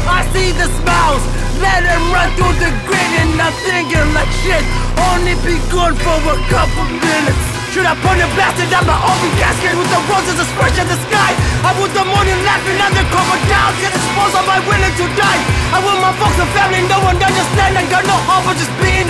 I 0.08 0.24
see 0.32 0.56
the 0.56 0.72
smiles, 0.80 1.24
let 1.62 1.82
them 1.84 2.04
run 2.14 2.30
through 2.38 2.56
the 2.62 2.70
grid 2.86 3.12
and 3.22 3.38
I'm 3.42 3.54
thinking 3.66 4.08
like 4.14 4.30
shit, 4.44 4.64
only 5.14 5.36
be 5.42 5.58
good 5.74 5.94
for 5.98 6.18
a 6.18 6.38
couple 6.50 6.86
minutes. 6.90 7.44
Should 7.74 7.86
I 7.86 7.94
point 8.00 8.24
a 8.24 8.28
blasted 8.34 8.74
at 8.74 8.84
my 8.90 8.98
open 8.98 9.32
casket 9.38 9.76
with 9.78 9.90
the 9.92 10.02
roses 10.10 10.36
that 10.40 10.48
spread 10.50 10.74
in 10.82 10.88
the 10.88 10.98
sky? 11.10 11.32
I 11.62 11.76
want 11.78 11.94
the 11.94 12.06
morning 12.10 12.40
laughing 12.48 12.80
the 12.80 13.04
cover 13.14 13.40
down, 13.46 13.70
get 13.78 13.94
exposed, 13.94 14.34
am 14.34 14.50
I 14.50 14.60
willing 14.66 14.96
to 14.98 15.06
die? 15.14 15.42
I 15.76 15.78
want 15.84 16.00
my 16.02 16.14
folks 16.18 16.40
and 16.42 16.50
family, 16.58 16.82
no 16.90 16.98
one 17.04 17.20
understand, 17.20 17.78
I 17.78 17.84
got 17.92 18.08
no 18.08 18.18
hope 18.26 18.50
of 18.50 18.56
just 18.58 18.74
being 18.82 19.07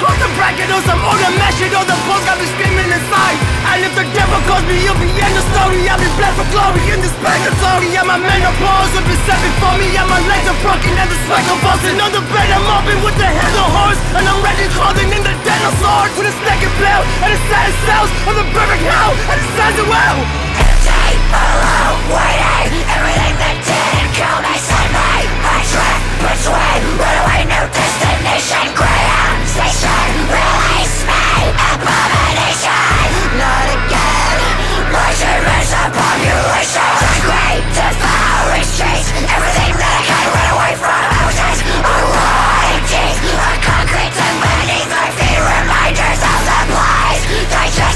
cross 0.00 0.16
the 0.16 0.32
bracket 0.32 0.72
or 0.72 0.80
some 0.88 0.96
older 1.04 1.28
you 1.60 1.68
know 1.68 1.84
the 1.84 1.92
post 2.08 2.24
got 2.24 2.40
me 2.40 2.48
screaming 2.56 2.88
inside. 2.88 3.36
And 3.68 3.84
if 3.84 3.92
the 3.92 4.08
devil 4.16 4.40
calls 4.48 4.64
me, 4.64 4.80
you'll 4.80 4.96
be 4.96 5.12
in 5.12 5.32
the 5.36 5.44
story, 5.52 5.84
I'll 5.92 6.00
be 6.00 6.08
blessed 6.16 6.40
for 6.40 6.48
glory 6.48 6.80
in 6.88 7.04
this 7.04 7.12
purgatory. 7.20 7.92
Yeah, 7.92 8.08
my 8.08 8.16
menopause 8.16 8.90
will 8.96 9.04
be 9.04 9.16
set 9.28 9.36
before 9.44 9.76
me, 9.76 9.92
and 10.00 10.08
my 10.08 10.24
legs 10.24 10.48
are 10.48 10.60
broken 10.64 10.96
and 10.96 11.04
the 11.04 11.18
sweat 11.28 11.44
convulsing 11.44 12.00
on 12.00 12.16
the 12.16 12.24
bed. 12.32 12.48
I'm 12.48 12.64
mopping 12.64 13.00
with 13.04 13.12
the 13.20 13.28
head 13.28 13.54
of 13.60 13.68
horse, 13.76 14.00
and 14.16 14.24
I'm 14.24 14.40
ready 14.40 14.64
clothing 14.72 15.12
in 15.12 15.20
the 15.20 15.36
of 15.36 15.74
swords 15.84 16.16
with 16.16 16.32
a 16.32 16.34
snake 16.40 16.64
and 16.64 16.74
bell, 16.80 17.04
and 17.20 17.30
the 17.36 17.40
sad 17.52 17.70
cells 17.84 18.10
of 18.24 18.34
the 18.40 18.46
perfect 18.56 18.80
hell, 18.88 19.12
and 19.12 19.36
it 19.36 19.48
stands 19.52 19.76
it 19.76 19.84
well. 19.84 20.16
Empty, 20.64 21.12
alone, 21.28 22.00
waiting 22.08 22.84
Everything 22.88 23.36
that 23.36 23.56
didn't 23.68 24.12
kill 24.16 24.38
me 24.44 24.54
Send 24.56 24.90
me 24.96 25.28
a 25.28 25.56
trip 25.68 26.09
between 26.20 26.80
Runaway, 27.00 27.40
no 27.48 27.60
destination 27.72 28.66
station 29.50 30.10
Release 30.30 30.98
me, 31.08 31.26
abomination? 31.72 33.08
Not 33.40 33.66
again. 33.72 34.38
A 35.70 35.88
population 35.96 36.92
Great 37.24 37.64
devouring 37.72 38.68
streets. 38.68 39.08
Everything 39.32 39.72
that 39.80 39.92
I 39.96 40.02
can 40.04 40.26
run 40.34 40.48
away 40.60 40.72
from 40.76 41.00
Houses, 41.18 41.58
a 41.80 41.94
rotting 42.12 42.84
teeth 42.90 43.18
A 43.32 43.52
concrete 43.64 44.12
and 44.12 44.36
beneath 44.44 44.90
my 44.92 45.08
feet 45.16 45.40
Reminders 45.40 46.20
of 46.20 46.40
the 46.44 46.60
place 46.74 47.22
Digest 47.48 47.89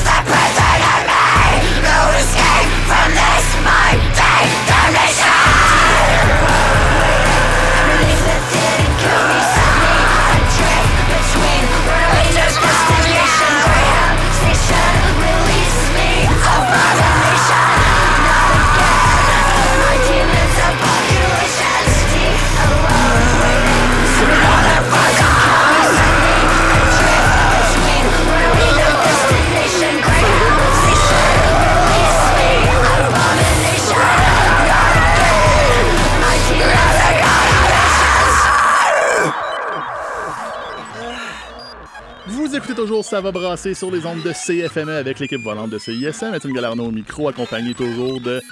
toujours 42.84 43.04
Ça 43.04 43.22
va 43.22 43.32
brasser 43.32 43.72
sur 43.72 43.90
les 43.90 44.04
ondes 44.04 44.22
de 44.22 44.32
CFME 44.32 44.90
avec 44.90 45.18
l'équipe 45.18 45.40
volante 45.40 45.70
de 45.70 45.78
CISM. 45.78 46.34
Étienne 46.34 46.52
Galarno 46.52 46.84
au 46.84 46.90
micro, 46.90 47.28
accompagné 47.28 47.72
toujours 47.72 48.20
de. 48.20 48.42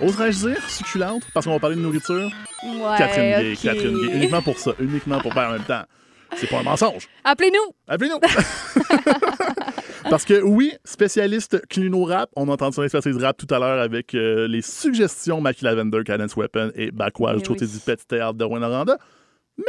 Oserais-je 0.00 0.46
dire 0.46 0.70
succulente? 0.70 1.24
Parce 1.34 1.46
qu'on 1.46 1.52
va 1.54 1.58
parler 1.58 1.74
de 1.74 1.80
nourriture. 1.80 2.30
Ouais, 2.62 2.96
Catherine 2.96 3.42
Gay. 3.42 3.56
Catherine 3.60 3.98
Gay. 3.98 4.14
Uniquement 4.14 4.40
pour 4.40 4.56
ça, 4.56 4.70
uniquement 4.78 5.18
pour 5.20 5.34
faire 5.34 5.48
en 5.48 5.52
même 5.54 5.64
temps. 5.64 5.82
C'est 6.36 6.48
pas 6.48 6.60
un 6.60 6.62
mensonge. 6.62 7.08
Appelez-nous! 7.24 7.74
Appelez-nous! 7.88 8.20
Parce 10.10 10.24
que 10.24 10.40
oui, 10.40 10.72
spécialiste 10.84 11.66
clino 11.66 12.04
rap, 12.04 12.30
on 12.36 12.48
a 12.48 12.52
entendu 12.52 12.76
son 12.76 12.84
expertise 12.84 13.16
rap 13.16 13.36
tout 13.36 13.52
à 13.52 13.58
l'heure 13.58 13.80
avec 13.80 14.14
euh, 14.14 14.46
les 14.46 14.62
suggestions 14.62 15.40
Mackie 15.40 15.64
Lavender, 15.64 16.04
Cadence 16.04 16.36
Weapon 16.36 16.70
et 16.76 16.92
Backwash 16.92 17.38
Eh 17.38 17.42
du 17.42 17.48
côté 17.48 17.64
oui. 17.64 17.72
du 17.72 17.78
petit 17.80 18.06
théâtre 18.06 18.34
de 18.34 18.44
Rwanda. 18.44 18.96
Mais, 19.58 19.64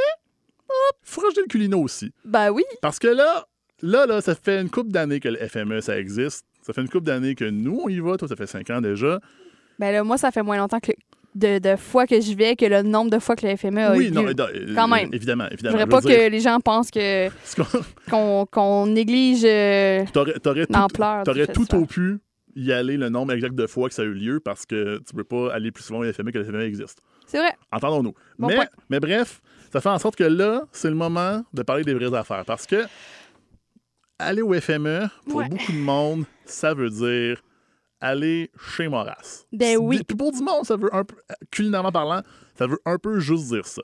hop, 0.70 0.97
rajouter 1.18 1.41
le 1.41 1.47
culino 1.47 1.82
aussi. 1.82 2.14
Ben 2.24 2.51
oui. 2.51 2.64
Parce 2.82 2.99
que 2.99 3.07
là, 3.07 3.47
là, 3.84 4.06
là, 4.08 4.22
ça 4.22 4.34
fait 4.34 4.60
une 4.60 4.70
couple 4.72 4.90
d'années 4.92 5.20
que 5.20 5.30
le 5.30 5.38
FME, 5.48 5.82
ça 5.82 6.00
existe. 6.00 6.46
Ça 6.64 6.74
fait 6.74 6.82
une 6.82 6.90
couple 6.90 7.06
d'années 7.06 7.36
que 7.36 7.46
nous, 7.46 7.82
on 7.84 7.90
y 7.90 8.00
va. 8.00 8.18
Toi, 8.18 8.28
ça 8.28 8.36
fait 8.36 8.48
cinq 8.48 8.70
ans 8.72 8.82
déjà. 8.82 9.20
Ben 9.78 9.92
là, 9.92 10.04
moi, 10.04 10.18
ça 10.18 10.32
fait 10.32 10.42
moins 10.42 10.58
longtemps 10.58 10.80
que 10.80 10.92
de, 11.36 11.58
de 11.60 11.76
fois 11.76 12.06
que 12.08 12.20
j'y 12.22 12.36
vais 12.36 12.56
que 12.56 12.66
le 12.66 12.84
nombre 12.84 13.10
de 13.12 13.20
fois 13.20 13.36
que 13.36 13.46
le 13.46 13.56
FME 13.56 13.80
a 13.80 13.96
oui, 13.96 14.08
eu 14.08 14.12
non, 14.12 14.22
lieu. 14.24 14.34
euh, 14.40 14.74
Quand 14.76 14.88
même. 14.88 15.10
Évidemment, 15.14 15.46
Je 15.50 15.54
évidemment. 15.56 15.78
voudrais 15.78 15.86
Je 15.86 15.90
pas 15.90 16.00
veux 16.02 16.16
dire, 16.16 16.26
que 16.26 16.32
les 16.32 16.40
gens 16.40 16.60
pensent 16.60 16.92
que 16.92 17.30
qu'on- 18.10 18.46
qu'on 18.46 18.88
néglige 18.88 19.44
euh, 19.44 20.04
t'aurais 20.14 20.66
tout, 20.68 20.74
l'ampleur 20.74 21.24
t'aurais 21.24 21.48
tout 21.48 21.62
festival. 21.62 21.82
au 21.84 21.86
pu 21.86 22.20
y 22.56 22.72
aller 22.72 22.98
le 22.98 23.10
nombre 23.10 23.34
exact 23.34 23.56
de 23.56 23.66
fois 23.66 23.90
que 23.90 23.96
ça 23.96 24.04
a 24.04 24.06
eu 24.06 24.14
lieu 24.14 24.40
parce 24.40 24.66
que 24.68 25.00
tu 25.00 25.16
peux 25.16 25.24
pas 25.24 25.52
aller 25.54 25.72
plus 25.72 25.84
souvent 25.84 26.00
au 26.02 26.04
FME 26.14 26.32
que 26.32 26.38
le 26.38 26.44
FME 26.46 26.62
existe. 26.62 27.00
C'est 27.26 27.40
vrai. 27.40 27.52
Entendons-nous. 27.72 28.14
Bon 28.38 28.48
mais, 28.50 28.56
point. 28.56 28.66
mais 28.92 29.00
bref, 29.00 29.42
ça 29.72 29.82
fait 29.82 29.90
en 29.90 29.98
sorte 29.98 30.16
que 30.16 30.24
là, 30.24 30.62
c'est 30.72 30.90
le 30.90 30.96
moment 30.96 31.44
de 31.52 31.64
parler 31.64 31.84
des 31.84 31.96
vraies 31.96 32.14
affaires. 32.16 32.44
Parce 32.46 32.68
que 32.68 32.84
aller 34.20 34.41
au 34.41 34.53
FME, 34.53 35.07
pour 35.28 35.38
Ouais. 35.38 35.49
beaucoup 35.49 35.72
de 35.72 35.78
monde, 35.78 36.26
ça 36.45 36.74
veut 36.74 36.89
dire 36.89 37.41
aller 38.01 38.51
chez 38.76 38.88
Moras. 38.88 39.45
Ben 39.51 39.78
oui. 39.78 40.01
Puis 40.07 40.18
pour 40.18 40.32
du 40.32 40.43
monde, 40.43 40.66
ça 40.66 40.76
veut 40.76 40.93
un 40.93 41.03
peu, 41.03 41.16
culinairement 41.51 41.91
parlant, 41.91 42.22
ça 42.57 42.68
veut 42.68 42.80
un 42.86 42.97
peu 42.97 43.20
juste 43.20 43.47
dire 43.47 43.66
ça. 43.66 43.82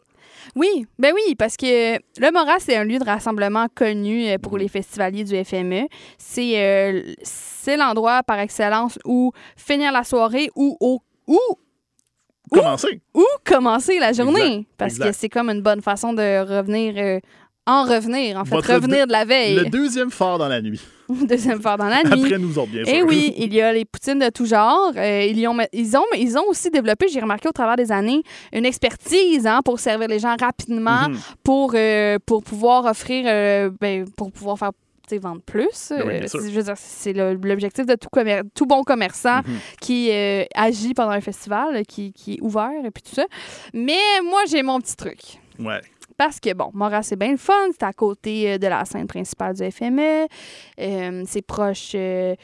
Oui, 0.56 0.86
ben 1.00 1.14
oui, 1.16 1.36
parce 1.36 1.58
que 1.58 1.96
le 1.96 2.32
Moras, 2.32 2.60
c'est 2.60 2.76
un 2.76 2.84
lieu 2.84 3.00
de 3.00 3.04
rassemblement 3.06 3.68
connu 3.74 4.28
euh, 4.30 4.38
pour 4.38 4.58
les 4.58 4.68
festivaliers 4.68 5.24
du 5.24 5.44
FME. 5.44 5.88
C'est 6.18 6.62
euh, 6.62 7.14
c'est 7.24 7.78
l'endroit 7.78 8.22
par 8.24 8.40
excellence 8.40 9.00
où 9.06 9.32
finir 9.58 9.92
la 9.92 10.04
soirée 10.04 10.50
ou 10.56 10.78
au 10.80 11.02
ou 11.28 11.40
Commencez! 12.52 13.02
ou 13.14 13.24
commencer 13.46 14.00
la 14.00 14.12
journée. 14.12 14.42
Exact, 14.42 14.68
Parce 14.78 14.94
exact. 14.94 15.08
que 15.12 15.16
c'est 15.16 15.30
comme 15.30 15.50
une 15.50 15.62
bonne 15.62 15.82
façon 15.82 16.14
de 16.14 16.40
revenir, 16.42 16.96
euh, 16.98 17.20
en 17.70 17.84
revenir, 17.84 18.38
en 18.38 18.46
fait, 18.46 18.56
Votre 18.56 18.74
revenir 18.74 19.06
de 19.08 19.12
la 19.12 19.26
veille. 19.26 19.56
Le 19.56 19.66
deuxième 19.70 20.10
phare 20.12 20.38
dans 20.38 20.48
la 20.48 20.62
nuit. 20.62 20.82
Deuxième 21.10 21.60
fois 21.62 21.76
dans 21.78 21.88
la 21.88 22.04
nuit. 22.04 22.24
Après 22.26 22.38
nous 22.38 22.58
autres, 22.60 22.72
bien 22.72 22.86
sûr. 22.86 22.94
Et 22.94 23.02
oui, 23.04 23.34
il 23.38 23.52
y 23.54 23.62
a 23.62 23.74
les 23.74 23.84
poutines 23.86 24.20
de 24.20 24.30
tout 24.30 24.46
genre. 24.46 24.92
Euh, 24.96 25.24
ils, 25.28 25.40
y 25.40 25.48
ont, 25.48 25.58
ils, 25.74 25.98
ont, 25.98 26.04
ils 26.16 26.38
ont 26.38 26.44
aussi 26.48 26.70
développé, 26.70 27.08
j'ai 27.08 27.20
remarqué 27.20 27.48
au 27.50 27.52
travers 27.52 27.76
des 27.76 27.92
années, 27.92 28.22
une 28.54 28.66
expertise 28.66 29.48
hein, 29.48 29.62
pour 29.66 29.80
servir 29.80 30.08
les 30.08 30.20
gens 30.20 30.36
rapidement, 30.40 31.10
Mhm. 31.10 31.18
pour, 31.44 31.72
euh, 31.76 32.18
pour 32.26 32.44
pouvoir 32.44 32.86
offrir, 32.86 33.26
euh, 33.28 33.72
ben, 33.82 34.06
pour 34.18 34.32
pouvoir 34.32 34.58
faire 34.60 34.72
vendre 35.14 35.42
plus. 35.42 35.90
Ben 35.90 36.04
oui, 36.06 36.74
c'est- 36.76 37.14
l'objectif 37.14 37.88
de 37.88 37.96
tout, 37.96 38.10
tout 38.54 38.66
bon 38.68 38.84
commerçant 38.84 39.38
Mhm. 39.40 39.58
qui 39.82 40.10
euh, 40.12 40.44
agit 40.54 40.94
pendant 40.94 41.10
un 41.10 41.22
festival, 41.22 41.84
qui, 41.88 42.14
qui 42.14 42.34
est 42.36 42.42
ouvert 42.42 42.70
et 42.86 42.92
puis 42.92 43.02
tout 43.02 43.16
ça. 43.16 43.26
Mais 43.74 43.98
moi, 44.24 44.42
j'ai 44.48 44.62
mon 44.62 44.80
petit 44.80 44.96
truc. 44.96 45.18
Ouais. 45.58 45.82
Parce 46.20 46.40
que, 46.42 46.54
bon, 46.54 46.70
Montréal, 46.74 47.02
c'est 47.06 47.16
bien 47.16 47.32
le 47.32 47.38
fun. 47.38 47.54
C'est 47.72 47.84
à 47.84 47.94
côté 47.94 48.52
euh, 48.52 48.58
de 48.58 48.68
la 48.68 48.84
scène 48.84 49.08
principale 49.08 49.56
du 49.56 49.72
FME. 49.72 50.28
Euh, 50.82 51.24
c'est 51.26 51.42
proche 51.42 51.94
euh, 51.96 52.36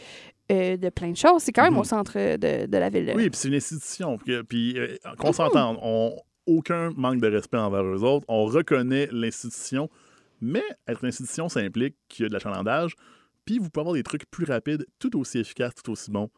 euh, 0.50 0.78
de 0.78 0.90
plein 0.90 1.12
de 1.12 1.18
choses. 1.18 1.44
C'est 1.44 1.52
quand 1.52 1.64
même 1.64 1.74
Mhm. 1.74 1.80
au 1.80 1.84
centre 1.84 2.14
de, 2.38 2.68
de 2.68 2.78
la 2.78 2.90
ville. 2.90 3.12
Oui, 3.14 3.30
puis 3.30 3.38
c'est 3.38 3.50
une 3.50 3.56
institution. 3.56 4.18
Puis, 4.48 4.78
qu'on 5.20 5.34
s'entende, 5.34 5.78
on 5.82 6.16
aucun 6.46 6.92
manque 6.96 7.20
de 7.20 7.28
respect 7.28 7.58
envers 7.58 7.84
eux 7.84 8.04
autres. 8.04 8.26
On 8.30 8.46
reconnaît 8.46 9.10
l'institution, 9.12 9.90
mais 10.40 10.64
être 10.88 11.04
une 11.04 11.10
institution, 11.10 11.50
ça 11.50 11.60
implique 11.60 11.96
qu'il 12.08 12.24
y 12.24 12.26
a 12.28 12.30
de 12.30 12.34
l'achalandage. 12.34 12.94
Puis 13.44 13.60
vous 13.60 13.70
pouvez 13.70 13.82
avoir 13.82 13.96
des 13.96 14.04
trucs 14.04 14.26
plus 14.32 14.46
rapides, 14.46 14.86
tout 15.00 15.20
aussi 15.20 15.40
efficaces, 15.40 15.74
tout 15.84 15.92
aussi 15.92 16.12
bons. 16.12 16.30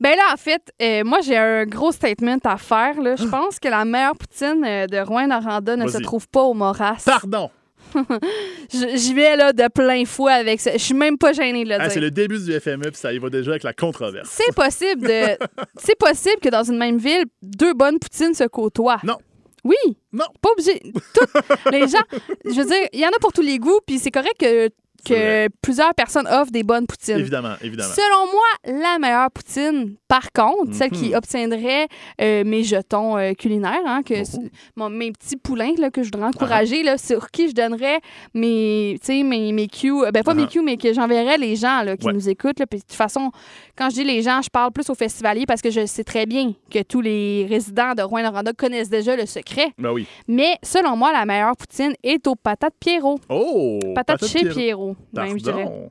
Ben 0.00 0.16
là, 0.16 0.22
en 0.32 0.36
fait, 0.36 0.62
euh, 0.82 1.02
moi, 1.04 1.20
j'ai 1.22 1.36
un 1.36 1.64
gros 1.66 1.92
statement 1.92 2.38
à 2.44 2.56
faire. 2.56 3.00
là. 3.00 3.16
Je 3.16 3.24
pense 3.24 3.58
que 3.58 3.68
la 3.68 3.84
meilleure 3.84 4.16
poutine 4.16 4.62
euh, 4.64 4.86
de 4.86 4.98
Rouen-Noranda 4.98 5.76
ne 5.76 5.88
se 5.88 5.98
trouve 5.98 6.28
pas 6.28 6.42
au 6.42 6.54
Moras. 6.54 7.02
Pardon! 7.04 7.50
J'y 8.70 9.14
vais 9.14 9.36
là 9.36 9.52
de 9.52 9.68
plein 9.68 10.04
fouet 10.04 10.32
avec 10.32 10.60
ça. 10.60 10.72
Je 10.72 10.78
suis 10.78 10.94
même 10.94 11.16
pas 11.18 11.32
gênée 11.32 11.64
de 11.64 11.68
le 11.68 11.76
Ah, 11.76 11.84
dire. 11.84 11.92
c'est 11.92 12.00
le 12.00 12.10
début 12.10 12.38
du 12.38 12.52
FME, 12.60 12.82
puis 12.90 12.96
ça 12.96 13.12
y 13.12 13.18
va 13.18 13.30
déjà 13.30 13.52
avec 13.52 13.62
la 13.62 13.72
controverse. 13.72 14.28
C'est 14.30 14.54
possible 14.54 15.02
de. 15.06 15.36
c'est 15.76 15.96
possible 15.98 16.36
que 16.42 16.48
dans 16.48 16.64
une 16.64 16.78
même 16.78 16.98
ville, 16.98 17.24
deux 17.42 17.74
bonnes 17.74 17.98
poutines 17.98 18.34
se 18.34 18.44
côtoient. 18.44 19.00
Non. 19.04 19.16
Oui. 19.64 19.76
Non. 20.12 20.26
Pas 20.40 20.50
obligé. 20.52 20.80
Tout- 21.14 21.40
les 21.70 21.86
gens, 21.88 22.02
je 22.44 22.50
veux 22.60 22.66
dire, 22.66 22.88
il 22.92 23.00
y 23.00 23.04
en 23.06 23.10
a 23.10 23.18
pour 23.20 23.32
tous 23.32 23.42
les 23.42 23.58
goûts, 23.58 23.80
puis 23.86 23.98
c'est 23.98 24.10
correct 24.10 24.34
que, 24.38 24.68
que 25.04 25.48
plusieurs 25.62 25.94
personnes 25.94 26.26
offrent 26.28 26.50
des 26.52 26.62
bonnes 26.62 26.86
poutines. 26.86 27.18
Évidemment, 27.18 27.54
évidemment. 27.62 27.92
Selon 27.94 28.26
moi, 28.32 28.80
la 28.82 28.98
meilleure 28.98 29.30
poutine, 29.30 29.96
par 30.08 30.30
contre, 30.32 30.74
celle 30.74 30.90
qui 30.90 31.08
Mhm. 31.10 31.14
obtiendrait 31.16 31.88
euh, 32.20 32.44
mes 32.44 32.62
jetons 32.62 33.16
euh, 33.18 33.32
culinaires, 33.34 33.80
hein, 33.86 34.02
que 34.02 34.14
Oh. 34.36 34.42
mon- 34.76 34.90
mes 34.90 35.12
petits 35.12 35.36
poulains 35.36 35.74
là, 35.78 35.90
que 35.90 36.02
je 36.02 36.10
voudrais 36.12 36.28
encourager, 36.28 36.82
là, 36.82 36.98
sur 36.98 37.30
qui 37.30 37.48
je 37.48 37.54
donnerais 37.54 37.98
mes, 38.34 38.98
mes, 39.08 39.52
mes 39.52 39.68
cues, 39.68 39.92
ben 40.12 40.22
pas 40.22 40.34
mes 40.34 40.44
Ah. 40.44 40.46
cues, 40.50 40.62
mais 40.62 40.76
que 40.76 40.92
j'enverrais 40.92 41.38
les 41.38 41.56
gens 41.56 41.82
là, 41.82 41.96
qui 41.96 42.06
Ouais. 42.06 42.12
nous 42.12 42.28
écoutent. 42.28 42.58
Là, 42.58 42.66
puis 42.66 42.78
de 42.80 42.84
toute 42.84 42.92
façon, 42.92 43.30
quand 43.76 43.90
je 43.90 43.96
dis 43.96 44.04
les 44.04 44.22
gens, 44.22 44.40
je 44.42 44.48
parle 44.50 44.72
plus 44.72 44.88
aux 44.90 44.94
festivaliers 44.94 45.46
parce 45.46 45.60
que 45.62 45.70
je 45.70 45.86
sais 45.86 46.04
très 46.04 46.26
bien 46.26 46.52
que 46.70 46.82
tous 46.82 47.00
les 47.00 47.46
résidents 47.48 47.94
de 47.94 48.02
Rouen-Noranda 48.02 48.52
connaissent 48.52 48.88
déjà 48.90 49.16
le 49.16 49.26
secret. 49.26 49.72
Ben 49.78 49.90
oui. 49.92 50.06
Mais 50.28 50.56
selon 50.62 50.96
moi, 50.96 51.12
la 51.12 51.24
meilleure 51.26 51.56
poutine 51.56 51.94
est 52.02 52.26
aux 52.26 52.34
patates 52.36 52.74
Pierrot. 52.80 53.18
Oh! 53.28 53.78
Patates 53.94 54.26
chez 54.26 54.40
Pierrot. 54.40 54.54
Pierrot, 54.54 54.85
même, 55.12 55.38
je 55.38 55.42
dirais. 55.42 55.62
Pardon. 55.64 55.90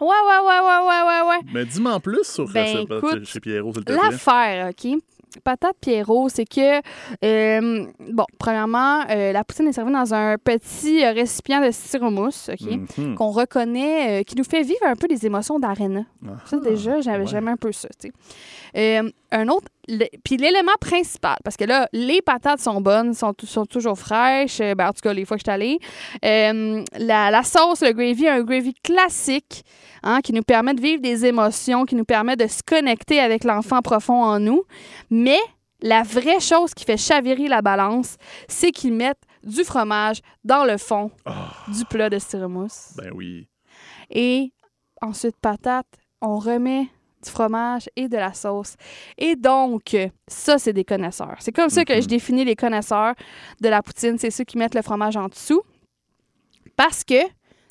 Ouais, 0.00 0.06
ouais, 0.06 0.46
ouais, 0.46 0.60
ouais, 0.60 0.86
ouais, 0.86 1.02
ouais, 1.06 1.28
ouais. 1.28 1.50
Mais 1.52 1.64
dis-moi 1.64 1.92
en 1.94 2.00
plus 2.00 2.22
sur 2.24 2.44
euh, 2.44 2.52
Ben, 2.52 2.66
cette 2.66 2.88
patate 2.88 3.04
écoute, 3.14 3.24
chez 3.24 3.40
Pierrot, 3.40 3.72
s'il 3.74 3.84
te. 3.84 3.92
L'affaire, 3.92 4.70
OK? 4.70 4.98
Patate 5.44 5.76
Pierrot, 5.80 6.28
c'est 6.30 6.46
que, 6.46 6.78
euh, 7.24 7.86
bon, 8.12 8.24
premièrement, 8.38 9.02
euh, 9.10 9.30
la 9.32 9.44
poutine 9.44 9.66
est 9.68 9.72
servie 9.72 9.92
dans 9.92 10.14
un 10.14 10.36
petit 10.38 11.04
euh, 11.04 11.12
récipient 11.12 11.60
de 11.64 11.70
styromousse, 11.70 12.48
OK? 12.52 12.70
Mhm. 12.96 13.14
Qu'on 13.14 13.28
reconnaît, 13.30 14.20
euh, 14.20 14.22
qui 14.22 14.36
nous 14.36 14.44
fait 14.44 14.62
vivre 14.62 14.84
un 14.86 14.94
peu 14.96 15.06
les 15.08 15.26
émotions 15.26 15.58
d'arena. 15.58 16.04
Ça, 16.46 16.56
Ah, 16.60 16.68
déjà, 16.68 17.00
j'avais 17.00 17.18
ouais. 17.20 17.26
j'aime 17.26 17.48
un 17.48 17.56
peu 17.56 17.72
ça, 17.72 17.88
tu 18.00 18.08
sais. 18.08 18.12
Euh, 18.76 19.10
un 19.30 19.48
autre, 19.48 19.66
puis 20.24 20.36
l'élément 20.36 20.72
principal, 20.80 21.36
parce 21.44 21.56
que 21.56 21.64
là, 21.64 21.88
les 21.92 22.22
patates 22.22 22.60
sont 22.60 22.80
bonnes, 22.80 23.14
sont, 23.14 23.34
sont 23.44 23.66
toujours 23.66 23.98
fraîches, 23.98 24.60
euh, 24.60 24.74
ben, 24.74 24.88
en 24.88 24.92
tout 24.92 25.00
cas, 25.02 25.12
les 25.12 25.24
fois 25.24 25.36
que 25.36 25.40
je 25.40 25.50
suis 25.50 25.54
allée. 25.54 25.78
Euh, 26.24 26.82
la, 26.98 27.30
la 27.30 27.42
sauce, 27.42 27.82
le 27.82 27.92
gravy, 27.92 28.28
un 28.28 28.42
gravy 28.42 28.74
classique, 28.74 29.64
hein, 30.02 30.20
qui 30.20 30.32
nous 30.32 30.42
permet 30.42 30.74
de 30.74 30.80
vivre 30.80 31.02
des 31.02 31.26
émotions, 31.26 31.84
qui 31.84 31.94
nous 31.94 32.04
permet 32.04 32.36
de 32.36 32.46
se 32.46 32.62
connecter 32.62 33.20
avec 33.20 33.44
l'enfant 33.44 33.82
profond 33.82 34.22
en 34.22 34.40
nous. 34.40 34.62
Mais 35.10 35.40
la 35.80 36.02
vraie 36.02 36.40
chose 36.40 36.74
qui 36.74 36.84
fait 36.84 36.96
chavirer 36.96 37.48
la 37.48 37.62
balance, 37.62 38.16
c'est 38.48 38.70
qu'ils 38.70 38.92
mettent 38.92 39.22
du 39.44 39.64
fromage 39.64 40.20
dans 40.44 40.64
le 40.64 40.76
fond 40.76 41.10
du 41.68 41.84
plat 41.84 42.10
de 42.10 42.18
styromousse. 42.18 42.94
Ben 42.96 43.10
oui. 43.14 43.48
Et 44.10 44.52
ensuite, 45.00 45.36
patate, 45.40 45.86
on 46.20 46.38
remet 46.38 46.88
du 47.24 47.30
fromage 47.30 47.88
et 47.96 48.08
de 48.08 48.16
la 48.16 48.32
sauce. 48.32 48.74
Et 49.16 49.34
donc, 49.36 49.96
ça, 50.26 50.58
c'est 50.58 50.72
des 50.72 50.84
connaisseurs. 50.84 51.36
C'est 51.40 51.52
comme 51.52 51.68
ça 51.70 51.84
que 51.84 51.92
Mhm. 51.94 52.02
je 52.02 52.06
définis 52.08 52.44
les 52.44 52.56
connaisseurs 52.56 53.14
de 53.60 53.68
la 53.68 53.82
poutine. 53.82 54.18
C'est 54.18 54.30
ceux 54.30 54.44
qui 54.44 54.56
mettent 54.58 54.74
le 54.74 54.82
fromage 54.82 55.16
en 55.16 55.26
dessous. 55.28 55.62
Parce 56.76 57.02
que 57.04 57.20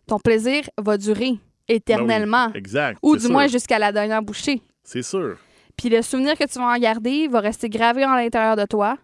ton 0.05 0.19
plaisir 0.19 0.63
va 0.77 0.97
durer 0.97 1.31
Ben 1.31 1.37
oui. 1.69 1.75
éternellement. 1.75 2.51
Exact. 2.53 2.97
Ou 3.01 3.15
du 3.15 3.21
sûr. 3.23 3.31
moins 3.31 3.47
jusqu'à 3.47 3.79
la 3.79 3.91
dernière 3.91 4.21
bouchée. 4.21 4.61
C'est 4.83 5.03
sûr. 5.03 5.37
Puis 5.77 5.89
le 5.89 6.01
souvenir 6.01 6.37
que 6.37 6.43
tu 6.45 6.57
vas 6.59 6.65
en 6.73 6.77
garder 6.77 7.27
va 7.27 7.39
rester 7.39 7.69
gravé 7.69 8.03
à 8.03 8.15
l'intérieur 8.15 8.55
de 8.55 8.65
toi. 8.65 8.97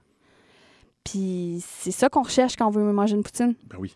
Puis 1.04 1.62
c'est 1.66 1.92
ça 1.92 2.08
qu'on 2.10 2.22
recherche 2.24 2.56
quand 2.56 2.68
on 2.68 2.72
veut 2.72 2.84
manger 2.94 3.16
une 3.16 3.24
poutine. 3.24 3.56
Ben 3.70 3.78
oui. 3.80 3.96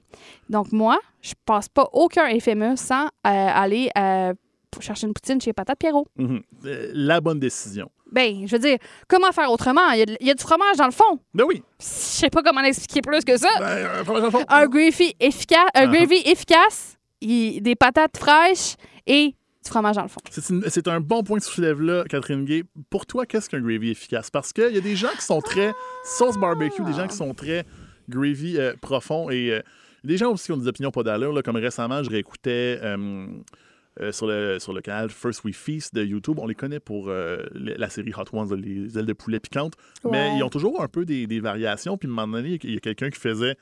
Donc 0.49 0.71
moi, 0.73 0.99
je 1.21 1.33
passe 1.45 1.69
pas 1.69 1.87
aucun 1.93 2.27
FME 2.39 2.75
sans 2.75 3.05
euh, 3.05 3.09
aller 3.23 3.89
euh, 3.97 4.33
pour 4.71 4.81
chercher 4.81 5.07
une 5.07 5.13
poutine 5.13 5.39
chez 5.41 5.53
Patate 5.53 5.79
Pierrot. 5.79 6.07
Mhm. 6.17 6.41
Euh, 6.65 6.91
La 6.93 7.21
bonne 7.21 7.39
décision. 7.39 7.89
Ben, 8.11 8.47
je 8.47 8.51
veux 8.55 8.59
dire, 8.61 8.77
comment 9.09 9.31
faire 9.31 9.51
autrement? 9.51 9.89
Il 9.91 9.99
y 9.99 10.01
a, 10.01 10.05
de- 10.05 10.17
il 10.21 10.27
y 10.27 10.31
a 10.31 10.33
du 10.33 10.41
fromage 10.43 10.77
dans 10.77 10.85
le 10.85 10.91
fond. 10.91 11.19
Ben 11.33 11.43
oui. 11.45 11.61
Je 11.79 11.85
sais 11.85 12.29
pas 12.29 12.41
comment 12.41 12.61
l'expliquer 12.61 13.01
plus 13.01 13.23
que 13.25 13.37
ça. 13.37 13.49
Ben, 13.59 14.03
fromage 14.05 14.21
dans 14.21 14.25
le 14.27 14.31
fond. 14.31 14.45
Un 14.47 14.65
gravy 14.67 15.13
efficace, 15.19 15.69
un 15.73 15.87
gravy 15.87 16.21
efficace, 16.25 16.97
des 17.21 17.75
patates 17.77 18.17
fraîches 18.17 18.75
et 19.05 19.27
du 19.63 19.69
fromage 19.69 19.95
dans 19.97 20.03
le 20.03 20.07
fond. 20.07 20.21
C'est 20.29 20.87
un 20.87 21.01
bon 21.01 21.23
point 21.23 21.39
que 21.39 21.43
tu 21.43 21.51
soulèves 21.51 21.81
là, 21.81 22.05
Catherine 22.09 22.45
Gay. 22.45 22.63
Pour 22.89 23.05
toi, 23.05 23.25
qu'est-ce 23.25 23.49
qu'un 23.49 23.59
gravy 23.59 23.89
efficace? 23.89 24.29
Parce 24.29 24.53
qu'il 24.53 24.73
y 24.73 24.77
a 24.77 24.81
des 24.81 24.95
gens 24.95 25.09
qui 25.17 25.25
sont 25.25 25.41
très 25.41 25.73
sauce 26.05 26.37
barbecue, 26.37 26.83
des 26.83 26.93
gens 26.93 27.07
qui 27.07 27.15
sont 27.17 27.33
très 27.33 27.65
gravy 28.07 28.57
euh, 28.57 28.73
profond 28.81 29.29
et 29.29 29.51
euh, 29.51 29.61
des 30.05 30.15
gens 30.15 30.31
aussi 30.31 30.45
qui 30.45 30.51
ont 30.53 30.57
des 30.57 30.67
opinions 30.67 30.91
pas 30.91 31.03
d'allure. 31.03 31.33
là, 31.33 31.41
Comme 31.41 31.57
récemment, 31.57 32.01
je 32.03 32.09
réécoutais 32.09 32.79
euh, 32.81 33.27
euh, 34.01 34.11
sur, 34.11 34.27
le, 34.27 34.57
sur 34.59 34.73
le 34.73 34.81
canal 34.81 35.09
First 35.09 35.43
We 35.43 35.55
Feast 35.55 35.93
de 35.95 36.03
YouTube. 36.03 36.37
On 36.39 36.47
les 36.47 36.55
connaît 36.55 36.79
pour 36.79 37.09
euh, 37.09 37.37
la 37.53 37.89
série 37.89 38.11
Hot 38.17 38.25
Ones, 38.35 38.53
les 38.55 38.97
ailes 38.97 39.05
de 39.05 39.13
poulet 39.13 39.39
piquantes. 39.39 39.73
Mais 40.09 40.35
ils 40.37 40.43
ont 40.43 40.49
toujours 40.49 40.81
un 40.81 40.87
peu 40.87 41.05
des, 41.05 41.27
des 41.27 41.39
variations. 41.39 41.97
Puis 41.97 42.07
à 42.07 42.11
un 42.11 42.15
moment 42.15 42.37
donné, 42.37 42.59
il 42.63 42.73
y 42.73 42.77
a 42.77 42.79
quelqu'un 42.79 43.09
qui 43.09 43.19
faisait 43.19 43.55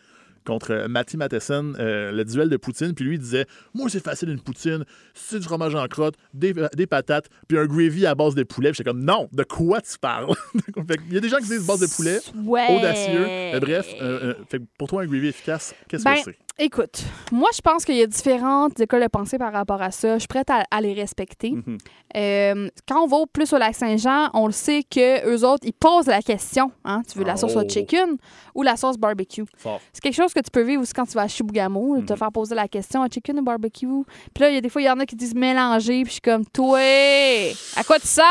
contre 0.45 0.71
euh, 0.73 0.87
Matty 0.87 1.17
Matheson 1.17 1.73
euh, 1.79 2.11
le 2.11 2.23
duel 2.23 2.49
de 2.49 2.57
poutine. 2.57 2.93
Puis 2.93 3.03
lui, 3.03 3.15
il 3.15 3.19
disait 3.19 3.47
Moi, 3.73 3.89
c'est 3.89 4.03
facile 4.03 4.29
une 4.29 4.39
poutine, 4.39 4.85
c'est 5.15 5.39
du 5.39 5.45
fromage 5.45 5.73
en 5.73 5.87
crotte, 5.87 6.13
des, 6.35 6.53
des 6.75 6.85
patates, 6.85 7.29
puis 7.47 7.57
un 7.57 7.65
gravy 7.65 8.05
à 8.05 8.13
base 8.13 8.35
de 8.35 8.43
poulet. 8.43 8.69
Puis 8.69 8.77
j'étais 8.77 8.89
comme 8.91 9.03
Non, 9.03 9.27
de 9.31 9.41
quoi 9.43 9.81
tu 9.81 9.97
parles 9.97 10.27
Il 11.07 11.13
y 11.15 11.17
a 11.17 11.19
des 11.19 11.29
gens 11.29 11.37
qui 11.37 11.47
disent 11.47 11.65
base 11.65 11.79
de 11.79 11.87
poulet, 11.87 12.19
Ouais. 12.45 12.77
audacieux. 12.77 13.25
Mais 13.25 13.59
bref, 13.59 13.87
euh, 13.99 14.19
euh, 14.21 14.33
fait 14.47 14.61
pour 14.77 14.87
toi, 14.87 15.01
un 15.01 15.07
gravy 15.07 15.29
efficace, 15.29 15.73
qu'est-ce 15.87 16.03
Ben, 16.03 16.13
que 16.13 16.21
c'est? 16.25 16.37
Écoute, 16.57 17.03
moi, 17.33 17.49
je 17.53 17.59
pense 17.59 17.83
qu'il 17.83 17.97
y 17.97 18.01
a 18.01 18.07
différentes 18.07 18.79
écoles 18.79 19.01
de 19.03 19.07
pensée 19.09 19.37
par 19.37 19.51
rapport 19.51 19.81
à 19.81 19.91
ça. 19.91 20.13
Je 20.13 20.19
suis 20.19 20.27
prête 20.29 20.49
à, 20.49 20.63
à 20.71 20.79
les 20.79 20.93
respecter. 20.93 21.51
Mhm. 21.51 21.77
Euh, 22.15 22.69
quand 22.87 23.01
on 23.03 23.07
va 23.07 23.17
au 23.17 23.25
plus 23.25 23.51
au 23.51 23.57
lac 23.57 23.75
Saint-Jean, 23.75 24.29
on 24.33 24.45
le 24.45 24.53
sait 24.53 24.83
que 24.89 25.27
eux 25.27 25.45
autres, 25.45 25.65
ils 25.67 25.73
posent 25.73 26.07
la 26.07 26.21
question. 26.21 26.71
Hein? 26.85 27.01
Tu 27.11 27.17
veux 27.19 27.25
la 27.25 27.35
sauce 27.35 27.57
au 27.57 27.59
Oh. 27.65 27.69
chicken 27.69 28.15
ou 28.53 28.63
la 28.63 28.77
sauce 28.77 28.97
barbecue? 28.97 29.43
Fort. 29.57 29.81
C'est 29.91 29.99
quelque 30.01 30.15
chose 30.15 30.33
que 30.33 30.39
tu 30.39 30.49
peux 30.49 30.61
vivre 30.61 30.81
aussi 30.81 30.93
quand 30.93 31.05
tu 31.05 31.11
vas 31.15 31.23
à 31.23 31.27
Chibougamau, 31.27 32.01
te 32.03 32.13
Mhm. 32.13 32.19
faire 32.19 32.31
poser 32.31 32.55
la 32.55 32.69
question, 32.69 33.03
un 33.03 33.07
chicken 33.13 33.37
ou 33.39 33.43
barbecue? 33.43 33.87
Puis 34.33 34.41
là, 34.41 34.49
il 34.49 34.55
y 34.55 34.57
a 34.57 34.61
des 34.61 34.69
fois, 34.69 34.81
il 34.81 34.85
y 34.85 34.89
en 34.89 34.97
a 35.01 35.05
qui 35.05 35.17
disent 35.17 35.35
mélanger, 35.35 36.03
puis 36.03 36.05
je 36.05 36.11
suis 36.13 36.21
comme, 36.21 36.45
toi, 36.45 36.79
à 36.79 37.83
quoi 37.83 37.99
tu 37.99 38.07
sers? 38.07 38.23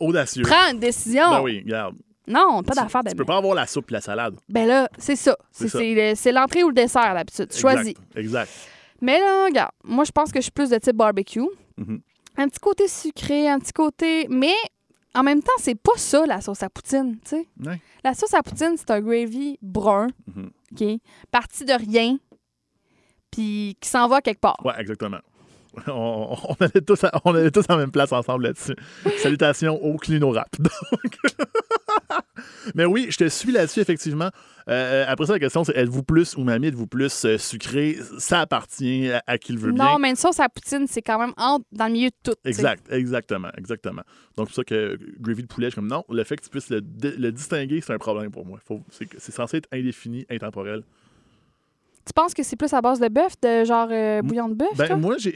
Audacieux. 0.00 0.42
Prends 0.42 0.70
une 0.70 0.80
décision. 0.80 1.30
Ben 1.30 1.40
oui, 1.40 1.62
regarde. 1.64 1.94
Non, 2.26 2.62
pas 2.62 2.74
d'affaire 2.74 3.04
de 3.04 3.10
Tu 3.10 3.16
peux 3.16 3.24
pas 3.24 3.36
avoir 3.36 3.54
la 3.54 3.66
soupe 3.66 3.90
et 3.90 3.94
la 3.94 4.00
salade. 4.00 4.36
Ben 4.48 4.66
là, 4.66 4.88
c'est 4.98 5.16
ça. 5.16 5.36
C'est 5.52 6.32
l'entrée 6.32 6.62
ou 6.64 6.68
le 6.68 6.74
dessert, 6.74 7.14
d'habitude. 7.14 7.48
Tu 7.48 7.58
choisis. 7.60 7.94
Exact. 8.16 8.50
Mais 9.00 9.18
là, 9.18 9.44
regarde, 9.46 9.72
moi, 9.84 10.04
je 10.04 10.12
pense 10.12 10.30
que 10.32 10.38
je 10.38 10.44
suis 10.44 10.52
plus 10.52 10.70
de 10.70 10.78
type 10.78 10.96
barbecue. 10.96 11.40
Mhm. 11.76 12.00
Un 12.36 12.48
petit 12.48 12.60
côté 12.60 12.88
sucré, 12.88 13.48
un 13.48 13.58
petit 13.58 13.72
côté. 13.72 14.26
Mais 14.30 14.54
en 15.14 15.22
même 15.22 15.42
temps, 15.42 15.52
c'est 15.58 15.74
pas 15.74 15.92
ça, 15.96 16.24
la 16.26 16.40
sauce 16.40 16.62
à 16.62 16.70
poutine, 16.70 17.18
tu 17.24 17.30
sais. 17.36 17.48
Ouais. 17.64 17.80
La 18.02 18.14
sauce 18.14 18.32
à 18.34 18.42
poutine, 18.42 18.74
c'est 18.76 18.90
un 18.90 19.00
gravy 19.00 19.58
brun, 19.60 20.08
Mhm. 20.34 20.50
OK? 20.72 21.00
Parti 21.30 21.64
de 21.64 21.72
rien, 21.72 22.16
puis 23.30 23.76
qui 23.80 23.88
s'en 23.88 24.08
va 24.08 24.20
quelque 24.20 24.40
part. 24.40 24.56
Ouais, 24.64 24.72
exactement. 24.78 25.18
On, 25.88 26.36
on, 26.48 26.54
allait 26.60 26.80
tous 26.80 27.02
à, 27.04 27.12
on 27.24 27.34
allait 27.34 27.50
tous 27.50 27.64
en 27.68 27.76
même 27.76 27.90
place 27.90 28.12
ensemble 28.12 28.44
là-dessus. 28.44 28.74
Salutations 29.18 29.82
au 29.82 29.96
Clino 29.96 30.30
Rap. 30.30 30.48
Donc- 30.58 31.34
Mais 32.74 32.84
oui, 32.84 33.06
je 33.10 33.16
te 33.18 33.28
suis 33.28 33.52
là-dessus, 33.52 33.80
effectivement. 33.80 34.30
Euh, 34.68 35.04
après 35.06 35.26
ça, 35.26 35.34
la 35.34 35.38
question, 35.38 35.62
c'est 35.64 35.76
êtes-vous 35.76 36.02
plus 36.02 36.36
ou 36.36 36.44
mamie, 36.44 36.68
êtes-vous 36.68 36.86
plus 36.86 37.24
euh, 37.24 37.36
sucré? 37.38 37.98
Ça 38.18 38.40
appartient 38.40 39.10
à, 39.10 39.22
à 39.26 39.38
qui 39.38 39.52
le 39.52 39.58
veut 39.58 39.72
bien. 39.72 39.84
Non, 39.84 39.98
mais 39.98 40.10
une 40.10 40.16
sauce 40.16 40.40
à 40.40 40.48
poutine, 40.48 40.86
c'est 40.88 41.02
quand 41.02 41.18
même 41.18 41.32
dans 41.36 41.86
le 41.86 41.92
milieu 41.92 42.08
de 42.08 42.14
tout. 42.22 42.36
Exact, 42.44 42.86
exactement, 42.90 43.50
exactement. 43.58 44.02
Donc, 44.36 44.48
c'est 44.48 44.54
pour 44.54 44.54
ça 44.54 44.64
que 44.64 44.98
gravy 45.20 45.42
de 45.42 45.48
poulet, 45.48 45.66
je 45.66 45.72
suis 45.72 45.76
comme 45.76 45.88
non, 45.88 46.04
le 46.08 46.24
fait 46.24 46.36
que 46.36 46.44
tu 46.44 46.50
puisses 46.50 46.70
le, 46.70 46.80
le 47.02 47.32
distinguer, 47.32 47.80
c'est 47.80 47.92
un 47.92 47.98
problème 47.98 48.30
pour 48.30 48.46
moi. 48.46 48.58
C'est 48.90 49.32
censé 49.32 49.58
être 49.58 49.68
indéfini, 49.72 50.26
intemporel. 50.30 50.82
Tu 52.06 52.12
penses 52.14 52.34
que 52.34 52.42
c'est 52.42 52.56
plus 52.56 52.72
à 52.74 52.80
base 52.82 53.00
de 53.00 53.08
bœuf, 53.08 53.32
de 53.42 53.64
genre 53.64 53.88
euh, 53.90 54.20
bouillon 54.22 54.48
de 54.48 54.54
bœuf? 54.54 54.76
Ben, 54.76 54.96
moi, 54.96 55.16
j'ai, 55.18 55.34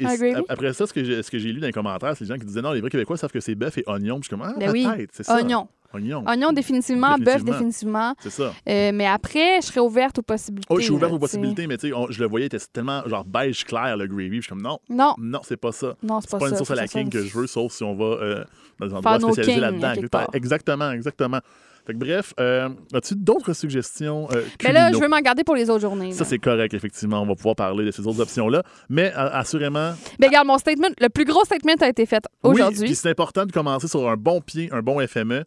après 0.48 0.72
ça, 0.74 0.86
ce 0.86 0.92
que 0.92 1.02
j'ai, 1.02 1.22
ce 1.22 1.30
que 1.30 1.38
j'ai 1.38 1.50
lu 1.52 1.60
dans 1.60 1.66
les 1.66 1.72
commentaires, 1.72 2.14
c'est 2.16 2.24
les 2.24 2.28
gens 2.28 2.38
qui 2.38 2.44
disaient 2.44 2.60
non, 2.60 2.72
les 2.72 2.80
vrais 2.80 2.90
Québécois 2.90 3.16
savent 3.16 3.32
que 3.32 3.40
c'est 3.40 3.54
bœuf 3.54 3.78
et 3.78 3.84
oignon. 3.86 4.20
Puis 4.20 4.28
je 4.30 4.36
suis 4.36 4.36
comme, 4.36 4.46
ah, 4.46 4.54
Ben 4.58 4.70
oui. 4.70 4.86
c'est 5.12 5.22
ça. 5.22 5.36
Oignon. 5.36 5.68
Oignon. 5.94 6.22
Oignon 6.26 6.52
définitivement, 6.52 7.16
bœuf 7.16 7.42
Définitivement. 7.42 8.14
C'est 8.20 8.28
ça. 8.30 8.52
Euh, 8.68 8.90
mais 8.92 9.06
après, 9.06 9.62
je 9.62 9.66
serais 9.68 9.80
ouverte 9.80 10.18
aux 10.18 10.22
possibilités. 10.22 10.66
Oh, 10.68 10.78
je 10.78 10.84
suis 10.84 10.92
ouvert 10.92 11.08
là, 11.08 11.14
aux 11.14 11.18
possibilités, 11.18 11.66
mais 11.66 11.78
tu 11.78 11.88
sais, 11.88 11.94
je 12.10 12.20
le 12.20 12.28
voyais, 12.28 12.46
était 12.46 12.58
tellement 12.70 13.02
genre 13.06 13.24
beige 13.24 13.64
clair, 13.64 13.96
le 13.96 14.06
gravy. 14.06 14.36
Je 14.36 14.40
suis 14.42 14.48
comme, 14.50 14.60
non, 14.60 14.78
Non, 14.90 15.14
non, 15.16 15.40
c'est 15.44 15.56
pas 15.56 15.72
ça. 15.72 15.94
non, 16.02 16.20
c'est 16.20 16.28
C'est 16.28 16.32
pas, 16.32 16.38
pas, 16.38 16.44
ça. 16.46 16.50
une 16.50 16.58
sauce 16.58 16.70
à 16.70 16.74
la 16.74 16.86
king 16.88 17.08
que 17.08 17.22
je 17.22 17.38
veux, 17.38 17.46
sauf 17.46 17.72
si 17.72 17.82
on 17.84 17.94
va 17.94 18.04
euh, 18.04 18.44
dans 18.78 18.86
des 18.86 18.94
endroits 18.94 19.32
spécialisés 19.32 19.60
là-dedans. 19.60 20.26
Exactement, 20.34 20.92
exactement. 20.92 21.40
Fait 21.88 21.94
que 21.94 21.98
bref, 22.00 22.34
euh, 22.38 22.68
as-tu 22.92 23.14
d'autres 23.16 23.54
suggestions 23.54 24.28
euh, 24.32 24.42
Mais 24.62 24.72
là, 24.72 24.92
je 24.92 24.98
veux 24.98 25.08
m'en 25.08 25.20
garder 25.20 25.42
pour 25.42 25.54
les 25.54 25.70
autres 25.70 25.80
journées. 25.80 26.12
Ça, 26.12 26.26
c'est 26.26 26.38
correct, 26.38 26.74
effectivement. 26.74 27.22
On 27.22 27.26
va 27.26 27.34
pouvoir 27.34 27.56
parler 27.56 27.86
de 27.86 27.90
ces 27.90 28.06
autres 28.06 28.20
options-là. 28.20 28.62
Mais 28.90 29.10
euh, 29.16 29.30
assurément, 29.32 29.94
Mais 30.20 30.26
regarde, 30.26 30.46
mon 30.46 30.58
statement, 30.58 30.88
le 31.00 31.08
plus 31.08 31.24
gros 31.24 31.42
statement 31.46 31.76
a 31.80 31.88
été 31.88 32.04
fait 32.04 32.22
oui, 32.44 32.56
aujourd'hui. 32.56 32.88
puis 32.88 32.94
c'est 32.94 33.08
important 33.08 33.46
de 33.46 33.52
commencer 33.52 33.88
sur 33.88 34.06
un 34.06 34.16
bon 34.18 34.42
pied, 34.42 34.68
un 34.70 34.82
bon 34.82 35.00
FME. 35.06 35.44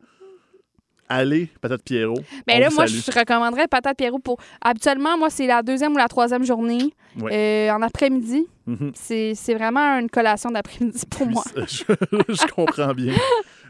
Allez, 1.11 1.49
Patate 1.61 1.83
Pierrot. 1.83 2.15
On 2.49 2.59
là, 2.59 2.69
moi, 2.71 2.87
salue. 2.87 2.99
je 3.05 3.19
recommanderais 3.19 3.67
patate 3.67 3.97
Pierrot 3.97 4.19
pour. 4.19 4.37
Habituellement, 4.61 5.17
moi, 5.17 5.29
c'est 5.29 5.47
la 5.47 5.61
deuxième 5.63 5.93
ou 5.93 5.97
la 5.97 6.07
troisième 6.07 6.43
journée 6.43 6.93
Ouais. 7.19 7.67
euh, 7.69 7.73
en 7.73 7.81
après-midi. 7.81 8.47
Mhm. 8.67 8.91
C'est 8.95 9.33
c'est 9.35 9.53
vraiment 9.53 9.99
une 9.99 10.09
collation 10.09 10.49
d'après-midi 10.51 11.03
pour 11.09 11.27
moi. 11.27 11.43
Je, 11.57 11.83
je 12.29 12.51
comprends 12.53 12.93
bien. 12.93 13.13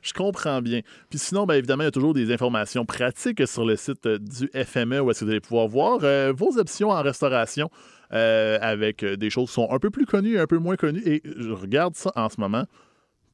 Je 0.03 0.13
comprends 0.13 0.61
bien. 0.61 0.81
Puis 1.09 1.17
sinon, 1.19 1.45
bien 1.45 1.55
évidemment, 1.57 1.81
il 1.83 1.87
y 1.87 1.87
a 1.87 1.91
toujours 1.91 2.13
des 2.13 2.31
informations 2.31 2.85
pratiques 2.85 3.47
sur 3.47 3.65
le 3.65 3.75
site 3.77 4.05
euh, 4.05 4.19
du 4.19 4.49
FME 4.53 4.99
où 5.01 5.09
est-ce 5.09 5.21
que 5.21 5.25
vous 5.25 5.31
allez 5.31 5.39
pouvoir 5.39 5.67
voir 5.67 5.99
euh, 6.03 6.33
vos 6.35 6.57
options 6.59 6.89
en 6.89 7.01
restauration 7.01 7.69
euh, 8.13 8.59
avec 8.61 9.03
des 9.05 9.29
choses 9.31 9.47
qui 9.47 9.53
sont 9.53 9.69
un 9.71 9.79
peu 9.79 9.89
plus 9.89 10.05
connues 10.05 10.35
et 10.35 10.39
un 10.39 10.47
peu 10.47 10.57
moins 10.59 10.75
connues. 10.75 11.01
Et 11.05 11.21
je 11.25 11.49
regarde 11.51 11.95
ça 11.95 12.11
en 12.15 12.29
ce 12.29 12.39
moment. 12.39 12.65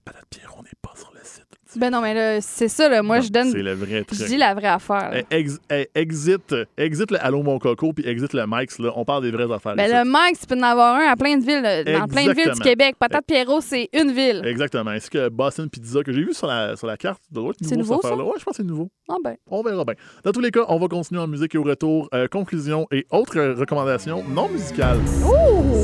Patate 0.05 0.25
Pierrot 0.29 0.61
n'est 0.63 0.69
pas 0.81 0.93
sur 0.95 1.11
le 1.13 1.19
site. 1.23 1.43
Ben 1.75 1.89
non, 1.91 2.01
mais 2.01 2.13
là, 2.13 2.39
c'est 2.41 2.67
ça, 2.67 2.87
là. 2.89 3.01
Moi, 3.03 3.17
Non, 3.17 3.21
je 3.23 3.29
donne. 3.31 3.51
C'est 3.51 3.61
le 3.61 3.73
vrai 3.73 4.05
Je 4.09 4.15
truc. 4.15 4.27
dis 4.27 4.37
la 4.37 4.53
vraie 4.53 4.67
affaire. 4.67 5.11
là. 5.11 5.21
Eh, 5.31 5.35
ex- 5.39 5.59
eh, 5.71 5.89
exit, 5.95 6.55
exit 6.77 7.11
le 7.11 7.23
Allô 7.23 7.43
mon 7.43 7.59
coco 7.59 7.93
puis 7.93 8.07
exit 8.07 8.33
le 8.33 8.45
Mike's. 8.47 8.79
Là. 8.79 8.91
On 8.95 9.03
parle 9.05 9.23
des 9.23 9.31
vraies 9.31 9.51
affaires. 9.53 9.75
Ben, 9.75 9.89
le 9.91 10.09
Mike, 10.09 10.39
tu 10.39 10.45
peux 10.47 10.55
en 10.57 10.63
avoir 10.63 10.95
un 10.95 11.07
à 11.11 11.15
plein 11.15 11.37
de 11.37 11.43
villes, 11.45 11.61
là, 11.61 11.83
dans 11.83 12.07
plein 12.07 12.25
de 12.27 12.33
villes 12.33 12.51
du. 12.53 12.59
Québec. 12.61 12.95
Patate 12.99 13.25
Pierrot, 13.25 13.61
c'est 13.61 13.89
une 13.93 14.11
ville. 14.11 14.41
Exactement. 14.45 14.91
Ainsi 14.91 15.09
que 15.09 15.29
Boston 15.29 15.69
Pizza 15.69 16.03
que 16.03 16.11
j'ai 16.13 16.23
vu 16.23 16.33
sur 16.33 16.47
la, 16.47 16.75
sur 16.75 16.87
la 16.87 16.97
carte. 16.97 17.21
Être 17.35 17.53
C'est 17.61 17.75
nouveau, 17.75 17.95
nouveau, 17.95 18.01
cette. 18.07 18.17
Ouais, 18.17 18.33
je 18.39 18.43
pense 18.45 18.57
que 18.57 18.63
c'est 18.63 18.67
nouveau. 18.67 18.89
Ah 19.09 19.15
ben. 19.23 19.35
On 19.49 19.61
verra 19.61 19.83
bien. 19.85 19.95
Dans 20.23 20.31
tous 20.31 20.41
les 20.41 20.51
cas, 20.51 20.65
on 20.69 20.79
va 20.79 20.87
continuer 20.87 21.21
en 21.21 21.27
musique 21.27 21.53
et 21.55 21.57
au 21.57 21.63
retour, 21.63 22.07
euh, 22.13 22.27
conclusion 22.27 22.87
et 22.91 23.05
autres 23.11 23.37
euh, 23.37 23.53
recommandations 23.55 24.23
non 24.29 24.47
musicales 24.49 24.99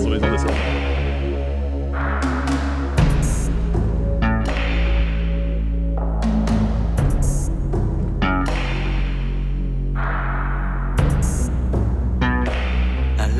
sur 0.01 0.09
les 0.09 0.19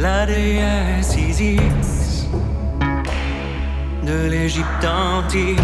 la 0.04 0.26
déesse 0.26 1.16
Isis 1.16 2.28
de 4.04 4.28
l'Égypte 4.30 4.84
antique, 4.84 5.58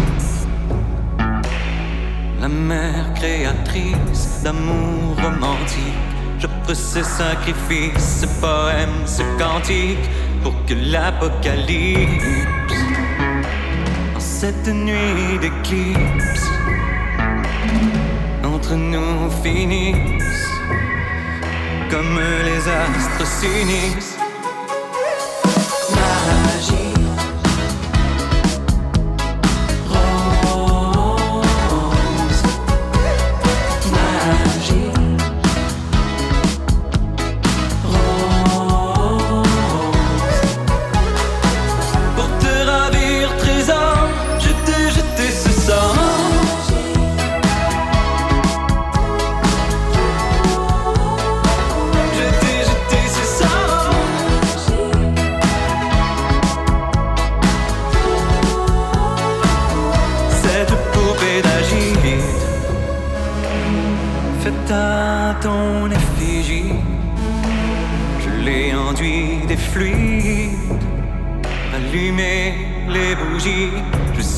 la 2.40 2.48
mère 2.48 3.12
créatrice 3.16 4.40
d'amour 4.42 5.14
romantique. 5.22 6.06
J'offre 6.38 6.72
ce 6.72 7.02
sacrifice, 7.02 8.22
ce 8.22 8.26
poème, 8.40 8.96
ce 9.04 9.22
cantique 9.38 10.08
pour 10.42 10.54
que 10.64 10.72
l'apocalypse, 10.90 12.24
en 14.16 14.20
cette 14.20 14.68
nuit 14.68 15.38
d'éclipse, 15.42 16.46
entre 18.42 18.74
nous 18.74 19.30
finisse 19.42 20.48
comme 21.90 22.18
les 22.46 22.62
astres 22.68 23.26
s'unissent. 23.26 24.19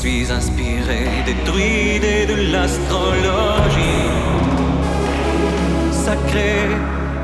Suis 0.03 0.29
inspiré 0.29 1.23
des 1.25 1.33
druides 1.45 2.03
et 2.03 2.25
de 2.25 2.51
l'astrologie 2.51 4.09
sacré 5.91 6.67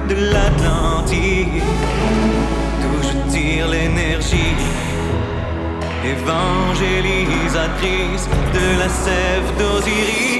de 0.07 0.15
l'Atlantide, 0.31 1.61
d'où 2.81 3.03
je 3.03 3.17
tire 3.33 3.67
l'énergie 3.67 4.55
évangélisatrice 6.05 8.29
de 8.53 8.79
la 8.79 8.87
sève 8.87 9.57
d'Osiris. 9.59 10.38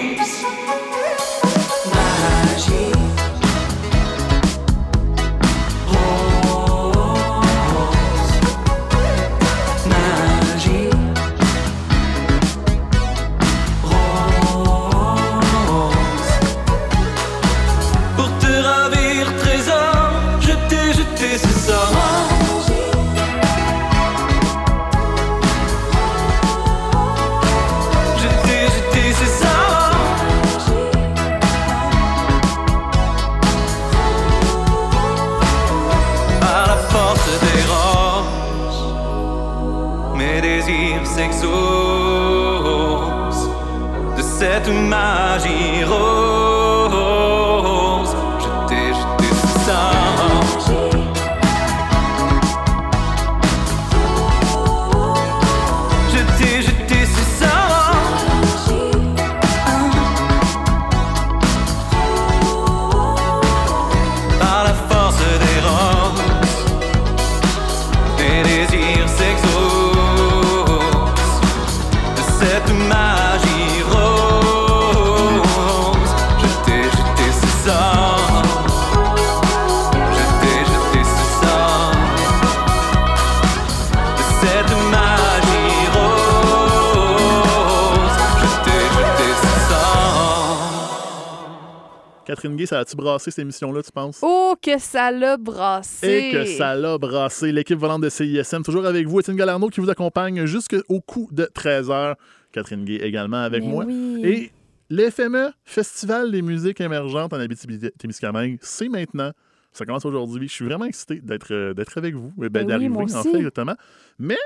Catherine 92.30 92.55
Gay, 92.55 92.67
ça 92.67 92.77
a-tu 92.77 92.95
brassé 92.95 93.32
cette 93.32 93.39
émission-là, 93.39 93.82
tu 93.82 93.91
penses? 93.91 94.19
Oh, 94.21 94.53
que 94.61 94.77
ça 94.77 95.09
l'a 95.09 95.36
brassé. 95.36 96.07
Et 96.07 96.32
que 96.32 96.45
ça 96.45 96.75
l'a 96.75 96.95
brassé. 96.99 97.51
L'équipe 97.51 97.80
volante 97.80 98.03
de 98.03 98.09
CISM, 98.09 98.61
toujours 98.61 98.86
avec 98.86 99.07
vous. 99.07 99.19
Étienne 99.19 99.36
Galarno 99.36 99.67
qui 99.69 99.82
vous 99.82 99.89
accompagne 99.89 100.45
jusqu'au 100.45 101.01
coup 101.01 101.27
de 101.32 101.45
13h. 101.45 102.13
Catherine 102.51 102.86
Gay 102.86 102.97
également 102.97 103.41
avec 103.41 103.63
Mais 103.63 103.69
moi. 103.69 103.84
oui. 103.84 104.21
Et 104.23 104.51
l'FME, 104.91 105.49
Festival 105.65 106.30
des 106.32 106.43
musiques 106.43 106.80
émergentes 106.82 107.34
en 107.34 107.39
Abitibi-Témiscamingue, 107.39 108.59
c'est 108.61 108.89
maintenant. 108.89 109.32
Ça 109.71 109.88
commence 109.88 110.05
aujourd'hui. 110.05 110.47
Je 110.47 110.53
suis 110.53 110.65
vraiment 110.65 110.86
excité 110.86 111.21
d'être 111.21 111.51
euh, 111.51 111.73
d'être 111.73 111.97
avec 111.97 112.13
vous, 112.13 112.32
eh 112.38 112.41
ben, 112.41 112.61
Ben 112.63 112.67
d'arriver 112.67 112.95
en 112.95 113.07
fait 113.07 113.38
exactement. 113.38 113.75
Mais 114.19 114.38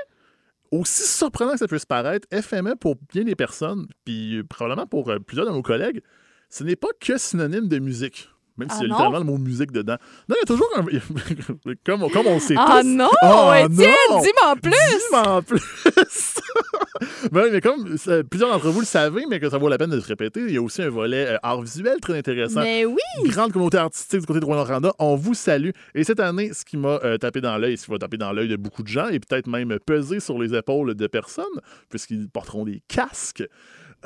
aussi 0.70 1.02
surprenant 1.02 1.52
que 1.52 1.58
ça 1.58 1.68
puisse 1.68 1.84
paraître, 1.84 2.26
FME 2.32 2.76
pour 2.76 2.96
bien 3.12 3.24
des 3.24 3.34
personnes, 3.34 3.86
puis 4.06 4.38
euh, 4.38 4.42
probablement 4.42 4.86
pour 4.86 5.10
euh, 5.10 5.18
plusieurs 5.18 5.46
de 5.46 5.52
nos 5.52 5.60
collègues, 5.60 6.00
ce 6.50 6.64
n'est 6.64 6.76
pas 6.76 6.88
que 7.00 7.16
synonyme 7.18 7.68
de 7.68 7.78
musique. 7.78 8.28
Même 8.56 8.68
Ah 8.70 8.74
s'il 8.76 8.82
y 8.82 8.86
a 8.86 8.88
non? 8.90 8.94
littéralement 8.94 9.18
le 9.18 9.24
mot 9.24 9.38
musique 9.38 9.72
dedans. 9.72 9.96
Non, 10.28 10.36
il 10.36 10.38
y 10.38 10.42
a 10.42 10.46
toujours 10.46 10.68
un. 10.76 10.84
comme, 11.84 12.08
comme 12.08 12.26
on 12.28 12.34
le 12.34 12.40
sait 12.40 12.54
Ah 12.56 12.82
tous. 12.82 12.86
non! 12.88 13.10
Ah 13.22 13.62
Étienne, 13.62 13.90
non! 14.10 14.20
dis-moi 14.20 14.52
en 14.52 14.56
plus! 14.56 14.70
Dis-moi 14.70 15.28
en 15.28 15.42
plus! 15.42 15.60
Ben 17.32 17.48
mais 17.50 17.60
comme 17.60 17.96
euh, 18.06 18.22
plusieurs 18.22 18.50
d'entre 18.50 18.68
vous 18.70 18.78
le 18.80 18.86
savez, 18.86 19.24
mais 19.28 19.40
que 19.40 19.50
ça 19.50 19.58
vaut 19.58 19.68
la 19.68 19.76
peine 19.78 19.90
de 19.90 19.98
se 19.98 20.06
répéter, 20.06 20.40
il 20.46 20.52
y 20.54 20.56
a 20.56 20.62
aussi 20.62 20.80
un 20.82 20.88
volet 20.90 21.26
euh, 21.26 21.36
art 21.42 21.60
visuel 21.60 21.98
très 22.00 22.16
intéressant. 22.16 22.60
Mais 22.62 22.84
oui! 22.84 23.00
Grande 23.24 23.52
communauté 23.52 23.78
artistique 23.78 24.20
du 24.20 24.26
côté 24.26 24.38
de 24.38 24.44
Rwanda, 24.44 24.92
on 25.00 25.16
vous 25.16 25.34
salue. 25.34 25.70
Et 25.96 26.04
cette 26.04 26.20
année, 26.20 26.52
ce 26.52 26.64
qui 26.64 26.76
m'a 26.76 27.00
euh, 27.02 27.18
tapé 27.18 27.40
dans 27.40 27.58
l'œil, 27.58 27.76
ce 27.76 27.86
qui 27.86 27.90
va 27.90 27.98
taper 27.98 28.16
dans 28.16 28.32
l'œil 28.32 28.46
de 28.48 28.56
beaucoup 28.56 28.84
de 28.84 28.88
gens 28.88 29.08
et 29.08 29.18
peut-être 29.18 29.48
même 29.48 29.76
peser 29.84 30.20
sur 30.20 30.38
les 30.38 30.54
épaules 30.54 30.94
de 30.94 31.06
personnes, 31.08 31.44
puisqu'ils 31.90 32.28
porteront 32.28 32.64
des 32.64 32.80
casques. 32.86 33.42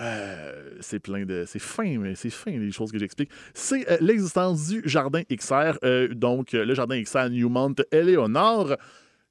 Euh, 0.01 0.53
c'est 0.81 0.99
plein 1.01 1.25
de. 1.25 1.45
C'est 1.47 1.59
fin, 1.59 1.99
mais 1.99 2.15
c'est 2.15 2.31
fin 2.31 2.51
les 2.53 2.71
choses 2.73 2.93
que 2.93 2.99
j'explique. 2.99 3.31
C'est 3.55 3.91
euh, 3.91 3.97
l'existence 4.01 4.69
du 4.69 4.83
jardin 4.85 5.23
XR, 5.31 5.79
euh, 5.85 6.09
donc 6.09 6.53
le 6.53 6.75
jardin 6.75 7.01
XR 7.03 7.29
Newmont 7.31 7.75
Eleonore, 7.91 8.77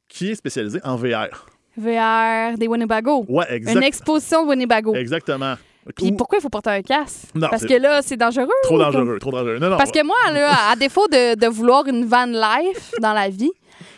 qui 0.08 0.32
est 0.32 0.36
spécialisé 0.36 0.80
en 0.84 0.96
VR. 0.96 1.46
VR 1.78 2.58
des 2.58 2.68
Winnebago. 2.68 3.26
Ouais, 3.30 3.46
exact- 3.54 3.76
Une 3.78 3.84
exposition 3.84 4.44
de 4.44 4.50
Winnebago. 4.50 4.96
Exactement. 4.96 5.56
Puis 5.96 6.08
Ou- 6.08 6.16
pourquoi 6.18 6.40
il 6.40 6.42
faut 6.42 6.50
porter 6.50 6.72
un 6.72 6.82
casque? 6.82 7.28
Non, 7.34 7.48
Parce 7.50 7.66
que 7.66 7.74
là, 7.76 8.02
c'est 8.02 8.18
dangereux. 8.18 8.48
Trop 8.64 8.78
dangereux, 8.78 9.20
trop 9.20 9.32
dangereux. 9.32 9.60
Non, 9.60 9.70
non. 9.70 9.78
Parce 9.78 9.92
que 9.92 10.04
moi, 10.04 10.18
là, 10.34 10.72
à 10.72 10.76
défaut 10.76 11.08
de, 11.08 11.36
de 11.40 11.48
vouloir 11.48 11.88
une 11.88 12.04
van 12.06 12.26
life 12.26 12.92
dans 13.00 13.14
la 13.14 13.30
vie, 13.30 13.52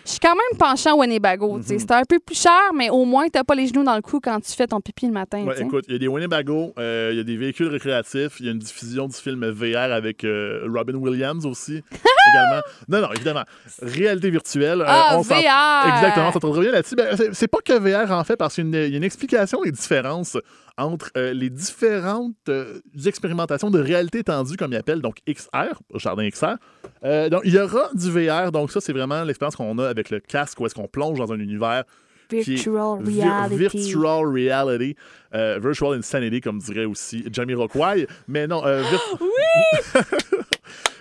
je 0.09 0.13
suis 0.13 0.19
quand 0.19 0.33
même 0.35 0.57
penchant 0.57 0.95
au 0.95 1.01
Winnebago. 1.01 1.57
Mhm. 1.57 1.63
C'est 1.63 1.91
un 1.91 2.01
peu 2.03 2.17
plus 2.19 2.39
cher, 2.41 2.59
mais 2.75 2.89
au 2.89 3.05
moins, 3.05 3.27
t'as 3.29 3.43
pas 3.43 3.53
les 3.53 3.67
genoux 3.67 3.83
dans 3.83 3.95
le 3.95 4.01
cou 4.01 4.19
quand 4.19 4.39
tu 4.39 4.51
fais 4.53 4.65
ton 4.65 4.81
pipi 4.81 5.05
le 5.05 5.11
matin. 5.13 5.43
Ouais, 5.45 5.61
écoute, 5.61 5.85
il 5.87 5.93
y 5.93 5.95
a 5.95 5.99
des 5.99 6.07
Winnebago, 6.07 6.73
euh, 6.79 7.09
il 7.11 7.17
y 7.17 7.21
a 7.21 7.23
des 7.23 7.37
véhicules 7.37 7.67
récréatifs, 7.67 8.39
il 8.39 8.45
y 8.47 8.49
a 8.49 8.51
une 8.51 8.59
diffusion 8.59 9.07
du 9.07 9.15
film 9.15 9.47
VR 9.49 9.91
avec 9.93 10.23
euh, 10.23 10.67
Robin 10.73 10.95
Williams 10.95 11.45
aussi, 11.45 11.83
également. 12.33 12.61
Non, 12.87 13.01
non, 13.01 13.13
évidemment. 13.13 13.43
Réalité 13.81 14.29
virtuelle. 14.31 14.81
euh, 14.81 14.85
Ah, 14.87 15.15
on 15.17 15.21
VR! 15.21 15.93
Exactement, 15.95 16.29
on 16.29 16.31
s'entend 16.31 16.59
bien 16.59 16.71
là-dessus. 16.71 16.95
Ben, 16.95 17.15
c'est- 17.31 17.47
pas 17.47 17.59
que 17.63 17.73
VR 17.73 18.11
en 18.11 18.23
fait, 18.23 18.35
parce 18.37 18.55
qu'il 18.55 18.69
y 18.69 18.75
a 18.75 18.79
une, 18.81 18.85
il 18.87 18.91
y 18.91 18.93
a 18.95 18.97
une 18.97 19.03
explication 19.03 19.61
des 19.63 19.71
différences 19.71 20.37
entre 20.77 21.09
euh, 21.17 21.33
les 21.33 21.49
différentes 21.49 22.35
euh, 22.47 22.79
expérimentations 23.05 23.69
de 23.69 23.79
réalité 23.79 24.19
étendue, 24.19 24.55
comme 24.55 24.71
ils 24.71 24.77
appellent, 24.77 25.01
donc 25.01 25.17
XR, 25.27 25.73
Jardin 25.95 26.29
XR. 26.29 26.55
Euh, 27.03 27.27
donc, 27.29 27.41
il 27.43 27.53
y 27.53 27.59
aura 27.59 27.89
du 27.93 28.09
VR, 28.09 28.51
donc 28.51 28.71
ça, 28.71 28.79
c'est 28.79 28.93
vraiment 28.93 29.23
l'expérience 29.23 29.55
qu'on 29.57 29.77
a 29.79 29.87
avec 29.89 29.98
le 30.09 30.19
casque, 30.19 30.59
où 30.59 30.65
est-ce 30.65 30.75
qu'on 30.75 30.87
plonge 30.87 31.17
dans 31.19 31.31
un 31.33 31.39
univers 31.39 31.83
Virtual 32.31 32.99
vi- 33.01 33.21
reality. 33.23 33.57
virtual 33.57 34.25
reality. 34.27 34.95
euh, 35.33 35.59
virtual 35.61 35.97
insanity, 35.97 36.41
comme 36.41 36.59
dirait 36.59 36.85
aussi 36.85 37.25
Jamie 37.31 37.55
Rockway. 37.55 38.07
Mais 38.27 38.45
non, 38.47 38.63
euh, 38.65 38.83
vir- 38.83 39.19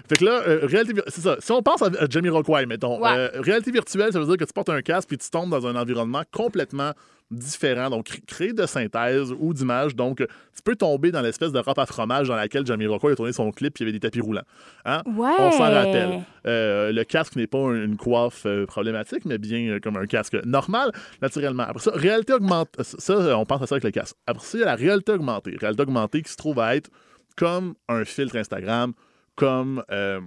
Fait 0.08 0.16
que 0.16 0.24
là, 0.24 0.42
euh, 0.46 0.60
réalité 0.64 1.00
c'est 1.08 1.20
ça. 1.20 1.36
Si 1.40 1.52
on 1.52 1.62
pense 1.62 1.82
à, 1.82 1.90
Jamie 2.08 2.28
Rockway, 2.30 2.66
mettons, 2.66 3.00
Ouais. 3.00 3.10
euh, 3.16 3.28
réalité 3.40 3.70
virtuelle, 3.70 4.12
ça 4.12 4.18
veut 4.18 4.26
dire 4.26 4.36
que 4.36 4.44
tu 4.44 4.52
portes 4.52 4.70
un 4.70 4.82
casque 4.82 5.08
puis 5.08 5.18
tu 5.18 5.28
tombes 5.30 5.50
dans 5.50 5.66
un 5.66 5.76
environnement 5.76 6.22
complètement 6.32 6.92
différent, 7.30 7.90
donc 7.90 8.06
cré- 8.06 8.22
créé 8.26 8.52
de 8.54 8.64
synthèse 8.64 9.34
ou 9.38 9.52
d'image. 9.52 9.94
Donc, 9.94 10.16
tu 10.18 10.62
peux 10.64 10.76
tomber 10.76 11.10
dans 11.12 11.20
l'espèce 11.20 11.52
de 11.52 11.58
robe 11.58 11.78
à 11.78 11.84
fromage 11.84 12.28
dans 12.28 12.36
laquelle 12.36 12.64
Jamie 12.66 12.86
Rockway 12.86 13.12
a 13.12 13.16
tourné 13.16 13.32
son 13.34 13.50
clip 13.50 13.74
puis 13.74 13.84
il 13.84 13.86
y 13.86 13.90
avait 13.90 13.98
des 13.98 14.00
tapis 14.00 14.22
roulants. 14.22 14.40
Hein? 14.86 15.02
Ouais. 15.04 15.28
On 15.38 15.52
s'en 15.52 15.70
rappelle. 15.70 16.20
Euh, 16.46 16.90
le 16.90 17.04
casque 17.04 17.36
n'est 17.36 17.46
pas 17.46 17.58
un- 17.58 17.84
une 17.84 17.98
coiffe 17.98 18.46
problématique, 18.66 19.26
mais 19.26 19.36
bien 19.36 19.78
comme 19.80 19.98
un 19.98 20.06
casque 20.06 20.38
normal, 20.46 20.90
naturellement. 21.20 21.64
Après 21.64 21.80
ça, 21.82 21.90
réalité 21.94 22.32
augmentée. 22.32 22.82
Ça, 22.82 23.38
on 23.38 23.44
pense 23.44 23.60
à 23.60 23.66
ça 23.66 23.74
avec 23.74 23.84
le 23.84 23.90
casque. 23.90 24.16
Après 24.26 24.42
ça, 24.46 24.56
il 24.56 24.60
y 24.60 24.64
a 24.64 24.66
la 24.66 24.74
réalité 24.76 25.12
augmentée. 25.12 25.54
Réalité 25.60 25.82
augmentée 25.82 26.22
qui 26.22 26.32
se 26.32 26.36
trouve 26.36 26.58
à 26.60 26.76
être 26.76 26.88
comme 27.36 27.74
un 27.90 28.06
filtre 28.06 28.36
Instagram, 28.36 28.94
comme 29.38 29.84
euh, 29.92 30.20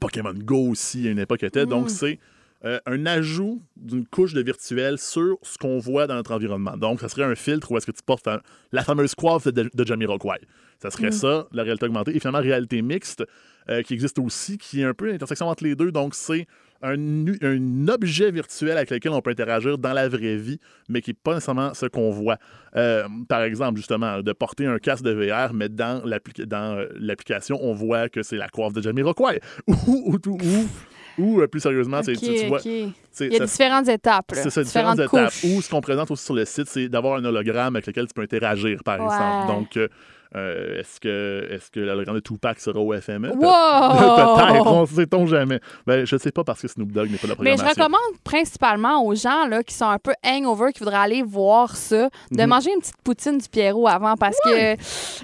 Pokémon 0.00 0.34
Go 0.34 0.68
aussi 0.68 1.06
à 1.06 1.12
une 1.12 1.20
époque 1.20 1.44
était. 1.44 1.66
Donc, 1.66 1.88
c'est 1.88 2.18
euh, 2.64 2.80
un 2.84 3.06
ajout 3.06 3.62
d'une 3.76 4.04
couche 4.04 4.34
de 4.34 4.42
virtuel 4.42 4.98
sur 4.98 5.38
ce 5.42 5.56
qu'on 5.56 5.78
voit 5.78 6.08
dans 6.08 6.14
notre 6.14 6.34
environnement. 6.34 6.76
Donc, 6.76 7.00
ça 7.00 7.08
serait 7.08 7.22
un 7.22 7.36
filtre 7.36 7.70
où 7.70 7.76
est-ce 7.76 7.86
que 7.86 7.92
tu 7.92 8.02
portes 8.04 8.28
la 8.72 8.82
fameuse 8.82 9.14
coiffe 9.14 9.46
de, 9.46 9.70
de 9.72 9.86
Jamie 9.86 10.06
Rockway. 10.06 10.40
Ça 10.82 10.90
serait 10.90 11.12
ça, 11.12 11.46
la 11.52 11.62
réalité 11.62 11.86
augmentée. 11.86 12.16
Et 12.16 12.18
finalement, 12.18 12.40
réalité 12.40 12.82
mixte, 12.82 13.24
euh, 13.68 13.82
qui 13.82 13.94
existe 13.94 14.18
aussi, 14.18 14.58
qui 14.58 14.80
est 14.80 14.84
un 14.84 14.94
peu 14.94 15.06
l'intersection 15.06 15.46
entre 15.46 15.62
les 15.62 15.76
deux. 15.76 15.92
Donc, 15.92 16.16
c'est 16.16 16.48
un, 16.84 17.88
objet 17.88 18.30
virtuel 18.30 18.76
avec 18.76 18.90
lequel 18.90 19.12
on 19.12 19.20
peut 19.20 19.30
interagir 19.30 19.78
dans 19.78 19.92
la 19.92 20.08
vraie 20.08 20.36
vie, 20.36 20.58
mais 20.88 21.00
qui 21.00 21.10
n'est 21.10 21.16
pas 21.22 21.34
nécessairement 21.34 21.74
ce 21.74 21.86
qu'on 21.86 22.10
voit. 22.10 22.36
Euh, 22.76 23.04
par 23.28 23.42
exemple, 23.42 23.76
justement, 23.78 24.20
de 24.22 24.32
porter 24.32 24.66
un 24.66 24.78
casque 24.78 25.04
de 25.04 25.12
VR, 25.12 25.52
mais 25.54 25.68
dans 25.68 26.02
euh, 26.06 26.86
l'application, 26.98 27.58
on 27.62 27.72
voit 27.72 28.08
que 28.08 28.22
c'est 28.22 28.36
la 28.36 28.48
coiffe 28.48 28.72
de 28.72 28.82
Jamie 28.82 29.02
Rockway. 29.02 29.40
Ou, 29.66 29.74
ou, 29.86 30.18
ou, 30.26 30.30
ou, 30.30 30.68
ou, 31.18 31.40
euh, 31.40 31.46
plus 31.46 31.60
sérieusement, 31.60 32.00
tu, 32.02 32.16
tu 32.16 32.46
vois, 32.46 32.60
Il 32.64 32.92
y 33.20 33.36
a 33.36 33.38
ça- 33.38 33.44
différentes 33.46 33.88
étapes. 33.88 34.32
c'est 34.34 34.50
ça, 34.50 34.62
différentes, 34.64 34.96
différentes 34.98 35.30
étapes. 35.32 35.44
Ou 35.56 35.62
ce 35.62 35.70
qu'on 35.70 35.80
présente 35.80 36.10
aussi 36.10 36.24
sur 36.24 36.34
le 36.34 36.44
site, 36.44 36.66
c'est 36.66 36.88
d'avoir 36.88 37.16
un 37.18 37.24
hologramme 37.24 37.76
avec 37.76 37.86
lequel 37.86 38.06
tu 38.08 38.14
peux 38.14 38.22
interagir, 38.22 38.82
par 38.82 38.98
Ouais. 38.98 39.04
exemple. 39.04 39.46
Donc, 39.46 39.76
euh, 39.76 39.88
euh, 40.36 40.80
est-ce 40.80 40.98
que, 41.00 41.48
est 41.50 41.70
que 41.70 41.80
l'hologramme 41.80 42.16
de 42.16 42.20
Tupac 42.20 42.58
sera 42.58 42.78
au 42.80 42.92
FME? 43.00 43.28
Wow! 43.28 43.36
Peut-être, 43.38 44.66
on 44.66 44.80
ne 44.82 44.86
sait-on 44.86 45.26
jamais. 45.26 45.60
Ben, 45.86 46.04
je 46.04 46.14
ne 46.16 46.20
sais 46.20 46.32
pas 46.32 46.42
parce 46.44 46.60
que 46.60 46.68
Snoop 46.68 46.90
Dogg 46.90 47.10
n'est 47.10 47.18
pas 47.18 47.28
la 47.28 47.34
Mais 47.38 47.52
je 47.52 47.56
programmation. 47.62 47.82
recommande 47.84 48.18
principalement 48.24 49.04
aux 49.04 49.14
gens 49.14 49.46
là, 49.48 49.62
qui 49.62 49.74
sont 49.74 49.88
un 49.88 49.98
peu 49.98 50.12
hangover, 50.26 50.72
qui 50.72 50.80
voudraient 50.80 50.96
aller 50.96 51.22
voir 51.22 51.76
ça, 51.76 52.08
de 52.32 52.42
Mhm. 52.42 52.48
manger 52.48 52.70
une 52.74 52.80
petite 52.80 52.96
poutine 53.04 53.38
du 53.38 53.48
Pierrot 53.48 53.86
avant 53.88 54.16
parce 54.16 54.36
que 54.44 54.74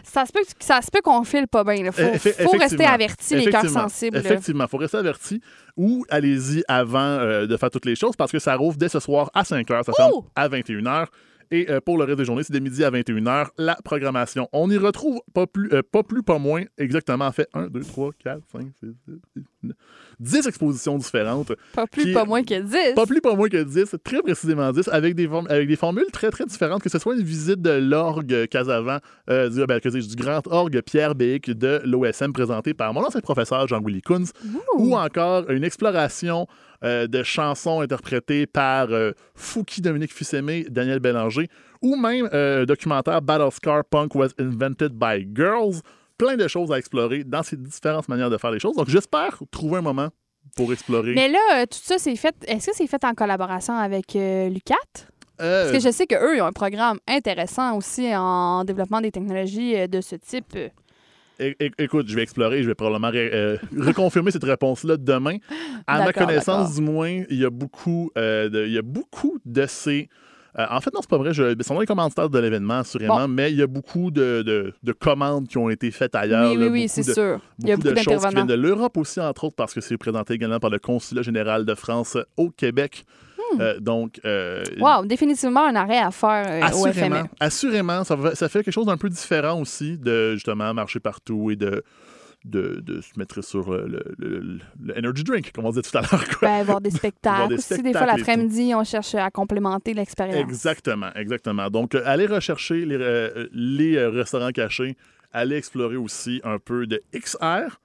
ça 0.04 0.26
se 0.26 0.32
peut, 0.32 0.42
ça 0.60 0.80
se 0.80 0.90
peut 0.90 1.00
qu'on 1.02 1.24
file 1.24 1.48
pas 1.48 1.64
bien. 1.64 1.74
Il 1.74 1.92
faut, 1.92 2.50
rester 2.58 2.84
averti, 2.84 3.36
les 3.36 3.46
cœurs 3.50 3.68
sensibles. 3.68 4.16
Effectivement, 4.16 4.64
il 4.64 4.70
faut 4.70 4.76
rester 4.78 4.98
averti. 4.98 5.40
Ou 5.76 6.04
allez-y 6.10 6.62
avant 6.68 6.98
euh, 7.00 7.46
de 7.46 7.56
faire 7.56 7.70
toutes 7.70 7.86
les 7.86 7.94
choses 7.96 8.14
parce 8.16 8.30
que 8.32 8.38
ça 8.38 8.54
rouvre 8.56 8.76
dès 8.76 8.88
ce 8.88 9.00
soir 9.00 9.30
à 9.34 9.44
5 9.44 9.66
h, 9.68 9.82
ça 9.84 9.92
ferme 9.92 10.12
à 10.36 10.48
21 10.48 10.80
h. 10.82 11.06
Et 11.50 11.68
euh, 11.70 11.80
pour 11.80 11.98
le 11.98 12.04
reste 12.04 12.18
des 12.18 12.24
journées, 12.24 12.44
c'est 12.44 12.52
de 12.52 12.58
midi 12.60 12.84
à 12.84 12.90
21 12.90 13.16
h, 13.24 13.48
la 13.58 13.76
programmation. 13.84 14.48
On 14.52 14.70
y 14.70 14.76
retrouve 14.76 15.20
pas 15.34 15.46
plus, 15.46 15.72
euh, 15.72 15.82
pas 15.82 16.02
plus, 16.02 16.22
pas 16.22 16.38
moins, 16.38 16.64
exactement, 16.78 17.26
en 17.26 17.32
fait, 17.32 17.48
1, 17.54 17.68
2, 17.68 17.80
3, 17.80 18.12
4, 18.18 18.42
5, 18.52 18.66
6, 18.80 18.86
7, 19.34 19.44
8, 19.64 19.72
10 20.20 20.46
expositions 20.46 20.96
différentes. 20.98 21.52
Pas 21.74 21.86
plus, 21.86 22.04
qui- 22.04 22.12
pas 22.12 22.24
moins 22.24 22.42
que 22.44 22.60
10. 22.60 22.94
Pas 22.94 23.06
plus, 23.06 23.20
pas 23.20 23.34
moins 23.34 23.48
que 23.48 23.62
10, 23.62 23.96
très 24.04 24.20
précisément 24.22 24.70
10, 24.70 24.88
avec 24.88 25.14
des, 25.14 25.26
form- 25.26 25.46
avec 25.50 25.66
des 25.66 25.76
formules 25.76 26.06
très, 26.12 26.30
très 26.30 26.44
différentes, 26.44 26.82
que 26.82 26.88
ce 26.90 26.98
soit 26.98 27.14
une 27.16 27.22
visite 27.24 27.60
de 27.62 27.70
l'orgue 27.70 28.46
Casavant, 28.48 28.98
euh, 29.30 29.48
du, 29.48 29.64
ben, 29.66 29.80
du 29.82 30.16
grand 30.16 30.46
orgue 30.46 30.80
Pierre 30.82 31.14
Béic 31.14 31.50
de 31.50 31.80
l'OSM 31.84 32.32
présenté 32.32 32.74
par 32.74 32.92
mon 32.94 33.04
ancien 33.04 33.20
professeur 33.20 33.66
Jean-Willy 33.66 34.02
Kunz, 34.02 34.32
ou 34.76 34.94
encore 34.96 35.50
une 35.50 35.64
exploration 35.64 36.46
euh, 36.84 37.06
de 37.06 37.22
chansons 37.22 37.80
interprétées 37.80 38.46
par 38.46 38.88
euh, 38.90 39.12
Fouki 39.34 39.80
Dominique 39.80 40.12
Fussemé, 40.14 40.64
Daniel 40.70 40.98
Bélanger, 41.00 41.48
ou 41.82 41.96
même 41.96 42.28
euh, 42.32 42.64
documentaire 42.66 43.20
Battle 43.22 43.50
Scar 43.52 43.84
Punk 43.84 44.14
Was 44.14 44.28
Invented 44.38 44.92
by 44.92 45.26
Girls. 45.34 45.80
Plein 46.20 46.36
de 46.36 46.46
choses 46.48 46.70
à 46.70 46.78
explorer 46.78 47.24
dans 47.24 47.42
ces 47.42 47.56
différentes 47.56 48.06
manières 48.08 48.28
de 48.28 48.36
faire 48.36 48.50
les 48.50 48.58
choses. 48.60 48.76
Donc, 48.76 48.90
j'espère 48.90 49.38
trouver 49.50 49.78
un 49.78 49.82
moment 49.82 50.10
pour 50.54 50.70
explorer. 50.70 51.14
Mais 51.14 51.28
là, 51.28 51.38
euh, 51.54 51.64
tout 51.64 51.78
ça, 51.82 51.96
c'est 51.98 52.14
fait. 52.16 52.34
Est-ce 52.46 52.66
que 52.66 52.76
c'est 52.76 52.86
fait 52.86 53.02
en 53.04 53.14
collaboration 53.14 53.74
avec 53.74 54.14
euh, 54.16 54.50
Lucat? 54.50 54.74
Euh, 55.40 55.62
Parce 55.62 55.82
que 55.82 55.88
je 55.88 55.90
sais 55.90 56.06
qu'eux, 56.06 56.36
ils 56.36 56.42
ont 56.42 56.46
un 56.46 56.52
programme 56.52 56.98
intéressant 57.08 57.74
aussi 57.74 58.14
en 58.14 58.64
développement 58.64 59.00
des 59.00 59.10
technologies 59.10 59.88
de 59.88 60.00
ce 60.02 60.16
type. 60.16 60.54
É- 61.38 61.56
Écoute, 61.78 62.06
je 62.08 62.14
vais 62.14 62.22
explorer, 62.22 62.62
je 62.62 62.68
vais 62.68 62.74
probablement 62.74 63.10
euh, 63.14 63.56
reconfirmer 63.78 64.30
cette 64.30 64.44
réponse-là 64.44 64.98
demain. 64.98 65.38
À 65.86 66.04
ma 66.04 66.12
connaissance, 66.12 66.74
du 66.74 66.82
moins, 66.82 67.22
il 67.30 67.38
y 67.38 67.46
a 67.46 67.50
beaucoup, 67.50 68.10
de, 68.14 68.66
il 68.66 68.72
y 68.72 68.78
a 68.78 68.82
beaucoup 68.82 69.38
de 69.46 69.64
ces. 69.64 70.10
Euh, 70.58 70.66
en 70.70 70.80
fait, 70.80 70.92
non, 70.92 71.00
c'est 71.00 71.10
pas 71.10 71.18
vrai. 71.18 71.32
Je, 71.32 71.54
ils 71.56 71.64
sont 71.64 71.74
dans 71.74 71.80
les 71.80 71.86
commanditaires 71.86 72.28
de 72.30 72.38
l'événement, 72.38 72.78
assurément, 72.80 73.20
Bon. 73.20 73.28
mais 73.28 73.50
il 73.52 73.58
y 73.58 73.62
a 73.62 73.66
beaucoup 73.66 74.10
de, 74.10 74.42
de- 74.42 74.72
de 74.82 74.92
commandes 74.92 75.46
qui 75.48 75.58
ont 75.58 75.70
été 75.70 75.90
faites 75.90 76.14
ailleurs. 76.14 76.50
oui, 76.50 76.56
là, 76.56 76.66
oui, 76.66 76.70
oui, 76.72 76.88
c'est 76.88 77.02
sûr. 77.02 77.40
Il 77.60 77.68
y 77.68 77.72
a 77.72 77.76
Beaucoup 77.76 77.88
de 77.90 77.96
choses 78.00 78.26
qui 78.26 78.34
viennent 78.34 78.46
de 78.46 78.54
l'Europe 78.54 78.96
aussi, 78.96 79.20
entre 79.20 79.44
autres, 79.44 79.56
parce 79.56 79.72
que 79.74 79.80
c'est 79.80 79.96
présenté 79.98 80.34
également 80.34 80.58
par 80.60 80.70
le 80.70 80.78
Consulat 80.78 81.22
général 81.22 81.64
de 81.64 81.74
France 81.74 82.16
au 82.36 82.50
Québec. 82.50 83.04
Euh, 83.58 83.80
donc, 83.80 84.20
euh, 84.24 84.62
Hmm. 84.78 84.82
Wow, 84.82 85.06
définitivement 85.06 85.66
un 85.66 85.74
arrêt 85.74 85.98
à 85.98 86.12
faire 86.12 86.46
euh, 86.46 86.60
au 86.78 86.86
Assurément, 86.86 87.16
FME. 87.16 87.28
assurément 87.40 88.04
ça, 88.04 88.16
ça 88.34 88.48
fait 88.48 88.62
quelque 88.62 88.72
chose 88.72 88.86
d'un 88.86 88.96
peu 88.96 89.08
différent 89.08 89.60
aussi 89.60 89.98
de 89.98 90.34
justement 90.34 90.72
marcher 90.72 91.00
partout 91.00 91.50
et 91.50 91.56
de, 91.56 91.82
de, 92.44 92.80
de 92.80 93.00
se 93.00 93.18
mettre 93.18 93.42
sur 93.42 93.70
le, 93.72 93.86
le- 94.18 94.38
le- 94.40 94.58
le 94.82 94.98
energy 94.98 95.24
drink, 95.24 95.52
comme 95.52 95.66
on 95.66 95.70
disait 95.70 95.82
tout 95.82 95.96
à 95.98 96.00
l'heure. 96.00 96.24
Ben, 96.40 96.62
voir 96.64 96.80
des 96.80 96.90
spectacles. 97.00 97.36
Voir 97.36 97.48
des 97.48 97.54
aussi, 97.56 97.82
des 97.82 97.92
fois, 97.92 98.06
l'après-midi, 98.06 98.72
on 98.74 98.82
cherche 98.84 99.14
à 99.14 99.30
complémenter 99.30 99.92
l'expérience. 99.94 100.40
Exactement, 100.40 101.12
exactement. 101.14 101.68
Donc, 101.68 101.94
euh, 101.94 102.02
allez 102.06 102.26
rechercher 102.26 102.84
les, 102.86 102.96
euh, 102.98 103.46
les 103.52 103.96
euh, 103.96 104.08
restaurants 104.10 104.52
cachés, 104.52 104.96
allez 105.32 105.56
explorer 105.56 105.96
aussi 105.96 106.40
un 106.44 106.58
peu 106.58 106.86
de 106.86 107.02
XR 107.14 107.78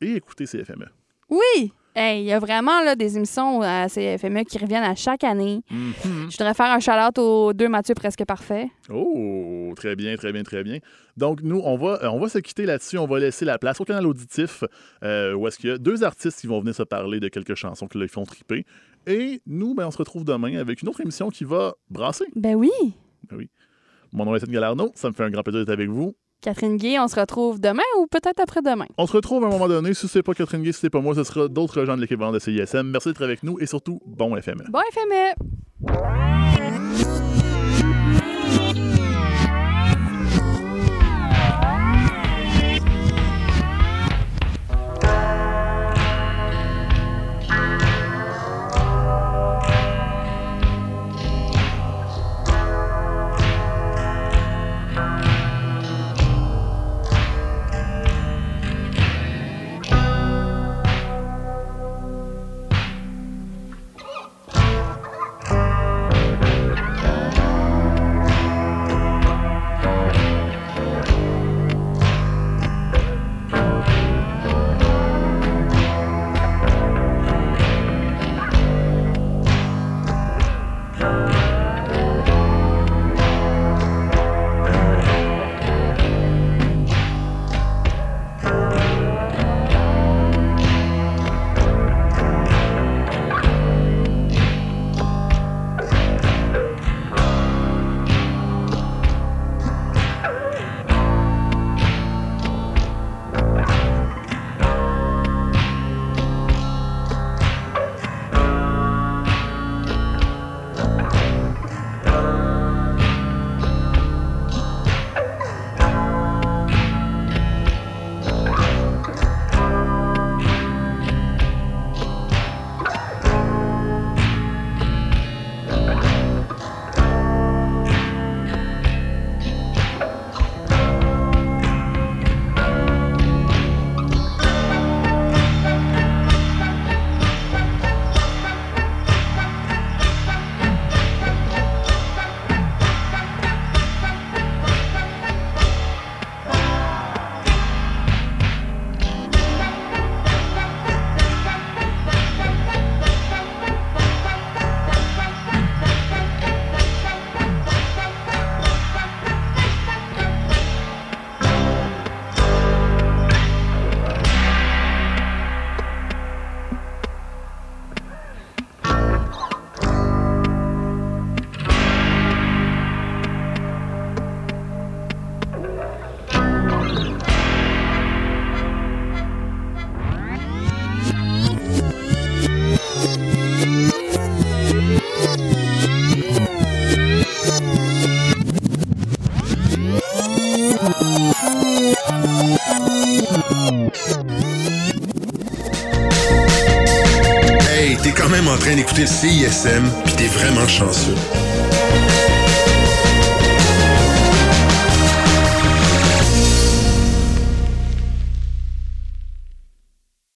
et 0.00 0.16
écouter 0.16 0.44
CFME. 0.44 0.86
Oui! 1.30 1.72
Hey, 1.96 2.22
il 2.22 2.26
y 2.26 2.32
a 2.32 2.40
vraiment 2.40 2.82
là, 2.82 2.96
des 2.96 3.16
émissions 3.16 3.62
à 3.62 3.88
CFME 3.88 4.42
qui 4.42 4.58
reviennent 4.58 4.82
à 4.82 4.96
chaque 4.96 5.22
année. 5.22 5.60
Mhm. 5.70 6.28
Je 6.28 6.36
voudrais 6.36 6.54
faire 6.54 6.72
un 6.72 6.80
shout-out 6.80 7.18
aux 7.18 7.52
deux 7.52 7.68
Mathieu 7.68 7.94
presque 7.94 8.24
parfait. 8.24 8.68
Oh, 8.90 9.72
très 9.76 9.94
bien, 9.94 10.16
très 10.16 10.32
bien, 10.32 10.42
très 10.42 10.64
bien. 10.64 10.78
Donc, 11.16 11.42
nous, 11.42 11.60
on 11.62 11.76
va, 11.76 12.02
euh, 12.02 12.10
on 12.10 12.18
va 12.18 12.28
se 12.28 12.38
quitter 12.38 12.66
là-dessus. 12.66 12.98
On 12.98 13.06
va 13.06 13.20
laisser 13.20 13.44
la 13.44 13.58
place 13.58 13.80
au 13.80 13.84
canal 13.84 14.08
auditif 14.08 14.64
euh, 15.04 15.34
où 15.34 15.46
est-ce 15.46 15.56
qu'il 15.56 15.70
y 15.70 15.72
a 15.72 15.78
deux 15.78 16.02
artistes 16.02 16.40
qui 16.40 16.48
vont 16.48 16.58
venir 16.58 16.74
se 16.74 16.82
parler 16.82 17.20
de 17.20 17.28
quelques 17.28 17.54
chansons 17.54 17.86
qui 17.86 17.98
leur 17.98 18.08
font 18.08 18.24
triper. 18.24 18.66
Et 19.06 19.40
nous, 19.46 19.74
ben, 19.74 19.86
on 19.86 19.92
se 19.92 19.98
retrouve 19.98 20.24
demain 20.24 20.56
avec 20.56 20.82
une 20.82 20.88
autre 20.88 21.00
émission 21.00 21.28
qui 21.28 21.44
va 21.44 21.74
brasser. 21.90 22.26
Ben 22.34 22.56
oui! 22.56 22.72
Ben 23.30 23.36
oui. 23.36 23.50
Mon 24.12 24.24
nom 24.24 24.34
est 24.34 24.38
Étienne 24.38 24.52
Galarno. 24.52 24.90
Ça 24.96 25.08
me 25.08 25.14
fait 25.14 25.24
un 25.24 25.30
grand 25.30 25.44
plaisir 25.44 25.60
d'être 25.60 25.72
avec 25.72 25.88
vous. 25.88 26.16
Catherine 26.44 26.76
Gay, 26.76 26.98
on 26.98 27.08
se 27.08 27.18
retrouve 27.18 27.58
demain 27.58 27.82
ou 27.98 28.06
peut-être 28.06 28.38
après-demain? 28.38 28.84
On 28.98 29.06
se 29.06 29.14
retrouve 29.14 29.44
à 29.44 29.46
un 29.46 29.50
moment 29.50 29.66
donné. 29.66 29.94
Si 29.94 30.06
c'est 30.08 30.22
pas 30.22 30.34
Catherine 30.34 30.62
Gay, 30.62 30.72
si 30.72 30.80
c'est 30.80 30.90
pas 30.90 31.00
moi, 31.00 31.14
ce 31.14 31.24
sera 31.24 31.48
d'autres 31.48 31.86
gens 31.86 31.96
de 31.96 32.02
l'équivalent 32.02 32.32
de 32.32 32.38
CISM. 32.38 32.82
Merci 32.82 33.08
d'être 33.08 33.24
avec 33.24 33.42
nous 33.42 33.58
et 33.60 33.66
surtout, 33.66 34.02
bon 34.04 34.38
FME. 34.38 34.64
Bon 34.70 34.80
FME! 34.92 36.53